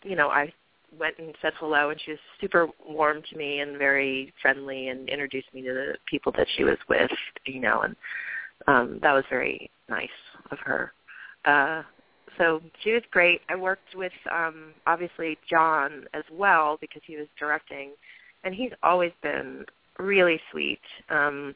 you 0.03 0.15
know, 0.15 0.29
I 0.29 0.53
went 0.97 1.17
and 1.19 1.35
said 1.41 1.53
hello, 1.59 1.89
and 1.89 1.99
she 2.03 2.11
was 2.11 2.19
super 2.39 2.67
warm 2.87 3.21
to 3.29 3.37
me 3.37 3.59
and 3.59 3.77
very 3.77 4.33
friendly, 4.41 4.87
and 4.87 5.09
introduced 5.09 5.53
me 5.53 5.61
to 5.63 5.73
the 5.73 5.95
people 6.09 6.31
that 6.37 6.47
she 6.55 6.63
was 6.63 6.77
with, 6.89 7.11
you 7.45 7.59
know, 7.59 7.81
and 7.81 7.95
um, 8.67 8.99
that 9.01 9.13
was 9.13 9.23
very 9.29 9.69
nice 9.89 10.09
of 10.51 10.57
her. 10.59 10.93
Uh, 11.45 11.83
so 12.37 12.61
she 12.83 12.91
was 12.91 13.01
great. 13.11 13.41
I 13.49 13.55
worked 13.55 13.95
with 13.95 14.11
um, 14.31 14.73
obviously 14.85 15.37
John 15.49 16.05
as 16.13 16.23
well 16.31 16.77
because 16.79 17.01
he 17.05 17.17
was 17.17 17.27
directing 17.39 17.91
and 18.43 18.53
he's 18.53 18.71
always 18.83 19.11
been 19.21 19.65
really 19.99 20.39
sweet. 20.51 20.81
Um, 21.09 21.55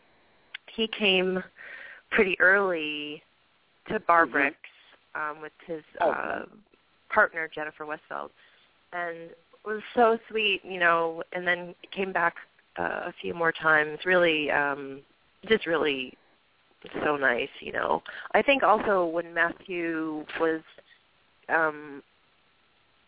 he 0.75 0.87
came 0.87 1.43
pretty 2.11 2.39
early 2.39 3.21
to 3.87 3.99
Barbrix 3.99 4.55
um, 5.15 5.41
with 5.41 5.51
his 5.65 5.83
uh, 5.99 6.41
partner 7.09 7.49
Jennifer 7.53 7.85
Westfeldt, 7.85 8.29
and 8.93 9.29
was 9.65 9.81
so 9.95 10.17
sweet, 10.29 10.61
you 10.63 10.79
know. 10.79 11.23
And 11.33 11.45
then 11.45 11.75
came 11.91 12.11
back 12.11 12.35
uh, 12.77 13.01
a 13.05 13.13
few 13.21 13.33
more 13.33 13.51
times. 13.51 13.99
Really, 14.05 14.49
um, 14.51 15.01
just 15.47 15.65
really 15.65 16.13
so 17.03 17.15
nice, 17.15 17.49
you 17.59 17.71
know. 17.71 18.01
I 18.33 18.41
think 18.41 18.63
also 18.63 19.05
when 19.05 19.33
Matthew 19.33 20.25
was 20.39 20.61
um, 21.49 22.01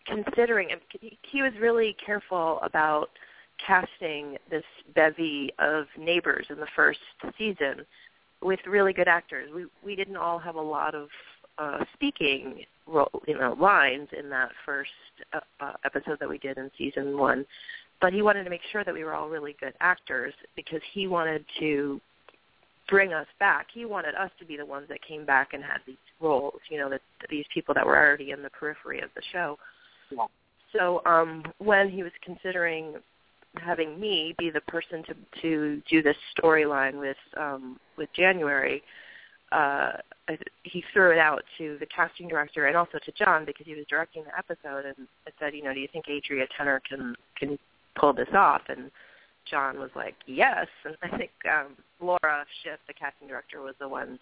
considering, 0.06 0.70
he, 1.00 1.18
he 1.24 1.42
was 1.42 1.54
really 1.60 1.96
careful 2.06 2.60
about 2.62 3.10
casting 3.66 4.38
this 4.50 4.64
bevy 4.96 5.52
of 5.60 5.86
neighbors 5.98 6.46
in 6.50 6.58
the 6.58 6.68
first 6.76 7.00
season 7.38 7.86
with 8.42 8.60
really 8.68 8.94
good 8.94 9.08
actors. 9.08 9.50
We 9.54 9.66
we 9.84 9.96
didn't 9.96 10.18
all 10.18 10.40
have 10.40 10.56
a 10.56 10.62
lot 10.62 10.96
of 10.96 11.08
uh, 11.58 11.84
speaking 11.94 12.64
role, 12.88 13.22
you 13.28 13.38
know 13.38 13.56
lines 13.60 14.10
in 14.18 14.30
that 14.30 14.50
first 14.66 14.92
uh, 15.34 15.40
uh, 15.60 15.74
episode 15.86 16.20
that 16.20 16.30
we 16.30 16.38
did 16.38 16.58
in 16.58 16.70
season 16.78 17.18
one, 17.18 17.46
but 18.02 18.14
he 18.14 18.22
wanted 18.22 18.44
to 18.44 18.50
make 18.50 18.62
sure 18.72 18.84
that 18.84 18.94
we 18.94 19.04
were 19.04 19.14
all 19.14 19.30
really 19.30 19.56
good 19.60 19.74
actors 19.80 20.34
because 20.56 20.82
he 20.94 21.08
wanted 21.08 21.46
to 21.60 22.02
bring 22.90 23.14
us 23.14 23.28
back. 23.40 23.68
He 23.74 23.86
wanted 23.86 24.16
us 24.16 24.32
to 24.40 24.46
be 24.46 24.58
the 24.58 24.66
ones 24.66 24.88
that 24.90 25.00
came 25.08 25.26
back 25.26 25.54
and 25.54 25.64
had 25.64 25.78
these 25.88 25.96
roles, 26.20 26.60
you 26.70 26.78
know, 26.78 26.90
that 26.90 27.02
these 27.30 27.46
people 27.54 27.74
that 27.74 27.86
were 27.86 27.98
already 27.98 28.32
in 28.32 28.44
the 28.44 28.50
periphery 28.50 29.00
of 29.00 29.10
the 29.16 29.22
show. 29.32 29.58
So 30.74 31.02
um, 31.06 31.44
when 31.60 31.90
he 31.90 32.04
was 32.04 32.12
considering 32.24 32.96
having 33.58 34.00
me 34.00 34.36
be 34.38 34.50
the 34.50 34.62
person 34.62 35.04
to 35.04 35.42
to 35.42 35.82
do 35.90 36.02
this 36.02 36.18
storyline 36.38 37.00
with 37.00 37.18
um 37.38 37.80
with 37.98 38.10
January 38.14 38.82
uh 39.52 39.92
he 40.64 40.84
threw 40.94 41.12
it 41.12 41.18
out 41.18 41.44
to 41.58 41.78
the 41.80 41.86
casting 41.86 42.28
director 42.28 42.68
and 42.68 42.78
also 42.78 42.98
to 43.06 43.12
John 43.12 43.46
because 43.46 43.66
he 43.66 43.76
was 43.76 43.86
directing 43.90 44.24
the 44.24 44.38
episode 44.38 44.86
and 44.86 45.08
I 45.28 45.32
said, 45.40 45.54
you 45.54 45.64
know, 45.64 45.74
do 45.74 45.80
you 45.80 45.88
think 45.92 46.06
Adria 46.08 46.48
Tennor 46.58 46.80
can 46.88 47.16
can 47.38 47.60
pull 47.96 48.14
this 48.14 48.30
off? 48.34 48.62
And 48.70 48.90
John 49.50 49.80
was 49.80 49.92
like, 49.96 50.16
Yes. 50.26 50.68
And 50.86 50.96
I 51.02 51.18
think 51.18 51.32
um 51.52 51.76
Laura 52.00 52.46
Schiff, 52.64 52.80
the 52.88 52.94
casting 52.94 53.28
director, 53.28 53.62
was 53.62 53.76
the 53.80 53.88
one 53.88 54.18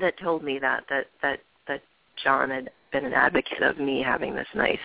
that 0.00 0.18
told 0.18 0.42
me 0.42 0.58
that 0.58 0.84
that 0.90 1.06
that 1.22 1.38
that 1.68 1.82
John 2.22 2.50
had 2.50 2.70
been 2.92 3.06
an 3.06 3.14
advocate 3.14 3.62
of 3.62 3.78
me 3.78 4.02
having 4.02 4.34
this 4.34 4.48
nice 4.54 4.78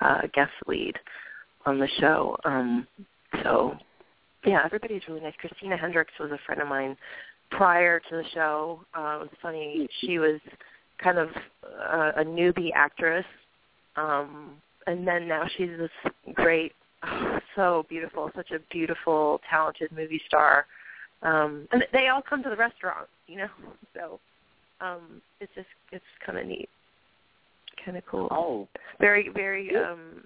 uh 0.00 0.22
guest 0.32 0.52
lead 0.66 0.96
on 1.66 1.78
the 1.78 1.88
show. 1.98 2.36
Um, 2.44 2.86
so 3.42 3.76
yeah, 4.44 4.62
everybody's 4.64 5.02
really 5.08 5.20
nice. 5.20 5.34
Christina 5.38 5.76
Hendricks 5.76 6.12
was 6.18 6.30
a 6.30 6.38
friend 6.46 6.62
of 6.62 6.68
mine 6.68 6.96
prior 7.50 8.00
to 8.00 8.16
the 8.16 8.24
show. 8.32 8.80
Uh, 8.96 9.16
it 9.16 9.20
was 9.20 9.28
funny. 9.42 9.88
She 10.00 10.18
was 10.18 10.40
kind 11.02 11.18
of 11.18 11.28
uh, 11.64 12.12
a 12.16 12.24
newbie 12.24 12.70
actress, 12.74 13.26
um, 13.96 14.52
and 14.86 15.06
then 15.06 15.26
now 15.28 15.44
she's 15.56 15.70
this 15.76 16.12
great, 16.34 16.72
oh, 17.04 17.38
so 17.56 17.86
beautiful, 17.88 18.30
such 18.36 18.50
a 18.52 18.58
beautiful, 18.70 19.40
talented 19.50 19.90
movie 19.92 20.22
star. 20.26 20.66
Um, 21.22 21.66
and 21.72 21.84
they 21.92 22.08
all 22.08 22.22
come 22.22 22.42
to 22.42 22.50
the 22.50 22.56
restaurant, 22.56 23.08
you 23.26 23.38
know. 23.38 23.48
So 23.94 24.20
um, 24.82 25.22
it's 25.40 25.50
just 25.54 25.68
it's 25.90 26.04
kind 26.24 26.38
of 26.38 26.46
neat, 26.46 26.68
kind 27.82 27.96
of 27.96 28.04
cool. 28.04 28.28
Oh, 28.30 28.68
very 29.00 29.30
very. 29.30 29.74
Um, 29.74 30.22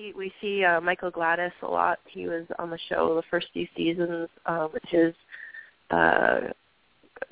see, 0.00 0.12
we 0.16 0.32
see 0.40 0.64
uh, 0.64 0.80
Michael 0.80 1.10
Gladis 1.10 1.52
a 1.62 1.66
lot. 1.66 1.98
He 2.06 2.26
was 2.26 2.44
on 2.58 2.70
the 2.70 2.78
show 2.88 3.14
the 3.14 3.22
first 3.30 3.48
few 3.52 3.66
seasons 3.76 4.28
uh, 4.46 4.68
with 4.72 4.82
his 4.88 5.14
uh, 5.90 6.40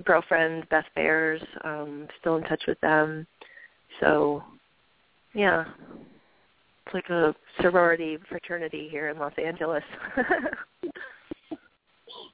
girlfriend 0.05 0.69
Beth 0.69 0.85
Behrs. 0.97 1.45
Um, 1.65 2.09
still 2.21 2.37
in 2.37 2.45
touch 2.45 2.63
with 2.67 2.81
them. 2.81 3.27
So, 4.01 4.43
yeah, 5.35 5.65
it's 6.87 6.95
like 6.95 7.09
a 7.11 7.35
sorority 7.61 8.19
fraternity 8.29 8.89
here 8.91 9.09
in 9.09 9.19
Los 9.19 9.33
Angeles. 9.43 9.85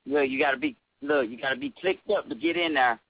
well, 0.06 0.24
you 0.24 0.38
got 0.38 0.52
to 0.52 0.56
be 0.56 0.76
look. 1.02 1.28
You 1.28 1.40
got 1.40 1.50
to 1.50 1.56
be 1.56 1.72
clicked 1.80 2.10
up 2.10 2.28
to 2.28 2.34
get 2.34 2.56
in 2.56 2.74
there. 2.74 3.00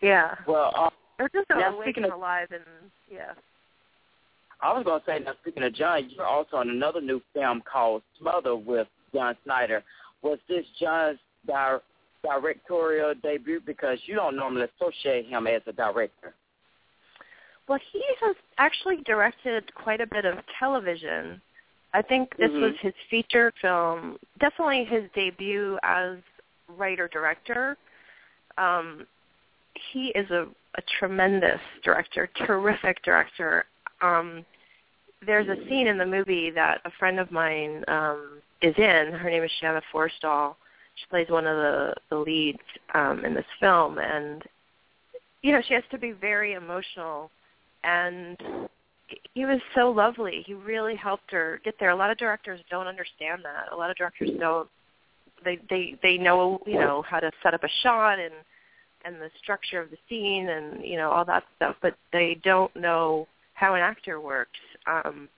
Yeah. 0.00 0.34
Well, 0.46 0.72
uh, 0.74 0.90
or 1.18 1.28
just 1.34 1.50
now 1.50 1.74
awake 1.74 1.88
speaking 1.88 2.04
and 2.04 2.12
of- 2.12 2.18
alive 2.18 2.48
and 2.52 2.62
yeah. 3.10 3.32
I 4.62 4.72
was 4.72 4.84
going 4.84 5.00
to 5.00 5.06
say, 5.06 5.18
now 5.24 5.32
speaking 5.40 5.62
of 5.62 5.74
John, 5.74 6.10
you're 6.10 6.26
also 6.26 6.56
on 6.56 6.68
another 6.68 7.00
new 7.00 7.20
film 7.32 7.62
called 7.70 8.02
Smother 8.18 8.56
with 8.56 8.88
John 9.14 9.36
Schneider. 9.44 9.82
Was 10.22 10.38
this 10.48 10.64
John's 10.78 11.18
di- 11.46 11.78
directorial 12.22 13.14
debut? 13.22 13.60
Because 13.64 13.98
you 14.04 14.14
don't 14.14 14.36
normally 14.36 14.66
associate 14.76 15.26
him 15.26 15.46
as 15.46 15.62
a 15.66 15.72
director. 15.72 16.34
Well, 17.68 17.78
he 17.92 18.02
has 18.20 18.36
actually 18.58 18.98
directed 19.06 19.72
quite 19.74 20.00
a 20.00 20.06
bit 20.06 20.24
of 20.24 20.38
television. 20.58 21.40
I 21.94 22.02
think 22.02 22.36
this 22.36 22.50
Mhm. 22.50 22.60
was 22.60 22.76
his 22.80 22.94
feature 23.08 23.52
film, 23.60 24.18
definitely 24.38 24.84
his 24.84 25.10
debut 25.12 25.78
as 25.82 26.18
writer 26.68 27.08
director. 27.08 27.76
Um, 28.58 29.06
he 29.74 30.08
is 30.08 30.30
a, 30.30 30.48
a 30.74 30.82
tremendous 30.98 31.60
director, 31.82 32.26
terrific 32.46 33.02
director. 33.02 33.64
Um, 34.02 34.44
there's 35.24 35.48
a 35.48 35.68
scene 35.68 35.86
in 35.86 35.98
the 35.98 36.06
movie 36.06 36.50
that 36.50 36.80
a 36.84 36.90
friend 36.98 37.18
of 37.18 37.30
mine 37.30 37.84
um, 37.88 38.40
is 38.62 38.74
in. 38.78 39.12
Her 39.12 39.30
name 39.30 39.42
is 39.42 39.50
Shanna 39.60 39.82
Forrestall. 39.92 40.56
She 40.96 41.06
plays 41.08 41.28
one 41.28 41.46
of 41.46 41.56
the 41.56 41.94
the 42.10 42.16
leads 42.16 42.58
um, 42.94 43.24
in 43.24 43.34
this 43.34 43.44
film, 43.58 43.98
and 43.98 44.42
you 45.42 45.52
know 45.52 45.62
she 45.66 45.74
has 45.74 45.84
to 45.90 45.98
be 45.98 46.12
very 46.12 46.54
emotional. 46.54 47.30
And 47.84 48.36
he 49.34 49.44
was 49.44 49.60
so 49.74 49.90
lovely. 49.90 50.42
He 50.46 50.54
really 50.54 50.96
helped 50.96 51.30
her 51.30 51.60
get 51.64 51.74
there. 51.80 51.90
A 51.90 51.96
lot 51.96 52.10
of 52.10 52.18
directors 52.18 52.60
don't 52.70 52.86
understand 52.86 53.42
that. 53.44 53.72
A 53.72 53.76
lot 53.76 53.90
of 53.90 53.96
directors 53.96 54.30
don't. 54.38 54.68
They 55.44 55.58
they 55.68 55.96
they 56.02 56.18
know 56.18 56.60
you 56.66 56.78
know 56.78 57.02
how 57.08 57.20
to 57.20 57.30
set 57.42 57.54
up 57.54 57.64
a 57.64 57.68
shot 57.82 58.18
and 58.18 58.34
and 59.04 59.16
the 59.16 59.30
structure 59.42 59.80
of 59.80 59.90
the 59.90 59.96
scene 60.08 60.48
and 60.48 60.84
you 60.84 60.96
know 60.96 61.10
all 61.10 61.24
that 61.24 61.44
stuff, 61.56 61.76
but 61.80 61.94
they 62.12 62.38
don't 62.42 62.74
know 62.76 63.26
how 63.60 63.74
an 63.74 63.82
actor 63.82 64.20
works. 64.20 64.58
Um, 64.86 65.28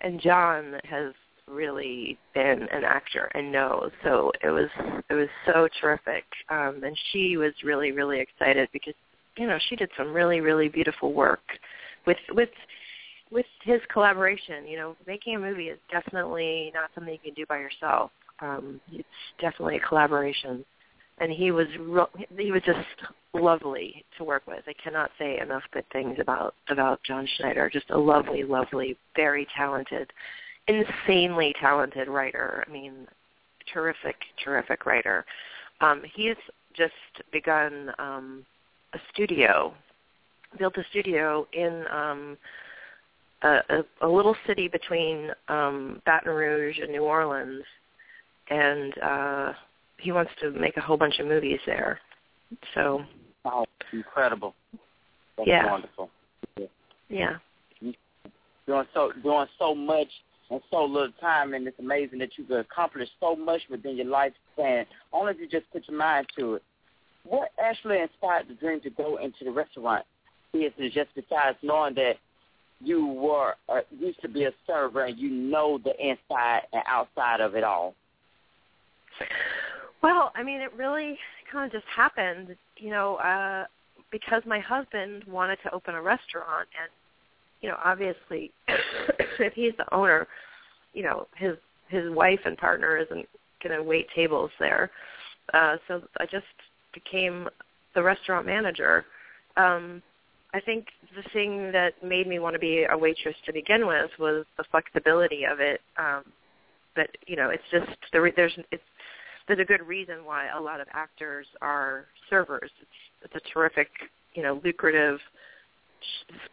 and 0.00 0.20
John 0.20 0.74
has 0.84 1.12
really 1.48 2.16
been 2.32 2.68
an 2.72 2.84
actor 2.84 3.30
and 3.34 3.50
knows. 3.50 3.90
So 4.04 4.30
it 4.42 4.48
was 4.48 4.68
it 5.10 5.14
was 5.14 5.28
so 5.46 5.68
terrific. 5.80 6.24
Um, 6.48 6.82
and 6.84 6.96
she 7.12 7.36
was 7.36 7.52
really 7.64 7.92
really 7.92 8.20
excited 8.20 8.68
because 8.72 8.94
you 9.36 9.46
know 9.46 9.58
she 9.68 9.76
did 9.76 9.90
some 9.98 10.12
really 10.12 10.40
really 10.40 10.68
beautiful 10.68 11.12
work 11.12 11.42
with 12.06 12.16
with 12.30 12.50
with 13.30 13.46
his 13.64 13.80
collaboration. 13.92 14.66
You 14.66 14.76
know, 14.78 14.96
making 15.06 15.34
a 15.34 15.38
movie 15.38 15.68
is 15.68 15.78
definitely 15.90 16.70
not 16.74 16.90
something 16.94 17.12
you 17.12 17.18
can 17.18 17.34
do 17.34 17.44
by 17.48 17.58
yourself. 17.58 18.12
Um, 18.40 18.80
it's 18.92 19.08
definitely 19.40 19.76
a 19.76 19.88
collaboration 19.88 20.64
and 21.18 21.30
he 21.30 21.50
was 21.50 21.66
he 22.38 22.50
was 22.50 22.62
just 22.64 22.78
lovely 23.34 24.04
to 24.18 24.24
work 24.24 24.46
with. 24.46 24.62
I 24.66 24.74
cannot 24.82 25.10
say 25.18 25.38
enough 25.38 25.62
good 25.72 25.84
things 25.92 26.18
about 26.20 26.54
about 26.68 27.02
John 27.04 27.28
Schneider. 27.36 27.70
Just 27.70 27.90
a 27.90 27.98
lovely, 27.98 28.42
lovely, 28.42 28.96
very 29.16 29.46
talented, 29.56 30.12
insanely 30.68 31.54
talented 31.60 32.08
writer. 32.08 32.64
I 32.66 32.70
mean, 32.70 33.06
terrific, 33.72 34.16
terrific 34.42 34.86
writer. 34.86 35.24
Um, 35.80 36.02
he's 36.14 36.36
just 36.76 36.92
begun 37.32 37.92
um, 37.98 38.44
a 38.94 38.98
studio, 39.12 39.74
built 40.58 40.76
a 40.76 40.84
studio 40.90 41.46
in 41.52 41.84
um, 41.92 42.38
a, 43.42 43.58
a, 43.68 43.84
a 44.02 44.08
little 44.08 44.36
city 44.46 44.68
between 44.68 45.30
um, 45.48 46.00
Baton 46.06 46.32
Rouge 46.32 46.78
and 46.78 46.90
New 46.90 47.04
Orleans, 47.04 47.64
and 48.50 48.98
uh, 48.98 49.52
he 50.04 50.12
wants 50.12 50.30
to 50.40 50.50
make 50.50 50.76
a 50.76 50.80
whole 50.82 50.98
bunch 50.98 51.18
of 51.18 51.26
movies 51.26 51.58
there. 51.66 51.98
So 52.74 53.04
Oh, 53.46 53.64
incredible. 53.92 54.54
That's 55.36 55.48
Yeah. 55.48 55.70
wonderful. 55.70 56.10
yeah, 57.08 57.38
Doing 58.66 58.86
so 58.94 59.12
doing 59.22 59.46
so 59.58 59.74
much 59.74 60.08
in 60.50 60.60
so 60.70 60.84
little 60.84 61.12
time, 61.20 61.52
and 61.54 61.66
it's 61.66 61.78
amazing 61.78 62.18
that 62.20 62.36
you 62.38 62.44
could 62.44 62.60
accomplish 62.60 63.08
so 63.20 63.36
much 63.36 63.60
within 63.68 63.96
your 63.96 64.06
lifespan. 64.06 64.86
Only 65.12 65.32
if 65.32 65.40
you 65.40 65.48
just 65.48 65.70
put 65.70 65.86
your 65.88 65.98
mind 65.98 66.26
to 66.38 66.54
it. 66.54 66.62
What 67.24 67.50
actually 67.58 68.00
inspired 68.00 68.48
the 68.48 68.54
dream 68.54 68.80
to 68.82 68.90
go 68.90 69.16
into 69.16 69.44
the 69.44 69.50
restaurant 69.50 70.04
business? 70.52 70.92
Just 70.94 71.14
besides 71.14 71.58
knowing 71.62 71.94
that 71.94 72.16
you 72.80 73.06
were 73.06 73.54
uh, 73.68 73.80
used 73.98 74.20
to 74.22 74.28
be 74.28 74.44
a 74.44 74.52
server 74.66 75.04
and 75.04 75.18
you 75.18 75.30
know 75.30 75.78
the 75.78 75.94
inside 76.00 76.62
and 76.72 76.82
outside 76.86 77.40
of 77.40 77.54
it 77.54 77.64
all. 77.64 77.94
Well, 80.04 80.32
I 80.34 80.42
mean, 80.42 80.60
it 80.60 80.70
really 80.76 81.18
kind 81.50 81.64
of 81.64 81.72
just 81.72 81.90
happened, 81.90 82.54
you 82.76 82.90
know, 82.90 83.16
uh, 83.16 83.64
because 84.12 84.42
my 84.44 84.58
husband 84.58 85.24
wanted 85.26 85.56
to 85.62 85.72
open 85.72 85.94
a 85.94 86.02
restaurant, 86.02 86.68
and 86.78 86.90
you 87.62 87.70
know, 87.70 87.78
obviously, 87.82 88.52
if 88.68 89.54
he's 89.54 89.72
the 89.78 89.94
owner, 89.94 90.28
you 90.92 91.04
know, 91.04 91.26
his 91.38 91.56
his 91.88 92.10
wife 92.10 92.40
and 92.44 92.58
partner 92.58 92.98
isn't 92.98 93.26
going 93.62 93.74
to 93.74 93.82
wait 93.82 94.06
tables 94.14 94.50
there. 94.60 94.90
Uh, 95.54 95.76
so 95.88 96.02
I 96.20 96.26
just 96.26 96.44
became 96.92 97.48
the 97.94 98.02
restaurant 98.02 98.44
manager. 98.44 99.06
Um, 99.56 100.02
I 100.52 100.60
think 100.60 100.84
the 101.16 101.26
thing 101.30 101.72
that 101.72 101.94
made 102.04 102.26
me 102.26 102.40
want 102.40 102.52
to 102.52 102.60
be 102.60 102.84
a 102.90 102.96
waitress 102.96 103.36
to 103.46 103.54
begin 103.54 103.86
with 103.86 104.10
was 104.18 104.44
the 104.58 104.64
flexibility 104.70 105.44
of 105.50 105.60
it. 105.60 105.80
Um, 105.96 106.24
but 106.94 107.08
you 107.26 107.36
know, 107.36 107.48
it's 107.48 107.64
just 107.72 107.96
the 108.12 108.20
re- 108.20 108.34
there's 108.36 108.52
it's 108.70 108.82
there's 109.46 109.60
a 109.60 109.64
good 109.64 109.86
reason 109.86 110.24
why 110.24 110.48
a 110.48 110.60
lot 110.60 110.80
of 110.80 110.88
actors 110.92 111.46
are 111.60 112.06
servers. 112.30 112.70
It's, 112.80 113.32
it's 113.34 113.34
a 113.34 113.52
terrific, 113.52 113.88
you 114.34 114.42
know, 114.42 114.60
lucrative, 114.64 115.18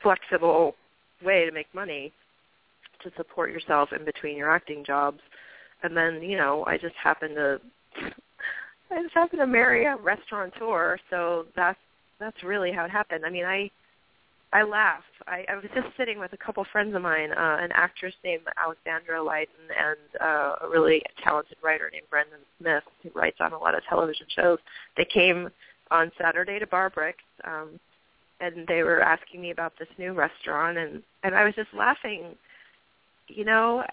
flexible 0.02 0.76
way 1.24 1.46
to 1.46 1.52
make 1.52 1.68
money 1.74 2.12
to 3.04 3.12
support 3.18 3.52
yourself 3.52 3.90
in 3.98 4.06
between 4.06 4.38
your 4.38 4.52
acting 4.52 4.84
jobs. 4.86 5.20
And 5.84 5.96
then, 5.96 6.22
you 6.22 6.38
know, 6.38 6.64
I 6.68 6.78
just 6.78 6.96
happened 7.02 7.36
to 7.36 7.62
I 8.92 9.02
just 9.02 9.14
happened 9.14 9.40
to 9.40 9.48
marry 9.48 9.86
a 9.86 9.96
restaurateur, 9.96 10.98
so 11.10 11.46
that's 11.56 11.80
that's 12.20 12.44
really 12.44 12.72
how 12.72 12.86
it 12.86 12.92
happened. 12.92 13.26
I 13.26 13.30
mean, 13.30 13.46
I 13.46 13.72
I 14.54 14.64
laugh. 14.64 15.04
I, 15.28 15.46
I 15.50 15.56
was 15.56 15.66
just 15.74 15.88
sitting 15.98 16.20
with 16.20 16.34
a 16.34 16.38
couple 16.38 16.66
friends 16.72 16.94
of 16.96 17.02
mine, 17.02 17.32
uh, 17.32 17.58
an 17.62 17.70
actress 17.74 18.14
named 18.24 18.44
Alexandra 18.62 19.24
Lydon 19.24 19.54
and 19.70 20.22
uh, 20.22 20.56
a 20.66 20.70
really 20.70 21.02
talented 21.24 21.58
writer 21.64 21.90
named 21.92 22.06
Brendan 22.10 22.40
Smith 22.60 22.84
who 23.02 23.10
writes 23.18 23.38
on 23.40 23.54
a 23.54 23.58
lot 23.58 23.76
of 23.76 23.82
television 23.88 24.26
shows. 24.36 24.60
They 24.98 25.06
came 25.06 25.50
on 25.90 26.12
Saturday 26.20 26.60
to 26.60 26.68
Barbrix, 26.68 27.14
um, 27.46 27.80
and 28.42 28.68
they 28.68 28.84
were 28.84 29.02
asking 29.02 29.42
me 29.42 29.52
about 29.52 29.74
this 29.80 29.88
new 29.98 30.14
restaurant, 30.14 30.78
and 30.78 31.02
and 31.24 31.36
I 31.36 31.46
was 31.46 31.54
just 31.56 31.70
laughing. 31.74 32.36
You 33.28 33.46
know, 33.46 33.84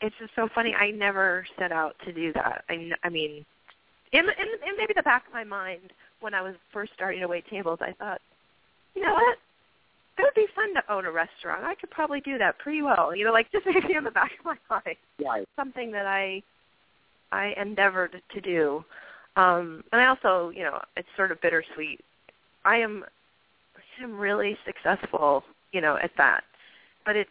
it's 0.00 0.16
just 0.18 0.32
so 0.34 0.48
funny. 0.54 0.74
I 0.74 0.90
never 0.90 1.46
set 1.58 1.72
out 1.72 1.94
to 2.04 2.12
do 2.12 2.32
that. 2.34 2.64
I, 2.68 2.90
I 3.04 3.08
mean, 3.08 3.44
in, 4.12 4.20
in 4.20 4.28
in 4.28 4.76
maybe 4.76 4.92
the 4.94 5.02
back 5.02 5.26
of 5.26 5.32
my 5.32 5.44
mind 5.44 5.92
when 6.20 6.34
I 6.34 6.42
was 6.42 6.54
first 6.72 6.92
starting 6.94 7.20
to 7.20 7.28
wait 7.28 7.44
tables, 7.48 7.78
I 7.80 7.92
thought, 7.92 8.20
you 8.94 9.02
know 9.02 9.14
what? 9.14 9.38
It 10.18 10.22
would 10.22 10.34
be 10.34 10.46
fun 10.54 10.74
to 10.74 10.92
own 10.92 11.06
a 11.06 11.10
restaurant. 11.10 11.64
I 11.64 11.74
could 11.74 11.90
probably 11.90 12.20
do 12.20 12.36
that 12.38 12.58
pretty 12.58 12.82
well. 12.82 13.14
You 13.14 13.24
know, 13.24 13.32
like 13.32 13.50
just 13.52 13.66
maybe 13.74 13.94
in 13.94 14.04
the 14.04 14.10
back 14.10 14.32
of 14.38 14.44
my 14.44 14.56
mind. 14.68 14.96
Right. 15.24 15.48
Something 15.56 15.90
that 15.92 16.06
I 16.06 16.42
I 17.32 17.54
endeavored 17.60 18.20
to 18.34 18.40
do. 18.40 18.84
Um 19.36 19.82
and 19.92 20.00
I 20.00 20.06
also, 20.06 20.50
you 20.50 20.64
know, 20.64 20.80
it's 20.96 21.08
sort 21.16 21.32
of 21.32 21.40
bittersweet. 21.40 22.00
I 22.64 22.76
am 22.76 23.04
I 23.76 24.02
am 24.02 24.18
really 24.18 24.56
successful, 24.66 25.44
you 25.72 25.80
know, 25.80 25.96
at 26.02 26.10
that. 26.18 26.44
But 27.06 27.16
it's 27.16 27.30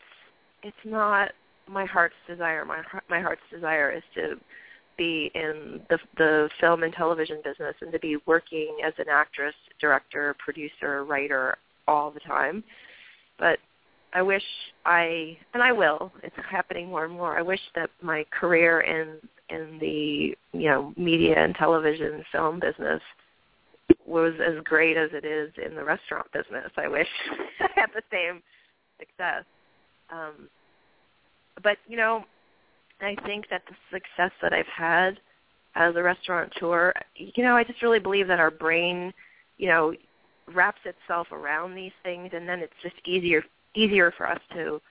it's 0.63 0.77
not 0.83 1.31
my 1.67 1.85
heart's 1.85 2.15
desire. 2.27 2.65
My 2.65 2.81
heart- 2.81 3.03
my 3.09 3.21
heart's 3.21 3.41
desire 3.51 3.91
is 3.91 4.03
to 4.15 4.39
be 4.99 5.31
in 5.33 5.81
the 5.89 5.97
the 6.17 6.49
film 6.59 6.83
and 6.83 6.93
television 6.93 7.37
business 7.43 7.73
and 7.81 7.91
to 7.91 7.99
be 7.99 8.17
working 8.27 8.77
as 8.85 8.93
an 8.99 9.05
actress, 9.09 9.55
director, 9.81 10.35
producer, 10.37 11.05
writer 11.05 11.57
all 11.87 12.11
the 12.11 12.19
time. 12.19 12.63
But 13.39 13.57
I 14.13 14.21
wish 14.21 14.43
I 14.85 15.37
and 15.53 15.63
I 15.63 15.71
will. 15.71 16.11
It's 16.21 16.35
happening 16.51 16.89
more 16.89 17.05
and 17.05 17.13
more. 17.13 17.39
I 17.39 17.41
wish 17.41 17.61
that 17.75 17.89
my 18.01 18.25
career 18.37 18.81
in 18.81 19.15
in 19.49 19.79
the 19.79 20.35
you 20.57 20.69
know 20.69 20.93
media 20.97 21.43
and 21.43 21.55
television 21.55 22.23
film 22.31 22.59
business 22.59 23.01
was 24.05 24.33
as 24.45 24.61
great 24.63 24.97
as 24.97 25.09
it 25.13 25.25
is 25.25 25.51
in 25.65 25.75
the 25.75 25.83
restaurant 25.83 26.27
business. 26.33 26.71
I 26.77 26.87
wish 26.87 27.07
I 27.61 27.69
had 27.75 27.89
the 27.95 28.03
same 28.11 28.41
success. 28.99 29.45
Um, 30.11 30.49
but 31.63 31.77
you 31.87 31.97
know, 31.97 32.25
I 33.01 33.15
think 33.25 33.45
that 33.49 33.63
the 33.67 33.75
success 33.91 34.31
that 34.41 34.53
I've 34.53 34.65
had 34.65 35.19
as 35.75 35.95
a 35.95 36.03
restaurateur, 36.03 36.93
you 37.15 37.43
know, 37.43 37.55
I 37.55 37.63
just 37.63 37.81
really 37.81 37.99
believe 37.99 38.27
that 38.27 38.39
our 38.39 38.51
brain, 38.51 39.13
you 39.57 39.67
know, 39.67 39.93
wraps 40.53 40.81
itself 40.85 41.27
around 41.31 41.75
these 41.75 41.91
things, 42.03 42.31
and 42.33 42.47
then 42.47 42.59
it's 42.59 42.73
just 42.81 42.95
easier 43.05 43.43
easier 43.75 44.11
for 44.17 44.27
us 44.27 44.39
to 44.53 44.81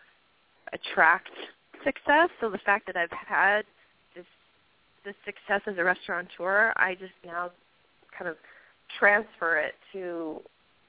attract 0.73 1.31
success. 1.85 2.29
So 2.41 2.49
the 2.49 2.59
fact 2.59 2.87
that 2.87 2.97
I've 2.97 3.11
had 3.11 3.63
this 4.15 4.27
this 5.05 5.15
success 5.25 5.63
as 5.67 5.77
a 5.79 5.85
restaurateur, 5.85 6.73
I 6.77 6.95
just 6.95 7.13
now 7.25 7.51
kind 8.17 8.31
of 8.31 8.37
transfer 8.99 9.59
it 9.59 9.75
to 9.93 10.41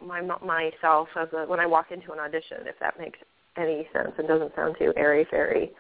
my 0.05 0.21
myself 0.21 1.09
as 1.15 1.27
a 1.33 1.45
when 1.45 1.59
I 1.59 1.65
walk 1.65 1.91
into 1.91 2.11
an 2.11 2.19
audition, 2.19 2.59
if 2.65 2.79
that 2.79 2.99
makes 2.99 3.19
any 3.57 3.87
sense 3.93 4.11
and 4.17 4.27
doesn't 4.27 4.55
sound 4.55 4.75
too 4.79 4.93
airy 4.95 5.25
fairy. 5.29 5.71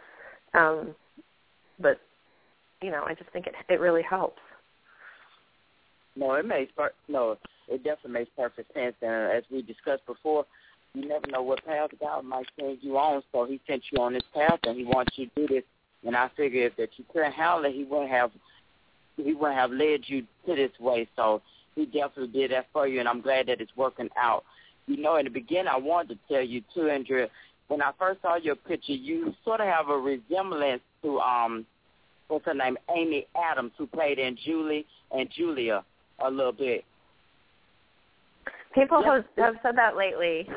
Um, 0.53 0.95
but 1.79 1.99
you 2.81 2.91
know, 2.91 3.03
I 3.05 3.13
just 3.13 3.29
think 3.31 3.47
it 3.47 3.53
it 3.67 3.79
really 3.79 4.03
helps. 4.03 4.41
No, 6.15 6.33
it 6.33 6.45
makes 6.45 6.71
per- 6.71 6.93
no, 7.07 7.37
it 7.67 7.83
definitely 7.83 8.11
makes 8.11 8.31
perfect 8.35 8.73
sense. 8.73 8.95
And 9.01 9.11
uh, 9.11 9.35
as 9.37 9.43
we 9.51 9.61
discussed 9.61 10.05
before, 10.05 10.45
you 10.93 11.07
never 11.07 11.27
know 11.27 11.43
what 11.43 11.65
path 11.65 11.91
God 11.99 12.25
might 12.25 12.47
send 12.59 12.79
you 12.81 12.97
on. 12.97 13.21
So 13.31 13.45
He 13.45 13.61
sent 13.67 13.83
you 13.91 14.01
on 14.01 14.13
this 14.13 14.23
path, 14.33 14.59
and 14.63 14.77
He 14.77 14.85
wants 14.85 15.13
you 15.15 15.27
to 15.27 15.31
do 15.35 15.47
this. 15.47 15.63
And 16.05 16.15
I 16.15 16.29
figured 16.35 16.73
that 16.77 16.89
you 16.97 17.05
couldn't 17.11 17.33
handle 17.33 17.65
it, 17.65 17.75
He 17.75 17.83
wouldn't 17.83 18.09
have 18.09 18.31
He 19.17 19.33
wouldn't 19.33 19.59
have 19.59 19.71
led 19.71 20.01
you 20.07 20.25
to 20.45 20.55
this 20.55 20.71
way. 20.79 21.07
So 21.15 21.41
He 21.75 21.85
definitely 21.85 22.27
did 22.27 22.51
that 22.51 22.67
for 22.73 22.87
you, 22.87 22.99
and 22.99 23.07
I'm 23.07 23.21
glad 23.21 23.47
that 23.47 23.61
it's 23.61 23.75
working 23.75 24.09
out. 24.17 24.43
You 24.87 24.97
know, 24.97 25.17
in 25.17 25.25
the 25.25 25.31
beginning, 25.31 25.67
I 25.67 25.77
wanted 25.77 26.15
to 26.15 26.33
tell 26.33 26.43
you 26.43 26.63
too, 26.73 26.89
Andrea. 26.89 27.27
When 27.67 27.83
I 27.83 27.91
first 27.99 28.23
saw 28.23 28.35
your 28.37 28.55
picture, 28.55 28.93
you 28.93 29.35
sort 29.45 29.61
of 29.61 29.67
have 29.67 29.89
a 29.89 29.97
resemblance 29.97 30.81
to 31.03 31.19
um, 31.19 31.65
what's 32.27 32.45
her 32.45 32.53
name, 32.53 32.77
Amy 32.95 33.27
Adams, 33.35 33.71
who 33.77 33.87
played 33.87 34.19
in 34.19 34.37
Julie 34.45 34.85
and 35.11 35.29
Julia 35.35 35.83
a 36.23 36.29
little 36.29 36.51
bit. 36.51 36.83
People 38.73 39.03
have, 39.03 39.25
have 39.37 39.55
said 39.63 39.75
that 39.77 39.95
lately. 39.95 40.47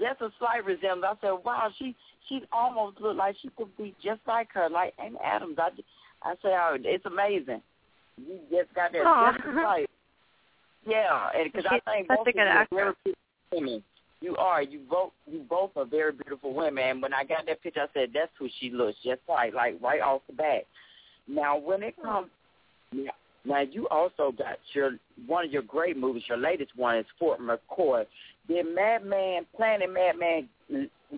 That's 0.00 0.20
a 0.20 0.30
slight 0.38 0.64
resemblance. 0.64 1.18
I 1.22 1.26
said, 1.26 1.44
"Wow, 1.44 1.70
she 1.78 1.94
she 2.28 2.42
almost 2.52 3.00
looked 3.00 3.18
like 3.18 3.36
she 3.40 3.50
could 3.56 3.74
be 3.76 3.94
just 4.02 4.20
like 4.26 4.48
her, 4.52 4.68
like 4.68 4.94
Amy 5.00 5.16
Adams." 5.24 5.56
I 5.58 5.70
I 6.22 6.34
said, 6.42 6.52
"Oh, 6.52 6.76
it's 6.80 7.06
amazing. 7.06 7.62
You 8.18 8.40
just 8.50 8.74
got 8.74 8.92
that 8.92 9.36
just 9.36 9.46
right." 9.56 9.88
Yeah, 10.86 11.28
because 11.44 11.64
I 11.70 11.78
think 11.88 12.08
such 12.08 12.26
a 12.26 12.32
good 12.32 12.40
are 12.40 12.48
actress. 12.48 12.96
Very 14.22 14.34
beautiful 14.34 14.34
women. 14.34 14.34
You 14.34 14.36
are. 14.36 14.62
You 14.62 14.80
both. 14.88 15.12
You 15.26 15.44
both 15.48 15.70
are 15.76 15.84
very 15.84 16.12
beautiful 16.12 16.54
women. 16.54 16.84
And 16.84 17.02
when 17.02 17.12
I 17.12 17.24
got 17.24 17.46
that 17.46 17.62
picture, 17.62 17.80
I 17.80 17.86
said, 17.94 18.10
"That's 18.14 18.32
who 18.38 18.48
she 18.60 18.70
looks 18.70 18.98
just 19.04 19.20
like, 19.28 19.54
like 19.54 19.76
right 19.82 20.00
off 20.00 20.22
the 20.26 20.34
bat." 20.34 20.66
Now, 21.28 21.56
when 21.56 21.82
it 21.82 21.94
comes, 22.02 22.28
now, 22.92 23.12
now 23.44 23.60
you 23.60 23.88
also 23.88 24.32
got 24.32 24.58
your 24.72 24.98
one 25.26 25.44
of 25.44 25.52
your 25.52 25.62
great 25.62 25.96
movies. 25.96 26.24
Your 26.28 26.38
latest 26.38 26.76
one 26.76 26.98
is 26.98 27.06
Fort 27.18 27.40
McCoy. 27.40 28.06
Did 28.48 28.66
Mad 28.74 29.04
Men, 29.04 29.46
Planet 29.56 29.92
Mad 29.92 30.16
Men, 30.18 30.48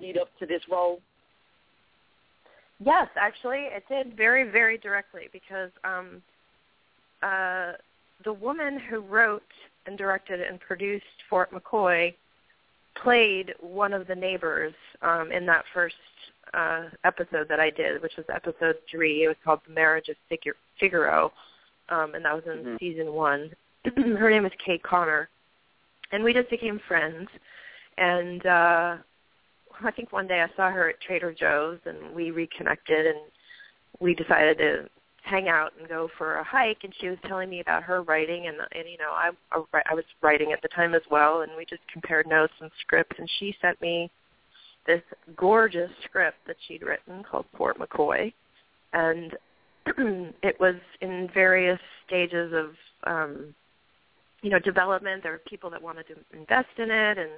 lead 0.01 0.19
up 0.19 0.29
to 0.39 0.47
this 0.47 0.63
role? 0.71 1.01
Yes, 2.81 3.09
actually, 3.17 3.69
it 3.71 3.85
did 3.89 4.17
very, 4.17 4.51
very 4.51 4.77
directly 4.77 5.29
because 5.33 5.71
um, 5.85 6.23
uh, 7.23 7.73
the 8.25 8.33
woman 8.33 8.79
who 8.79 9.01
wrote 9.01 9.43
and 9.87 9.97
directed 9.97 10.41
and 10.41 10.61
produced 10.61 11.05
Fort 11.31 11.51
McCoy 11.53 12.15
played 13.03 13.55
one 13.61 13.93
of 13.93 14.07
the 14.07 14.15
neighbors 14.15 14.75
um, 15.03 15.33
in 15.33 15.47
that 15.47 15.65
first 15.73 15.95
uh, 16.53 16.85
episode 17.05 17.49
that 17.49 17.61
I 17.61 17.71
did, 17.71 18.01
which 18.03 18.17
was 18.17 18.27
episode 18.33 18.77
three. 18.91 19.25
It 19.25 19.29
was 19.29 19.37
called 19.45 19.61
The 19.67 19.75
Marriage 19.75 20.09
of 20.09 20.17
Figur- 20.31 20.55
Figaro, 20.79 21.33
um, 21.89 22.15
and 22.15 22.25
that 22.25 22.35
was 22.35 22.45
in 22.47 22.65
Mhm. 22.65 22.79
season 22.79 23.13
one. 23.13 23.51
Her 23.97 24.31
name 24.31 24.47
is 24.47 24.53
Kate 24.65 24.83
Connor, 24.83 25.29
and 26.13 26.23
we 26.23 26.33
just 26.33 26.51
became 26.51 26.79
friends. 26.87 27.29
And 27.99 28.45
uh, 28.47 28.97
I 29.83 29.91
think 29.93 30.13
one 30.13 30.27
day 30.27 30.41
I 30.43 30.49
saw 30.57 30.71
her 30.71 30.91
at 30.91 31.01
Trader 31.01 31.33
Joe's, 31.33 31.79
and 31.85 32.15
we 32.15 32.31
reconnected, 32.31 33.07
and 33.07 33.19
we 34.01 34.15
decided 34.15 34.59
to 34.59 34.89
hang 35.25 35.49
out 35.49 35.73
and 35.79 35.89
go 35.89 36.09
for 36.17 36.37
a 36.37 36.45
hike. 36.45 36.79
And 36.85 36.95
she 37.01 37.09
was 37.09 37.19
telling 37.27 37.51
me 37.51 37.61
about 37.61 37.83
her 37.83 38.03
writing, 38.03 38.47
and 38.47 38.57
and 38.73 38.89
you 38.89 38.99
know 38.99 39.11
I 39.11 39.31
I 39.53 39.95
was 39.95 40.05
writing 40.23 40.53
at 40.53 40.63
the 40.63 40.69
time 40.69 40.95
as 40.95 41.03
well, 41.11 41.43
and 41.43 41.53
we 41.57 41.65
just 41.65 41.83
compared 41.93 42.27
notes 42.27 42.53
and 42.61 42.71
scripts. 42.81 43.17
And 43.19 43.29
she 43.39 43.55
sent 43.61 43.81
me 43.81 44.11
this 44.87 45.03
gorgeous 45.37 45.91
script 46.05 46.37
that 46.47 46.57
she'd 46.67 46.83
written 46.83 47.25
called 47.29 47.47
Fort 47.57 47.79
McCoy, 47.79 48.33
and 48.93 49.33
it 50.43 50.59
was 50.61 50.77
in 51.01 51.29
various 51.33 51.81
stages 52.07 52.53
of 52.53 52.71
um, 53.05 53.55
you 54.43 54.51
know 54.51 54.59
development. 54.59 55.23
There 55.23 55.33
were 55.33 55.43
people 55.49 55.71
that 55.71 55.83
wanted 55.83 56.07
to 56.09 56.39
invest 56.39 56.69
in 56.79 56.91
it, 56.91 57.19
and 57.19 57.31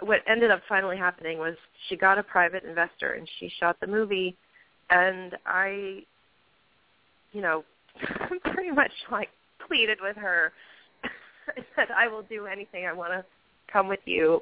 what 0.00 0.20
ended 0.26 0.50
up 0.50 0.62
finally 0.68 0.96
happening 0.96 1.38
was 1.38 1.54
she 1.88 1.96
got 1.96 2.18
a 2.18 2.22
private 2.22 2.64
investor 2.64 3.12
and 3.12 3.28
she 3.38 3.50
shot 3.60 3.76
the 3.80 3.86
movie, 3.86 4.36
and 4.90 5.36
I, 5.46 6.02
you 7.32 7.40
know, 7.40 7.64
pretty 8.44 8.70
much 8.70 8.92
like 9.10 9.28
pleaded 9.66 9.98
with 10.02 10.16
her. 10.16 10.52
I 11.48 11.64
said, 11.76 11.88
I 11.96 12.08
will 12.08 12.22
do 12.22 12.46
anything. 12.46 12.86
I 12.86 12.92
want 12.92 13.12
to 13.12 13.24
come 13.72 13.88
with 13.88 14.00
you 14.04 14.40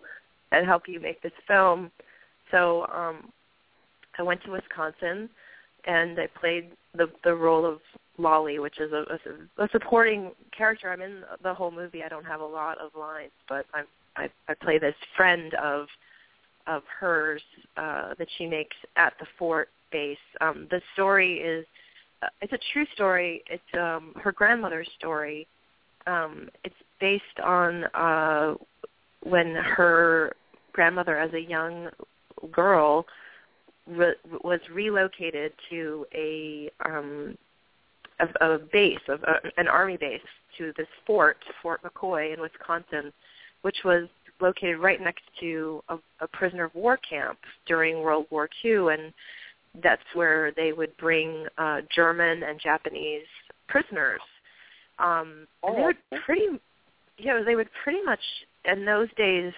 and 0.52 0.66
help 0.66 0.84
you 0.86 1.00
make 1.00 1.20
this 1.22 1.32
film. 1.46 1.90
So 2.50 2.86
um 2.86 3.30
I 4.18 4.22
went 4.22 4.42
to 4.44 4.50
Wisconsin 4.50 5.28
and 5.86 6.18
I 6.18 6.28
played 6.40 6.70
the 6.94 7.06
the 7.24 7.34
role 7.34 7.64
of 7.64 7.80
Lolly, 8.18 8.58
which 8.58 8.80
is 8.80 8.92
a, 8.92 9.04
a, 9.60 9.64
a 9.64 9.68
supporting 9.70 10.32
character. 10.56 10.90
I'm 10.90 11.02
in 11.02 11.22
the 11.42 11.54
whole 11.54 11.70
movie. 11.70 12.02
I 12.02 12.08
don't 12.08 12.24
have 12.24 12.40
a 12.40 12.46
lot 12.46 12.78
of 12.78 12.90
lines, 12.98 13.30
but 13.48 13.66
I'm 13.74 13.86
I, 14.16 14.28
I 14.48 14.54
play 14.54 14.78
this 14.78 14.94
friend 15.16 15.54
of 15.54 15.86
of 16.66 16.82
hers 17.00 17.42
uh, 17.76 18.14
that 18.18 18.28
she 18.36 18.46
makes 18.46 18.76
at 18.96 19.14
the 19.20 19.26
fort 19.38 19.68
base. 19.90 20.18
Um, 20.40 20.66
the 20.70 20.82
story 20.94 21.38
is 21.38 21.64
it's 22.40 22.52
a 22.52 22.58
true 22.72 22.86
story. 22.94 23.42
It's 23.48 23.62
um, 23.74 24.12
her 24.22 24.32
grandmother's 24.32 24.88
story. 24.98 25.46
Um, 26.06 26.48
it's 26.64 26.74
based 27.00 27.22
on 27.44 27.84
uh, 27.94 28.54
when 29.22 29.54
her 29.54 30.32
grandmother, 30.72 31.18
as 31.18 31.32
a 31.34 31.40
young 31.40 31.88
girl, 32.52 33.06
re- 33.86 34.14
was 34.42 34.60
relocated 34.72 35.52
to 35.70 36.06
a 36.14 36.70
um, 36.84 37.36
a, 38.20 38.54
a 38.54 38.58
base 38.72 38.98
of 39.08 39.22
a, 39.22 39.36
an 39.60 39.68
army 39.68 39.96
base 39.96 40.20
to 40.58 40.72
this 40.76 40.88
fort, 41.06 41.36
Fort 41.62 41.80
McCoy 41.82 42.34
in 42.34 42.40
Wisconsin, 42.40 43.12
which 43.62 43.76
was 43.84 44.08
located 44.40 44.78
right 44.78 45.00
next 45.00 45.22
to 45.40 45.82
a, 45.88 45.96
a 46.20 46.28
prisoner 46.28 46.64
of 46.64 46.74
war 46.74 46.98
camp 47.08 47.38
during 47.66 48.00
World 48.00 48.26
War 48.30 48.48
II, 48.64 48.88
and 48.92 49.12
that's 49.82 50.02
where 50.14 50.52
they 50.52 50.72
would 50.72 50.96
bring 50.96 51.46
uh, 51.56 51.80
German 51.94 52.42
and 52.42 52.60
Japanese 52.60 53.26
prisoners. 53.68 54.20
Um, 54.98 55.46
and 55.62 55.76
they 55.76 55.82
would 55.82 56.22
pretty, 56.24 56.46
you 57.18 57.26
know, 57.26 57.44
they 57.44 57.56
would 57.56 57.68
pretty 57.82 58.02
much 58.02 58.20
in 58.64 58.84
those 58.84 59.08
days 59.16 59.52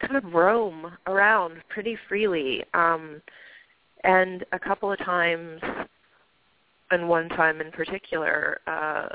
kind 0.00 0.16
of 0.16 0.32
roam 0.32 0.92
around 1.06 1.56
pretty 1.68 1.96
freely. 2.08 2.64
Um, 2.74 3.20
and 4.04 4.44
a 4.52 4.58
couple 4.58 4.90
of 4.90 4.98
times, 4.98 5.60
and 6.90 7.08
one 7.08 7.28
time 7.30 7.60
in 7.60 7.70
particular, 7.70 8.60
uh, 8.66 9.08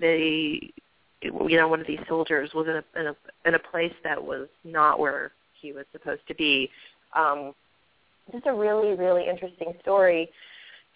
they, 0.00 0.70
you 1.22 1.56
know, 1.56 1.68
one 1.68 1.80
of 1.80 1.86
these 1.86 2.00
soldiers 2.08 2.50
was 2.54 2.66
in 2.66 2.76
a 2.76 3.00
in 3.00 3.06
a 3.08 3.16
in 3.46 3.54
a 3.54 3.58
place 3.58 3.92
that 4.02 4.22
was 4.22 4.48
not 4.64 4.98
where 4.98 5.32
he 5.60 5.72
was 5.72 5.84
supposed 5.92 6.26
to 6.28 6.34
be. 6.34 6.70
Um, 7.14 7.52
just 8.32 8.46
a 8.46 8.54
really 8.54 8.94
really 8.94 9.26
interesting 9.28 9.72
story, 9.82 10.30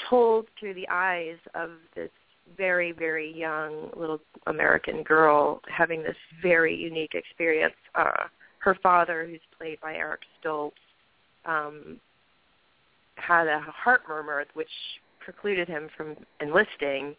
told 0.08 0.46
through 0.58 0.74
the 0.74 0.88
eyes 0.90 1.36
of 1.54 1.70
this 1.94 2.10
very 2.56 2.92
very 2.92 3.32
young 3.36 3.90
little 3.96 4.20
American 4.46 5.02
girl 5.02 5.60
having 5.68 6.02
this 6.02 6.16
very 6.42 6.74
unique 6.74 7.14
experience. 7.14 7.74
Uh, 7.94 8.28
her 8.58 8.76
father, 8.82 9.26
who's 9.26 9.40
played 9.58 9.78
by 9.80 9.94
Eric 9.94 10.20
Stoltz, 10.42 10.72
um, 11.44 12.00
had 13.16 13.46
a 13.46 13.60
heart 13.60 14.02
murmur, 14.08 14.44
which 14.54 14.68
precluded 15.20 15.68
him 15.68 15.88
from 15.96 16.16
enlisting, 16.40 17.14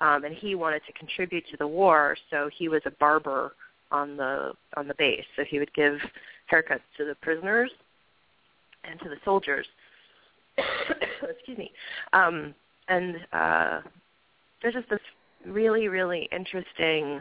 um, 0.00 0.24
and 0.24 0.34
he 0.34 0.54
wanted 0.54 0.82
to 0.86 0.92
contribute 0.92 1.44
to 1.50 1.56
the 1.56 1.66
war, 1.66 2.16
so 2.30 2.48
he 2.56 2.68
was 2.68 2.82
a 2.86 2.90
barber 2.92 3.52
on 3.90 4.16
the 4.16 4.52
on 4.76 4.86
the 4.86 4.94
base. 4.94 5.24
So 5.36 5.44
he 5.44 5.58
would 5.58 5.72
give 5.74 5.94
haircuts 6.52 6.80
to 6.96 7.04
the 7.04 7.14
prisoners 7.22 7.70
and 8.84 8.98
to 9.00 9.08
the 9.08 9.16
soldiers. 9.24 9.66
Excuse 11.22 11.58
me. 11.58 11.72
Um, 12.12 12.54
and 12.88 13.16
uh, 13.32 13.80
there's 14.62 14.74
just 14.74 14.90
this 14.90 15.00
really, 15.46 15.88
really 15.88 16.28
interesting 16.32 17.20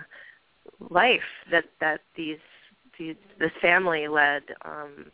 life 0.90 1.20
that 1.52 1.66
that 1.80 2.02
these 2.16 2.38
these 2.98 3.16
this 3.40 3.52
family 3.62 4.08
led. 4.08 4.44
Um, 4.66 5.12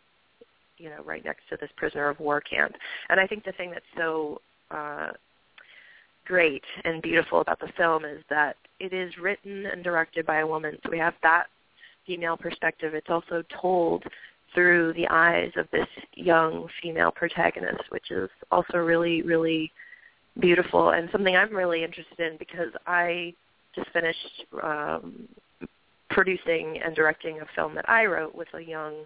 you 0.78 0.90
know, 0.90 1.02
right 1.06 1.24
next 1.24 1.44
to 1.50 1.58
this 1.62 1.70
prisoner 1.78 2.10
of 2.10 2.20
war 2.20 2.42
camp. 2.42 2.74
And 3.10 3.18
I 3.20 3.26
think 3.26 3.46
the 3.46 3.54
thing 3.54 3.72
that's 3.72 3.86
so 3.96 4.42
uh, 4.70 5.12
great 6.26 6.64
and 6.84 7.02
beautiful 7.02 7.42
about 7.42 7.60
the 7.60 7.72
film 7.78 8.06
is 8.06 8.22
that 8.30 8.58
it 8.80 8.92
is 8.92 9.18
written 9.18 9.66
and 9.66 9.84
directed 9.84 10.26
by 10.26 10.40
a 10.40 10.48
woman. 10.48 10.78
So 10.84 10.90
we 10.92 10.98
have 11.00 11.14
that 11.24 11.46
female 12.06 12.38
perspective. 12.38 12.94
It's 12.94 13.10
also 13.10 13.44
told 13.62 14.04
through 14.54 14.94
the 14.94 15.08
eyes 15.10 15.52
of 15.58 15.68
this 15.72 15.88
young 16.16 16.68
female 16.82 17.12
protagonist, 17.12 17.84
which 17.90 18.12
is 18.12 18.30
also 18.52 18.78
really, 18.78 19.22
really 19.22 19.72
beautiful 20.40 20.92
and 20.92 21.10
something 21.12 21.36
I'm 21.36 21.56
really 21.56 21.84
interested 21.84 22.20
in 22.20 22.38
because 22.38 22.70
I 22.88 23.34
just 23.76 23.90
finished 23.92 24.46
um, 24.64 25.28
producing 26.10 26.80
and 26.84 26.96
directing 26.96 27.42
a 27.42 27.46
film 27.56 27.76
that 27.76 27.88
I 27.88 28.06
wrote 28.06 28.34
with 28.34 28.48
a 28.54 28.62
young 28.62 29.06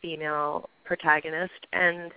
female 0.00 0.68
protagonist 0.84 1.66
and 1.72 2.12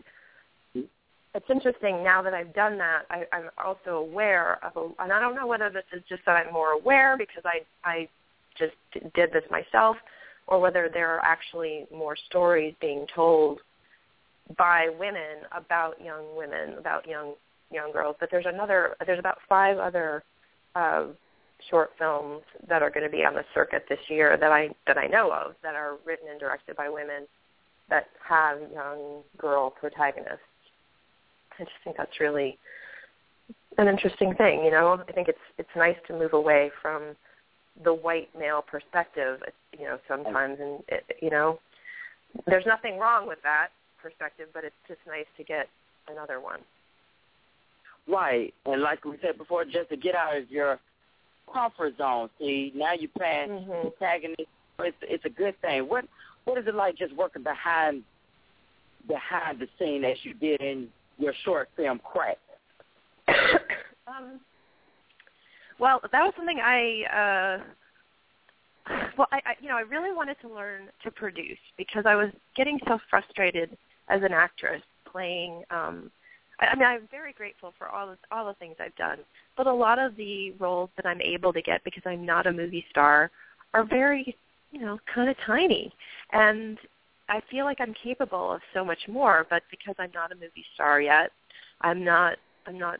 it's 1.35 1.49
interesting 1.49 2.01
now 2.01 2.21
that 2.21 2.33
I've 2.33 2.53
done 2.53 2.77
that. 2.77 3.01
I, 3.09 3.25
I'm 3.33 3.49
also 3.63 3.97
aware 3.97 4.57
of, 4.63 4.71
a, 4.77 5.03
and 5.03 5.11
I 5.11 5.19
don't 5.19 5.35
know 5.35 5.45
whether 5.45 5.69
this 5.69 5.83
is 5.93 6.01
just 6.07 6.21
that 6.25 6.31
I'm 6.31 6.53
more 6.53 6.71
aware 6.71 7.17
because 7.17 7.43
I 7.43 7.59
I 7.83 8.07
just 8.57 8.73
did 9.13 9.33
this 9.33 9.43
myself, 9.51 9.97
or 10.47 10.59
whether 10.59 10.89
there 10.93 11.09
are 11.15 11.23
actually 11.23 11.85
more 11.93 12.15
stories 12.27 12.73
being 12.79 13.05
told 13.13 13.59
by 14.57 14.89
women 14.99 15.43
about 15.51 15.99
young 16.01 16.35
women, 16.35 16.77
about 16.77 17.07
young 17.07 17.33
young 17.71 17.91
girls. 17.91 18.15
But 18.19 18.29
there's 18.31 18.45
another, 18.47 18.95
there's 19.05 19.19
about 19.19 19.39
five 19.49 19.77
other 19.77 20.23
uh, 20.75 21.05
short 21.69 21.91
films 21.97 22.41
that 22.67 22.81
are 22.81 22.89
going 22.89 23.03
to 23.05 23.09
be 23.09 23.23
on 23.25 23.33
the 23.33 23.43
circuit 23.53 23.85
this 23.89 23.99
year 24.07 24.37
that 24.39 24.51
I 24.51 24.69
that 24.87 24.97
I 24.97 25.07
know 25.07 25.31
of 25.31 25.55
that 25.63 25.75
are 25.75 25.97
written 26.05 26.29
and 26.29 26.39
directed 26.39 26.75
by 26.75 26.89
women 26.89 27.25
that 27.89 28.07
have 28.27 28.59
young 28.73 29.21
girl 29.37 29.69
protagonists. 29.69 30.39
I 31.59 31.63
just 31.63 31.75
think 31.83 31.97
that's 31.97 32.19
really 32.19 32.57
an 33.77 33.87
interesting 33.87 34.33
thing. 34.35 34.63
You 34.63 34.71
know, 34.71 35.01
I 35.07 35.11
think 35.11 35.27
it's 35.27 35.37
it's 35.57 35.69
nice 35.75 35.97
to 36.07 36.13
move 36.13 36.33
away 36.33 36.71
from 36.81 37.15
the 37.83 37.93
white 37.93 38.29
male 38.37 38.61
perspective. 38.61 39.39
You 39.77 39.85
know, 39.85 39.99
sometimes, 40.07 40.57
and 40.59 40.83
it, 40.87 41.03
you 41.21 41.29
know, 41.29 41.59
there's 42.47 42.65
nothing 42.65 42.97
wrong 42.97 43.27
with 43.27 43.41
that 43.43 43.69
perspective, 44.01 44.49
but 44.53 44.63
it's 44.63 44.75
just 44.87 44.99
nice 45.07 45.25
to 45.37 45.43
get 45.43 45.67
another 46.09 46.39
one. 46.39 46.59
Right, 48.07 48.53
and 48.65 48.81
like 48.81 49.03
we 49.03 49.17
said 49.21 49.37
before, 49.37 49.65
just 49.65 49.89
to 49.89 49.97
get 49.97 50.15
out 50.15 50.37
of 50.37 50.49
your 50.51 50.79
comfort 51.51 51.97
zone. 51.97 52.29
See, 52.39 52.71
now 52.75 52.93
you're 52.93 53.09
playing 53.17 53.49
mm-hmm. 53.49 53.87
protagonist. 53.89 54.41
It's 54.79 54.97
it's 55.01 55.25
a 55.25 55.29
good 55.29 55.59
thing. 55.61 55.87
What 55.87 56.05
what 56.45 56.57
is 56.59 56.67
it 56.67 56.75
like 56.75 56.97
just 56.97 57.15
working 57.15 57.43
behind 57.43 58.03
behind 59.07 59.59
the 59.59 59.67
scene 59.79 60.03
as 60.03 60.17
you 60.23 60.33
did 60.33 60.61
in 60.61 60.87
your 61.17 61.33
short 61.43 61.69
film 61.75 61.99
Crack? 62.03 62.37
um, 64.07 64.39
well, 65.79 66.01
that 66.11 66.23
was 66.23 66.33
something 66.35 66.59
I. 66.59 67.03
uh 67.13 67.63
well, 69.17 69.27
I, 69.31 69.37
I, 69.37 69.53
you 69.61 69.69
know, 69.69 69.77
I 69.77 69.81
really 69.81 70.15
wanted 70.15 70.37
to 70.41 70.49
learn 70.49 70.89
to 71.03 71.11
produce 71.11 71.57
because 71.77 72.05
I 72.05 72.15
was 72.15 72.29
getting 72.55 72.79
so 72.87 72.99
frustrated 73.09 73.75
as 74.09 74.21
an 74.21 74.31
actress 74.31 74.81
playing 75.11 75.63
um 75.71 76.11
I, 76.59 76.67
I 76.67 76.75
mean, 76.75 76.85
I'm 76.85 77.07
very 77.11 77.33
grateful 77.33 77.73
for 77.77 77.89
all 77.89 78.07
the 78.07 78.17
all 78.31 78.45
the 78.45 78.53
things 78.55 78.75
I've 78.79 78.95
done, 78.95 79.19
but 79.57 79.67
a 79.67 79.73
lot 79.73 79.99
of 79.99 80.15
the 80.15 80.51
roles 80.59 80.89
that 80.95 81.05
I'm 81.05 81.21
able 81.21 81.53
to 81.53 81.61
get 81.61 81.83
because 81.83 82.03
I'm 82.05 82.25
not 82.25 82.47
a 82.47 82.53
movie 82.53 82.85
star 82.89 83.31
are 83.73 83.83
very, 83.83 84.35
you 84.71 84.81
know, 84.81 84.99
kind 85.13 85.29
of 85.29 85.35
tiny, 85.45 85.91
and 86.31 86.77
I 87.29 87.41
feel 87.49 87.65
like 87.65 87.81
I'm 87.81 87.93
capable 88.01 88.53
of 88.53 88.61
so 88.73 88.85
much 88.85 89.07
more. 89.07 89.45
But 89.49 89.63
because 89.71 89.95
I'm 89.99 90.11
not 90.13 90.31
a 90.31 90.35
movie 90.35 90.65
star 90.73 91.01
yet, 91.01 91.31
I'm 91.81 92.03
not 92.03 92.37
I'm 92.67 92.77
not 92.79 92.99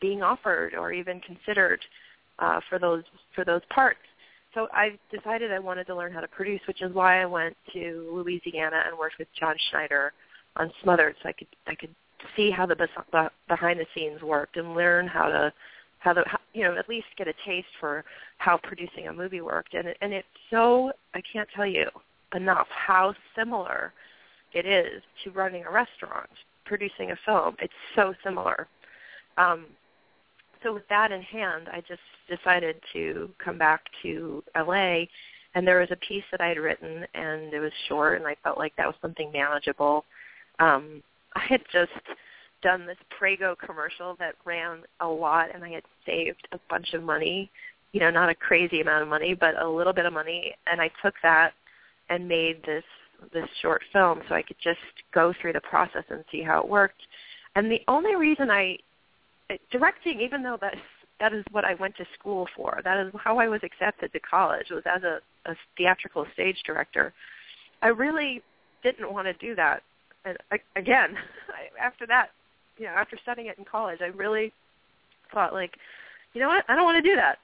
being 0.00 0.22
offered 0.22 0.74
or 0.74 0.92
even 0.92 1.20
considered 1.20 1.80
uh, 2.38 2.60
for 2.68 2.78
those 2.78 3.02
for 3.34 3.44
those 3.44 3.62
parts. 3.70 3.98
So 4.54 4.68
I 4.72 4.98
decided 5.12 5.52
I 5.52 5.58
wanted 5.58 5.86
to 5.88 5.96
learn 5.96 6.12
how 6.12 6.20
to 6.20 6.28
produce, 6.28 6.60
which 6.68 6.80
is 6.80 6.94
why 6.94 7.22
I 7.22 7.26
went 7.26 7.56
to 7.72 8.10
Louisiana 8.14 8.84
and 8.86 8.96
worked 8.96 9.18
with 9.18 9.28
John 9.38 9.56
Schneider 9.70 10.12
on 10.56 10.70
Smothered, 10.82 11.16
so 11.22 11.28
I 11.28 11.32
could 11.32 11.48
I 11.66 11.74
could 11.74 11.94
see 12.36 12.50
how 12.50 12.66
the 12.66 12.76
behind 13.48 13.80
the 13.80 13.86
scenes 13.94 14.22
worked 14.22 14.56
and 14.56 14.74
learn 14.74 15.06
how 15.06 15.28
to 15.28 15.52
how 15.98 16.12
the 16.12 16.24
you 16.52 16.62
know 16.62 16.76
at 16.76 16.88
least 16.88 17.06
get 17.18 17.28
a 17.28 17.34
taste 17.44 17.68
for 17.80 18.04
how 18.38 18.58
producing 18.62 19.08
a 19.08 19.12
movie 19.12 19.40
worked. 19.40 19.74
And 19.74 19.88
it, 19.88 19.96
and 20.00 20.12
it's 20.12 20.28
so 20.50 20.92
I 21.14 21.22
can't 21.32 21.48
tell 21.54 21.66
you 21.66 21.86
enough 22.34 22.66
how 22.70 23.14
similar 23.36 23.92
it 24.52 24.66
is 24.66 25.02
to 25.24 25.30
running 25.32 25.64
a 25.64 25.70
restaurant 25.70 26.30
producing 26.64 27.10
a 27.10 27.16
film. 27.26 27.56
It's 27.60 27.72
so 27.94 28.14
similar 28.24 28.68
um 29.38 29.66
so 30.62 30.72
with 30.72 30.88
that 30.88 31.12
in 31.12 31.22
hand 31.22 31.68
I 31.72 31.82
just 31.86 32.00
decided 32.28 32.76
to 32.92 33.30
come 33.42 33.58
back 33.58 33.82
to 34.02 34.42
LA 34.56 35.04
and 35.54 35.66
there 35.66 35.80
was 35.80 35.90
a 35.90 35.96
piece 35.96 36.24
that 36.32 36.40
I 36.40 36.48
had 36.48 36.58
written 36.58 37.06
and 37.14 37.52
it 37.52 37.60
was 37.60 37.72
short 37.88 38.18
and 38.18 38.26
I 38.26 38.36
felt 38.42 38.58
like 38.58 38.74
that 38.76 38.86
was 38.86 38.96
something 39.00 39.30
manageable 39.32 40.04
um 40.58 41.02
I 41.36 41.40
had 41.48 41.62
just 41.72 41.90
done 42.62 42.86
this 42.86 42.96
Prego 43.16 43.54
commercial 43.54 44.16
that 44.18 44.34
ran 44.44 44.78
a 45.00 45.06
lot 45.06 45.54
and 45.54 45.62
I 45.62 45.70
had 45.70 45.82
saved 46.06 46.48
a 46.52 46.58
bunch 46.70 46.94
of 46.94 47.02
money, 47.02 47.50
you 47.92 48.00
know, 48.00 48.10
not 48.10 48.30
a 48.30 48.34
crazy 48.34 48.80
amount 48.80 49.02
of 49.02 49.08
money, 49.08 49.34
but 49.34 49.60
a 49.60 49.68
little 49.68 49.92
bit 49.92 50.06
of 50.06 50.12
money 50.12 50.54
and 50.66 50.80
I 50.80 50.90
took 51.02 51.14
that 51.22 51.52
and 52.08 52.26
made 52.26 52.62
this 52.64 52.84
this 53.32 53.48
short 53.62 53.82
film 53.92 54.20
so 54.28 54.34
I 54.34 54.42
could 54.42 54.56
just 54.62 54.78
go 55.14 55.32
through 55.40 55.54
the 55.54 55.60
process 55.60 56.04
and 56.10 56.24
see 56.30 56.42
how 56.42 56.60
it 56.60 56.68
worked. 56.68 57.00
And 57.54 57.70
the 57.70 57.80
only 57.88 58.16
reason 58.16 58.50
I 58.50 58.76
directing 59.70 60.20
even 60.20 60.42
though 60.42 60.58
that 60.60 60.74
that 61.20 61.32
is 61.32 61.44
what 61.52 61.64
I 61.64 61.74
went 61.74 61.96
to 61.96 62.04
school 62.18 62.48
for. 62.56 62.80
That 62.82 63.06
is 63.06 63.12
how 63.22 63.38
I 63.38 63.46
was 63.46 63.60
accepted 63.62 64.12
to 64.12 64.20
college 64.20 64.66
was 64.70 64.82
as 64.84 65.04
a, 65.04 65.20
a 65.48 65.54
theatrical 65.76 66.26
stage 66.32 66.56
director. 66.66 67.12
I 67.82 67.88
really 67.88 68.42
didn't 68.82 69.12
want 69.12 69.26
to 69.26 69.32
do 69.34 69.54
that 69.54 69.82
and 70.24 70.38
I, 70.50 70.58
again, 70.76 71.16
I, 71.48 71.84
after 71.84 72.06
that, 72.06 72.30
you 72.78 72.86
know, 72.86 72.92
after 72.92 73.18
studying 73.22 73.48
it 73.48 73.58
in 73.58 73.64
college, 73.64 74.00
I 74.00 74.06
really 74.06 74.52
thought 75.32 75.52
like, 75.52 75.72
you 76.32 76.40
know 76.40 76.48
what, 76.48 76.64
I 76.68 76.74
don't 76.74 76.84
want 76.84 77.02
to 77.02 77.08
do 77.08 77.16
that. 77.16 77.38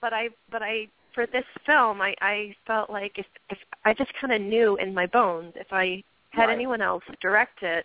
But 0.00 0.12
I, 0.12 0.28
but 0.50 0.62
I, 0.62 0.88
for 1.14 1.26
this 1.26 1.44
film, 1.66 2.00
I, 2.00 2.14
I 2.20 2.54
felt 2.66 2.88
like 2.88 3.18
if, 3.18 3.26
if 3.50 3.58
I 3.84 3.92
just 3.92 4.12
kind 4.20 4.32
of 4.32 4.40
knew 4.40 4.76
in 4.76 4.94
my 4.94 5.06
bones, 5.06 5.52
if 5.56 5.66
I 5.72 6.02
had 6.30 6.46
right. 6.46 6.54
anyone 6.54 6.80
else 6.80 7.02
direct 7.20 7.62
it, 7.62 7.84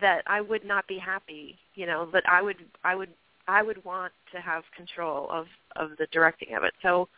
that 0.00 0.22
I 0.26 0.40
would 0.40 0.64
not 0.64 0.86
be 0.86 0.98
happy. 0.98 1.56
You 1.74 1.86
know, 1.86 2.08
that 2.12 2.24
I 2.28 2.42
would, 2.42 2.56
I 2.84 2.94
would, 2.94 3.10
I 3.48 3.62
would 3.62 3.84
want 3.84 4.12
to 4.34 4.40
have 4.40 4.64
control 4.76 5.28
of 5.30 5.46
of 5.76 5.90
the 5.98 6.06
directing 6.12 6.54
of 6.54 6.64
it. 6.64 6.72
So, 6.82 7.08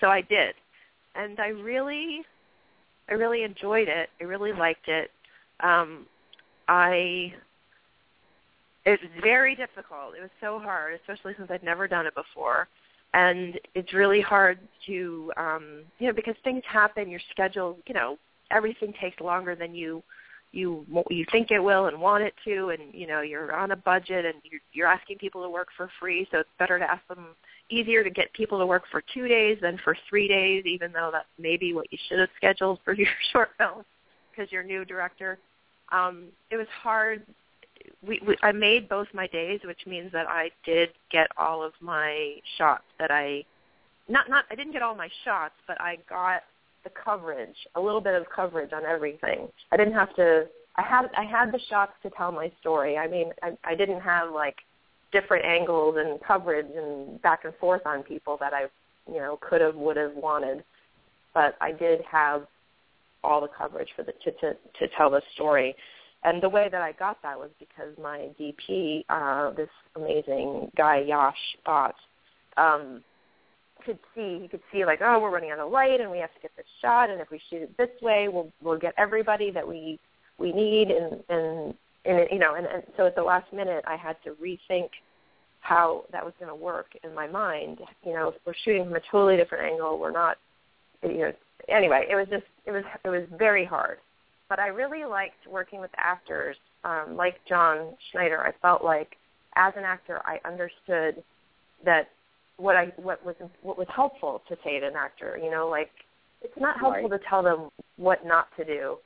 so 0.00 0.08
I 0.08 0.20
did, 0.22 0.54
and 1.14 1.38
I 1.40 1.48
really, 1.48 2.22
I 3.08 3.14
really 3.14 3.42
enjoyed 3.44 3.88
it. 3.88 4.10
I 4.20 4.24
really 4.24 4.52
liked 4.52 4.88
it 4.88 5.10
um, 5.60 6.06
I 6.68 7.32
it 8.84 9.00
was 9.02 9.10
very 9.22 9.54
difficult. 9.54 10.14
It 10.16 10.22
was 10.22 10.30
so 10.40 10.58
hard, 10.58 10.94
especially 10.94 11.34
since 11.36 11.50
I'd 11.50 11.62
never 11.62 11.86
done 11.86 12.06
it 12.06 12.14
before. 12.14 12.68
And 13.14 13.58
it's 13.74 13.92
really 13.92 14.20
hard 14.20 14.58
to 14.86 15.32
um 15.36 15.82
you 15.98 16.06
know 16.06 16.12
because 16.12 16.36
things 16.44 16.62
happen, 16.66 17.08
your 17.08 17.20
schedule, 17.30 17.78
you 17.86 17.94
know, 17.94 18.18
everything 18.50 18.92
takes 19.00 19.20
longer 19.20 19.54
than 19.54 19.74
you 19.74 20.02
you 20.52 20.86
you 21.10 21.26
think 21.30 21.50
it 21.50 21.58
will 21.58 21.86
and 21.86 22.00
want 22.00 22.24
it 22.24 22.34
to 22.44 22.70
and 22.70 22.94
you 22.94 23.06
know 23.06 23.20
you're 23.20 23.54
on 23.54 23.72
a 23.72 23.76
budget 23.76 24.24
and 24.24 24.34
you're 24.44 24.60
you're 24.72 24.86
asking 24.86 25.18
people 25.18 25.42
to 25.42 25.50
work 25.50 25.68
for 25.76 25.90
free 26.00 26.26
so 26.30 26.38
it's 26.38 26.48
better 26.58 26.78
to 26.78 26.90
ask 26.90 27.06
them 27.08 27.28
easier 27.70 28.02
to 28.02 28.10
get 28.10 28.32
people 28.32 28.58
to 28.58 28.64
work 28.64 28.84
for 28.90 29.02
2 29.12 29.28
days 29.28 29.58
than 29.60 29.78
for 29.84 29.94
3 30.08 30.26
days 30.26 30.64
even 30.64 30.90
though 30.92 31.10
that's 31.12 31.26
maybe 31.38 31.74
what 31.74 31.86
you 31.92 31.98
should 32.08 32.18
have 32.18 32.30
scheduled 32.36 32.78
for 32.84 32.92
your 32.94 33.08
short 33.32 33.50
film 33.58 33.84
because 34.30 34.50
you're 34.50 34.62
new 34.62 34.84
director 34.84 35.38
um, 35.92 36.24
it 36.50 36.56
was 36.56 36.66
hard. 36.82 37.22
We, 38.06 38.20
we 38.26 38.36
I 38.42 38.52
made 38.52 38.88
both 38.88 39.08
my 39.14 39.26
days, 39.28 39.60
which 39.64 39.86
means 39.86 40.12
that 40.12 40.26
I 40.28 40.50
did 40.64 40.90
get 41.10 41.28
all 41.36 41.62
of 41.62 41.72
my 41.80 42.34
shots 42.56 42.84
that 42.98 43.10
I 43.10 43.44
not 44.08 44.28
not 44.28 44.44
I 44.50 44.54
didn't 44.54 44.72
get 44.72 44.82
all 44.82 44.94
my 44.94 45.08
shots, 45.24 45.54
but 45.66 45.80
I 45.80 45.98
got 46.08 46.42
the 46.88 47.00
coverage, 47.02 47.56
a 47.74 47.80
little 47.80 48.00
bit 48.00 48.14
of 48.14 48.26
coverage 48.34 48.72
on 48.72 48.84
everything. 48.84 49.48
I 49.72 49.76
didn't 49.76 49.94
have 49.94 50.14
to. 50.16 50.46
I 50.76 50.82
had 50.82 51.10
I 51.16 51.24
had 51.24 51.52
the 51.52 51.60
shots 51.68 51.92
to 52.02 52.10
tell 52.10 52.32
my 52.32 52.50
story. 52.60 52.96
I 52.96 53.08
mean, 53.08 53.32
I, 53.42 53.52
I 53.64 53.74
didn't 53.74 54.00
have 54.00 54.30
like 54.32 54.56
different 55.12 55.44
angles 55.44 55.96
and 55.98 56.20
coverage 56.22 56.66
and 56.74 57.20
back 57.22 57.44
and 57.44 57.54
forth 57.56 57.82
on 57.86 58.02
people 58.02 58.36
that 58.40 58.52
I, 58.52 58.62
you 59.10 59.18
know, 59.18 59.38
could 59.40 59.60
have, 59.60 59.74
would 59.74 59.96
have 59.96 60.14
wanted. 60.14 60.62
But 61.34 61.56
I 61.60 61.72
did 61.72 62.00
have 62.10 62.46
all 63.24 63.40
the 63.40 63.48
coverage 63.48 63.88
for 63.96 64.02
the 64.02 64.12
to 64.24 64.32
to, 64.32 64.54
to 64.78 64.88
tell 64.96 65.10
the 65.10 65.22
story. 65.34 65.74
And 66.24 66.42
the 66.42 66.48
way 66.48 66.68
that 66.70 66.82
I 66.82 66.92
got 66.92 67.22
that 67.22 67.38
was 67.38 67.50
because 67.60 67.96
my 68.02 68.28
DP, 68.40 69.04
uh, 69.08 69.52
this 69.52 69.68
amazing 69.94 70.70
guy 70.76 71.04
Yash 71.06 71.36
Bott, 71.64 71.94
um, 72.56 73.04
could 73.84 73.98
see 74.14 74.38
he 74.40 74.48
could 74.48 74.62
see 74.72 74.84
like, 74.84 75.00
oh, 75.02 75.18
we're 75.20 75.30
running 75.30 75.50
out 75.50 75.58
of 75.58 75.70
light 75.70 76.00
and 76.00 76.10
we 76.10 76.18
have 76.18 76.32
to 76.34 76.40
get 76.40 76.50
this 76.56 76.66
shot 76.80 77.10
and 77.10 77.20
if 77.20 77.30
we 77.30 77.40
shoot 77.50 77.62
it 77.62 77.76
this 77.76 77.90
way 78.02 78.28
we'll 78.28 78.52
we'll 78.62 78.78
get 78.78 78.94
everybody 78.96 79.50
that 79.50 79.66
we 79.66 79.98
we 80.38 80.52
need 80.52 80.88
and 80.90 81.22
and 81.28 81.74
and 82.04 82.28
you 82.30 82.38
know 82.38 82.54
and, 82.54 82.66
and 82.66 82.82
so 82.96 83.06
at 83.06 83.14
the 83.14 83.22
last 83.22 83.52
minute 83.52 83.84
I 83.86 83.96
had 83.96 84.16
to 84.24 84.30
rethink 84.32 84.88
how 85.60 86.04
that 86.12 86.24
was 86.24 86.34
going 86.38 86.48
to 86.48 86.54
work 86.54 86.86
in 87.04 87.14
my 87.14 87.26
mind. 87.26 87.80
You 88.04 88.14
know, 88.14 88.32
we're 88.46 88.54
shooting 88.64 88.84
from 88.84 88.94
a 88.94 89.00
totally 89.10 89.36
different 89.36 89.72
angle. 89.72 89.98
We're 89.98 90.12
not, 90.12 90.36
you 91.02 91.18
know. 91.18 91.32
Anyway, 91.68 92.06
it 92.10 92.14
was 92.14 92.26
just 92.30 92.44
it 92.64 92.70
was 92.70 92.84
it 93.04 93.08
was 93.08 93.24
very 93.36 93.64
hard, 93.64 93.98
but 94.48 94.58
I 94.58 94.68
really 94.68 95.04
liked 95.04 95.46
working 95.50 95.80
with 95.80 95.90
actors 95.96 96.56
um, 96.84 97.14
like 97.16 97.36
John 97.46 97.94
Schneider. 98.10 98.40
I 98.40 98.52
felt 98.62 98.82
like 98.82 99.16
as 99.56 99.74
an 99.76 99.84
actor, 99.84 100.22
I 100.24 100.40
understood 100.48 101.22
that 101.84 102.08
what 102.58 102.76
I 102.76 102.92
what 102.96 103.24
was 103.24 103.34
what 103.62 103.78
was 103.78 103.86
helpful 103.94 104.42
to 104.48 104.56
say 104.64 104.78
to 104.80 104.86
an 104.86 104.94
actor. 104.96 105.38
You 105.42 105.50
know, 105.50 105.68
like 105.68 105.90
it's 106.42 106.54
not 106.60 106.78
helpful 106.78 107.08
Right. 107.08 107.20
to 107.20 107.26
tell 107.28 107.42
them 107.42 107.70
what 107.96 108.26
not 108.26 108.48
to 108.58 108.64
do. 108.64 108.98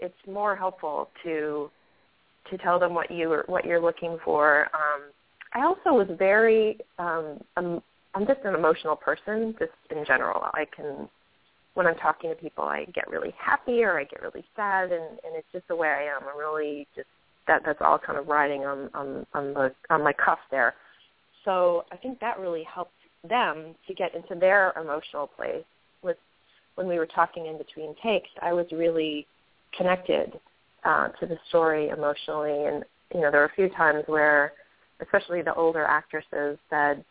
It's 0.00 0.14
more 0.26 0.56
helpful 0.56 1.10
to 1.24 1.70
to 2.50 2.58
tell 2.58 2.78
them 2.78 2.94
what 2.94 3.10
you 3.10 3.30
are 3.32 3.44
what 3.48 3.64
you're 3.64 3.80
looking 3.80 4.18
for. 4.24 4.68
Um, 4.74 5.02
I 5.52 5.64
also 5.64 5.92
was 5.92 6.08
very 6.18 6.78
um, 6.98 7.40
um, 7.56 7.82
I'm 8.14 8.26
just 8.26 8.40
an 8.44 8.54
emotional 8.54 8.96
person, 8.96 9.54
just 9.58 9.72
in 9.90 10.04
general. 10.06 10.42
I 10.54 10.64
can 10.74 11.08
when 11.74 11.86
I'm 11.86 11.96
talking 11.96 12.30
to 12.30 12.36
people, 12.36 12.64
I 12.64 12.84
get 12.86 13.08
really 13.08 13.32
happy 13.38 13.84
or 13.84 13.98
I 13.98 14.04
get 14.04 14.22
really 14.22 14.44
sad, 14.56 14.92
and 14.92 15.02
and 15.24 15.34
it's 15.36 15.46
just 15.52 15.66
the 15.68 15.76
way 15.76 15.88
I 15.88 16.02
am. 16.04 16.22
I'm 16.30 16.38
really 16.38 16.86
just 16.94 17.08
that 17.46 17.62
that's 17.64 17.80
all 17.80 17.98
kind 17.98 18.18
of 18.18 18.28
riding 18.28 18.64
on 18.64 18.90
on 18.94 19.26
on 19.34 19.54
the 19.54 19.72
on 19.90 20.02
my 20.02 20.12
cuff 20.12 20.38
there. 20.50 20.74
So 21.44 21.84
I 21.90 21.96
think 21.96 22.20
that 22.20 22.38
really 22.38 22.64
helped 22.64 22.92
them 23.28 23.74
to 23.86 23.94
get 23.94 24.14
into 24.14 24.34
their 24.34 24.72
emotional 24.80 25.26
place. 25.26 25.64
With 26.02 26.16
when 26.76 26.88
we 26.88 26.98
were 26.98 27.06
talking 27.06 27.46
in 27.46 27.58
between 27.58 27.94
takes, 28.02 28.30
I 28.40 28.52
was 28.52 28.66
really 28.72 29.26
connected 29.76 30.38
uh, 30.84 31.08
to 31.20 31.26
the 31.26 31.38
story 31.48 31.88
emotionally, 31.88 32.64
and 32.64 32.84
you 33.14 33.20
know 33.20 33.30
there 33.30 33.40
were 33.40 33.46
a 33.46 33.54
few 33.54 33.68
times 33.70 34.04
where, 34.06 34.52
especially 35.00 35.42
the 35.42 35.54
older 35.54 35.84
actresses 35.84 36.58
said, 36.70 37.04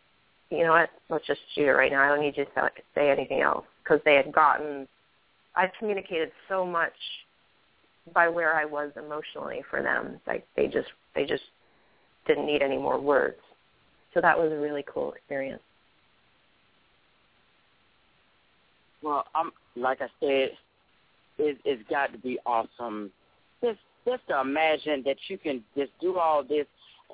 "You 0.49 0.63
know 0.63 0.71
what? 0.71 0.89
Let's 1.09 1.27
just 1.27 1.41
shoot 1.53 1.67
it 1.67 1.71
right 1.71 1.91
now. 1.91 2.03
I 2.03 2.07
don't 2.07 2.21
need 2.21 2.37
you 2.37 2.45
to 2.45 2.71
say 2.95 3.11
anything 3.11 3.41
else," 3.41 3.65
because 3.83 4.01
they 4.05 4.15
had 4.15 4.31
gotten. 4.33 4.87
I 5.55 5.71
communicated 5.77 6.31
so 6.47 6.65
much 6.65 6.93
by 8.13 8.27
where 8.27 8.55
I 8.55 8.65
was 8.65 8.91
emotionally 8.95 9.61
for 9.69 9.83
them. 9.83 10.19
Like 10.25 10.47
they 10.55 10.67
just 10.67 10.89
they 11.15 11.25
just 11.25 11.43
didn't 12.25 12.45
need 12.45 12.61
any 12.61 12.77
more 12.77 12.99
words. 12.99 13.37
So 14.13 14.21
that 14.21 14.37
was 14.37 14.51
a 14.51 14.57
really 14.57 14.83
cool 14.91 15.13
experience. 15.13 15.61
Well, 19.01 19.25
I'm 19.35 19.51
like 19.75 20.01
I 20.01 20.07
said, 20.19 20.51
it, 21.37 21.57
it's 21.63 21.89
got 21.89 22.11
to 22.11 22.17
be 22.17 22.39
awesome. 22.45 23.11
Just 23.63 23.79
just 24.05 24.27
to 24.29 24.39
imagine 24.41 25.03
that 25.05 25.17
you 25.27 25.37
can 25.37 25.63
just 25.77 25.91
do 26.01 26.17
all 26.17 26.43
this 26.43 26.65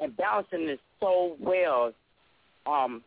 and 0.01 0.15
balancing 0.17 0.67
this 0.67 0.79
so 0.99 1.35
well. 1.39 1.93
Um, 2.65 3.03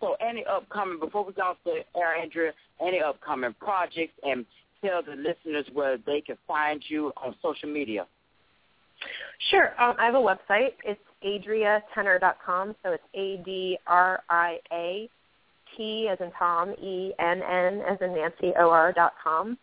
so 0.00 0.16
any 0.20 0.44
upcoming 0.44 0.98
before 0.98 1.24
we 1.24 1.32
go 1.32 1.42
off 1.42 1.56
the 1.64 1.84
air, 1.96 2.16
Andrea, 2.16 2.52
any 2.80 3.00
upcoming 3.00 3.54
projects 3.60 4.14
and 4.22 4.44
tell 4.84 5.02
the 5.02 5.14
listeners 5.14 5.66
where 5.72 5.96
they 5.98 6.20
can 6.20 6.36
find 6.46 6.82
you 6.88 7.12
on 7.16 7.34
social 7.42 7.68
media. 7.68 8.06
Sure. 9.50 9.80
Um, 9.80 9.94
I 9.98 10.06
have 10.06 10.14
a 10.14 10.18
website. 10.18 10.72
It's 10.84 11.00
adriatennor.com. 11.24 12.74
So 12.82 12.92
it's 12.92 13.02
A 13.14 13.42
D 13.44 13.78
R 13.86 14.22
I 14.28 14.58
A 14.72 15.08
T 15.76 16.08
as 16.10 16.18
in 16.20 16.30
Tom, 16.38 16.72
E 16.82 17.12
N 17.18 17.42
N 17.42 17.82
as 17.88 17.98
in 18.00 18.14
Nancy, 18.14 18.52
O 18.58 18.70
R 18.70 18.92
dot 18.92 19.12
com. 19.22 19.58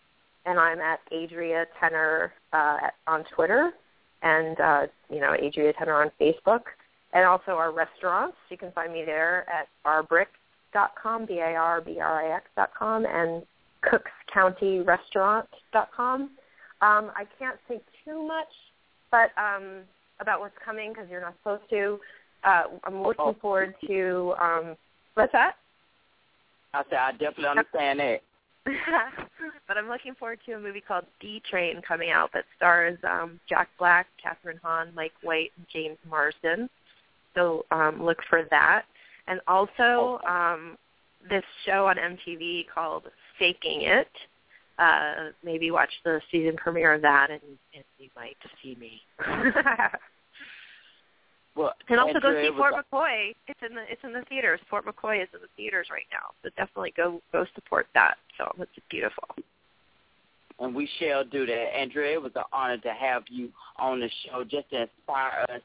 And 0.46 0.60
I'm 0.60 0.80
at 0.80 1.00
Adria 1.12 1.66
Tennor 1.82 2.30
uh, 2.54 2.78
at- 2.84 2.94
on 3.08 3.24
Twitter 3.36 3.72
and, 4.22 4.60
uh, 4.60 4.88
you 5.10 5.20
know, 5.20 5.34
Adria 5.34 5.74
Tennor 5.74 6.06
on 6.06 6.12
Facebook. 6.20 6.62
And 7.14 7.26
also 7.26 7.52
our 7.52 7.72
restaurants. 7.72 8.38
You 8.50 8.58
can 8.58 8.72
find 8.72 8.94
me 8.94 9.04
there 9.04 9.46
at 9.50 9.68
barbrix.com, 9.86 11.26
B-A-R-B-R-I-X 11.26 12.46
dot 12.56 12.72
com, 12.78 13.06
and 13.06 13.44
cookscountyrestaurant.com. 13.84 16.22
Um, 16.22 17.12
I 17.16 17.26
can't 17.40 17.58
say 17.68 17.82
too 18.06 18.22
much 18.26 18.48
but 19.12 19.32
um, 19.38 19.82
about 20.20 20.40
what's 20.40 20.56
coming 20.64 20.94
because 20.94 21.10
you're 21.10 21.22
not 21.22 21.36
supposed 21.42 21.70
to. 21.70 22.00
Uh, 22.44 22.64
I'm 22.84 23.04
looking 23.04 23.36
forward 23.42 23.76
to 23.88 24.34
um, 24.40 24.76
what's 25.16 25.32
that? 25.34 25.56
I 26.74 26.84
said 26.90 27.00
I 27.00 27.12
definitely 27.12 27.48
understand 27.48 28.00
that. 28.00 28.22
but 29.68 29.78
I'm 29.78 29.88
looking 29.88 30.16
forward 30.16 30.40
to 30.46 30.54
a 30.54 30.60
movie 30.60 30.82
called 30.82 31.06
D 31.20 31.42
Train 31.50 31.82
coming 31.88 32.12
out 32.12 32.32
that 32.34 32.46
stars 32.56 32.98
um, 33.10 33.40
Jack 33.48 33.70
Black, 33.80 34.08
Kathryn 34.24 34.60
Hahn, 34.62 34.92
Mike 34.96 35.14
White, 35.22 35.52
and 35.58 35.66
James 35.72 35.98
Marsden. 36.10 36.70
So 37.36 37.66
um, 37.72 38.04
look 38.04 38.18
for 38.30 38.44
that. 38.50 38.84
And 39.28 39.40
also 39.48 40.20
um, 40.28 40.78
this 41.30 41.44
show 41.66 41.88
on 41.88 41.96
MTV 41.96 42.66
called 42.74 43.04
Faking 43.38 43.84
It. 43.84 44.10
Uh, 44.78 45.32
maybe 45.44 45.72
watch 45.72 45.92
the 46.06 46.22
season 46.32 46.56
premiere 46.56 46.94
of 46.94 47.02
that, 47.02 47.30
and, 47.30 47.42
and 47.76 47.84
you 47.98 48.10
might 48.16 48.38
see 48.64 48.76
me. 48.80 49.02
Well, 51.60 51.74
And 51.90 52.00
also 52.00 52.22
go 52.22 52.42
see 52.42 52.50
was 52.52 52.58
Fort 52.58 52.74
McCoy. 52.90 53.36
It's 53.50 53.60
in 53.68 53.76
the 53.76 53.82
it's 53.90 54.02
in 54.06 54.14
the 54.14 54.22
theaters. 54.30 54.62
Fort 54.70 54.86
McCoy 54.86 55.22
is 55.22 55.28
in 55.34 55.42
the 55.42 55.50
theaters 55.58 55.88
right 55.92 56.06
now. 56.10 56.32
So 56.42 56.50
definitely 56.56 56.94
go 56.96 57.22
go 57.34 57.46
support 57.54 57.88
that. 57.94 58.16
So 58.38 58.50
it's 58.60 58.72
beautiful. 58.90 59.28
and 60.62 60.74
we 60.74 60.88
shall 61.00 61.26
do 61.26 61.46
that. 61.46 61.78
Andrea, 61.78 62.14
it 62.14 62.22
was 62.22 62.32
an 62.38 62.44
honor 62.54 62.78
to 62.78 62.94
have 62.94 63.24
you 63.30 63.50
on 63.78 64.00
the 64.00 64.10
show 64.24 64.46
just 64.46 64.70
to 64.70 64.84
inspire 64.84 65.46
us. 65.50 65.62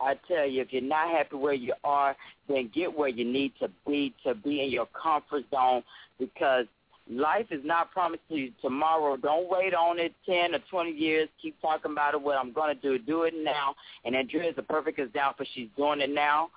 I 0.00 0.16
tell 0.26 0.44
you, 0.44 0.60
if 0.60 0.72
you're 0.72 0.82
not 0.82 1.08
happy 1.10 1.36
where 1.36 1.54
you 1.54 1.74
are, 1.84 2.16
then 2.48 2.68
get 2.74 2.92
where 2.92 3.08
you 3.08 3.24
need 3.24 3.52
to 3.60 3.70
be 3.86 4.12
to 4.24 4.34
be 4.34 4.64
in 4.64 4.70
your 4.70 4.88
comfort 5.00 5.44
zone 5.52 5.84
because 6.18 6.66
life 7.10 7.46
is 7.50 7.60
not 7.64 7.90
promised 7.90 8.22
to 8.28 8.36
you 8.36 8.52
tomorrow. 8.60 9.16
Don't 9.16 9.50
wait 9.50 9.74
on 9.74 9.98
it 9.98 10.14
10 10.26 10.54
or 10.54 10.58
20 10.70 10.90
years. 10.90 11.28
Keep 11.40 11.60
talking 11.60 11.92
about 11.92 12.14
it, 12.14 12.20
what 12.20 12.38
I'm 12.38 12.52
going 12.52 12.74
to 12.74 12.80
do. 12.80 12.98
Do 12.98 13.22
it 13.22 13.34
now. 13.36 13.74
And 14.04 14.14
Andrea 14.14 14.50
is 14.50 14.54
a 14.58 14.62
perfect 14.62 14.98
example. 14.98 15.46
She's 15.54 15.68
doing 15.76 16.00
it 16.00 16.10
now, 16.10 16.50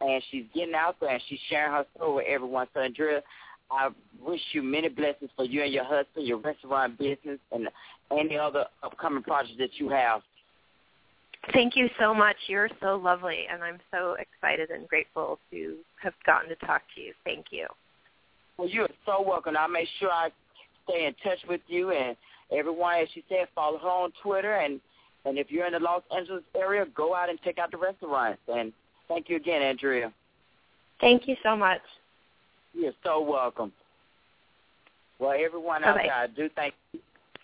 and 0.00 0.22
she's 0.30 0.44
getting 0.54 0.74
out 0.74 0.96
there, 1.00 1.10
and 1.10 1.22
she's 1.28 1.40
sharing 1.48 1.72
her 1.72 1.86
story 1.96 2.14
with 2.14 2.26
everyone. 2.28 2.66
So, 2.74 2.80
Andrea, 2.80 3.22
I 3.70 3.90
wish 4.24 4.40
you 4.52 4.62
many 4.62 4.88
blessings 4.88 5.30
for 5.36 5.44
you 5.44 5.62
and 5.62 5.72
your 5.72 5.84
husband, 5.84 6.26
your 6.26 6.38
restaurant 6.38 6.98
business, 6.98 7.38
and 7.52 7.68
any 8.10 8.38
other 8.38 8.64
upcoming 8.82 9.22
projects 9.22 9.58
that 9.58 9.70
you 9.74 9.88
have. 9.90 10.22
Thank 11.52 11.76
you 11.76 11.88
so 11.98 12.12
much. 12.14 12.36
You're 12.46 12.68
so 12.80 12.96
lovely, 12.96 13.46
and 13.50 13.62
I'm 13.62 13.78
so 13.90 14.16
excited 14.18 14.70
and 14.70 14.86
grateful 14.88 15.38
to 15.50 15.76
have 16.02 16.14
gotten 16.26 16.48
to 16.50 16.56
talk 16.66 16.82
to 16.94 17.00
you. 17.00 17.12
Thank 17.24 17.46
you. 17.50 17.66
Well, 18.58 18.68
you 18.68 18.82
are 18.82 18.88
so 19.06 19.22
welcome. 19.22 19.56
I'll 19.56 19.68
make 19.68 19.88
sure 20.00 20.10
I 20.10 20.30
stay 20.84 21.06
in 21.06 21.14
touch 21.22 21.38
with 21.48 21.60
you 21.68 21.92
and 21.92 22.16
everyone, 22.50 22.96
as 22.96 23.08
she 23.14 23.24
said, 23.28 23.46
follow 23.54 23.78
her 23.78 23.88
on 23.88 24.12
Twitter. 24.22 24.56
And, 24.56 24.80
and 25.24 25.38
if 25.38 25.50
you're 25.50 25.66
in 25.66 25.72
the 25.72 25.78
Los 25.78 26.02
Angeles 26.14 26.42
area, 26.56 26.84
go 26.94 27.14
out 27.14 27.30
and 27.30 27.38
check 27.42 27.58
out 27.58 27.70
the 27.70 27.76
restaurants. 27.76 28.40
And 28.48 28.72
thank 29.06 29.28
you 29.28 29.36
again, 29.36 29.62
Andrea. 29.62 30.12
Thank 31.00 31.28
you 31.28 31.36
so 31.42 31.56
much. 31.56 31.80
You're 32.74 32.92
so 33.04 33.20
welcome. 33.20 33.72
Well, 35.20 35.36
everyone 35.38 35.84
out 35.84 35.96
there, 35.96 36.12
I 36.12 36.26
do 36.26 36.48
thank 36.54 36.74
you. 36.92 37.00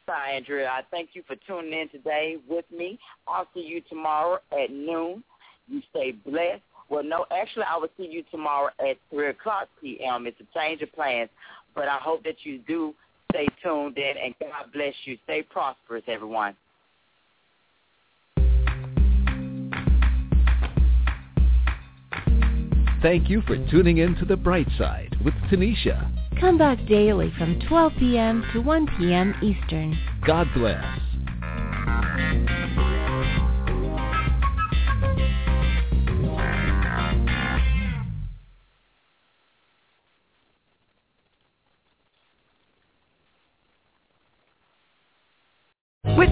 Bye, 0.07 0.33
Andrea. 0.35 0.69
I 0.69 0.83
thank 0.91 1.11
you 1.15 1.23
for 1.27 1.35
tuning 1.47 1.73
in 1.73 1.89
today 1.89 2.37
with 2.49 2.67
me. 2.71 2.99
I'll 3.27 3.49
see 3.55 3.61
you 3.61 3.81
tomorrow 3.89 4.39
at 4.53 4.71
noon. 4.71 5.25
You 5.67 5.81
stay 5.91 6.13
blessed. 6.13 6.61
Well, 6.89 7.03
no, 7.03 7.27
actually, 7.31 7.65
I 7.65 7.77
will 7.77 7.89
see 7.97 8.07
you 8.11 8.25
tomorrow 8.31 8.71
at 8.79 8.97
3 9.11 9.29
o'clock 9.29 9.69
p.m. 9.81 10.27
It's 10.27 10.41
a 10.41 10.59
change 10.59 10.83
of 10.83 10.93
plans, 10.93 11.31
but 11.75 11.89
I 11.89 11.99
hope 11.99 12.23
that 12.25 12.37
you 12.45 12.59
do 12.59 12.95
stay 13.33 13.47
tuned 13.63 13.99
in, 13.99 14.15
and 14.23 14.35
God 14.41 14.73
bless 14.73 14.95
you. 15.05 15.19
Stay 15.25 15.43
prosperous, 15.43 16.05
everyone. 16.07 16.55
Thank 23.03 23.29
you 23.29 23.43
for 23.43 23.57
tuning 23.71 23.99
in 23.99 24.15
to 24.17 24.25
The 24.25 24.37
Bright 24.37 24.69
Side 24.79 25.15
with 25.23 25.35
Tanisha. 25.51 26.11
Come 26.41 26.57
back 26.57 26.79
daily 26.89 27.33
from 27.37 27.61
12 27.69 27.93
p.m. 27.99 28.43
to 28.55 28.61
1 28.61 28.87
p.m. 28.99 29.35
Eastern. 29.43 29.99
God 30.27 30.47
bless. 30.55 30.83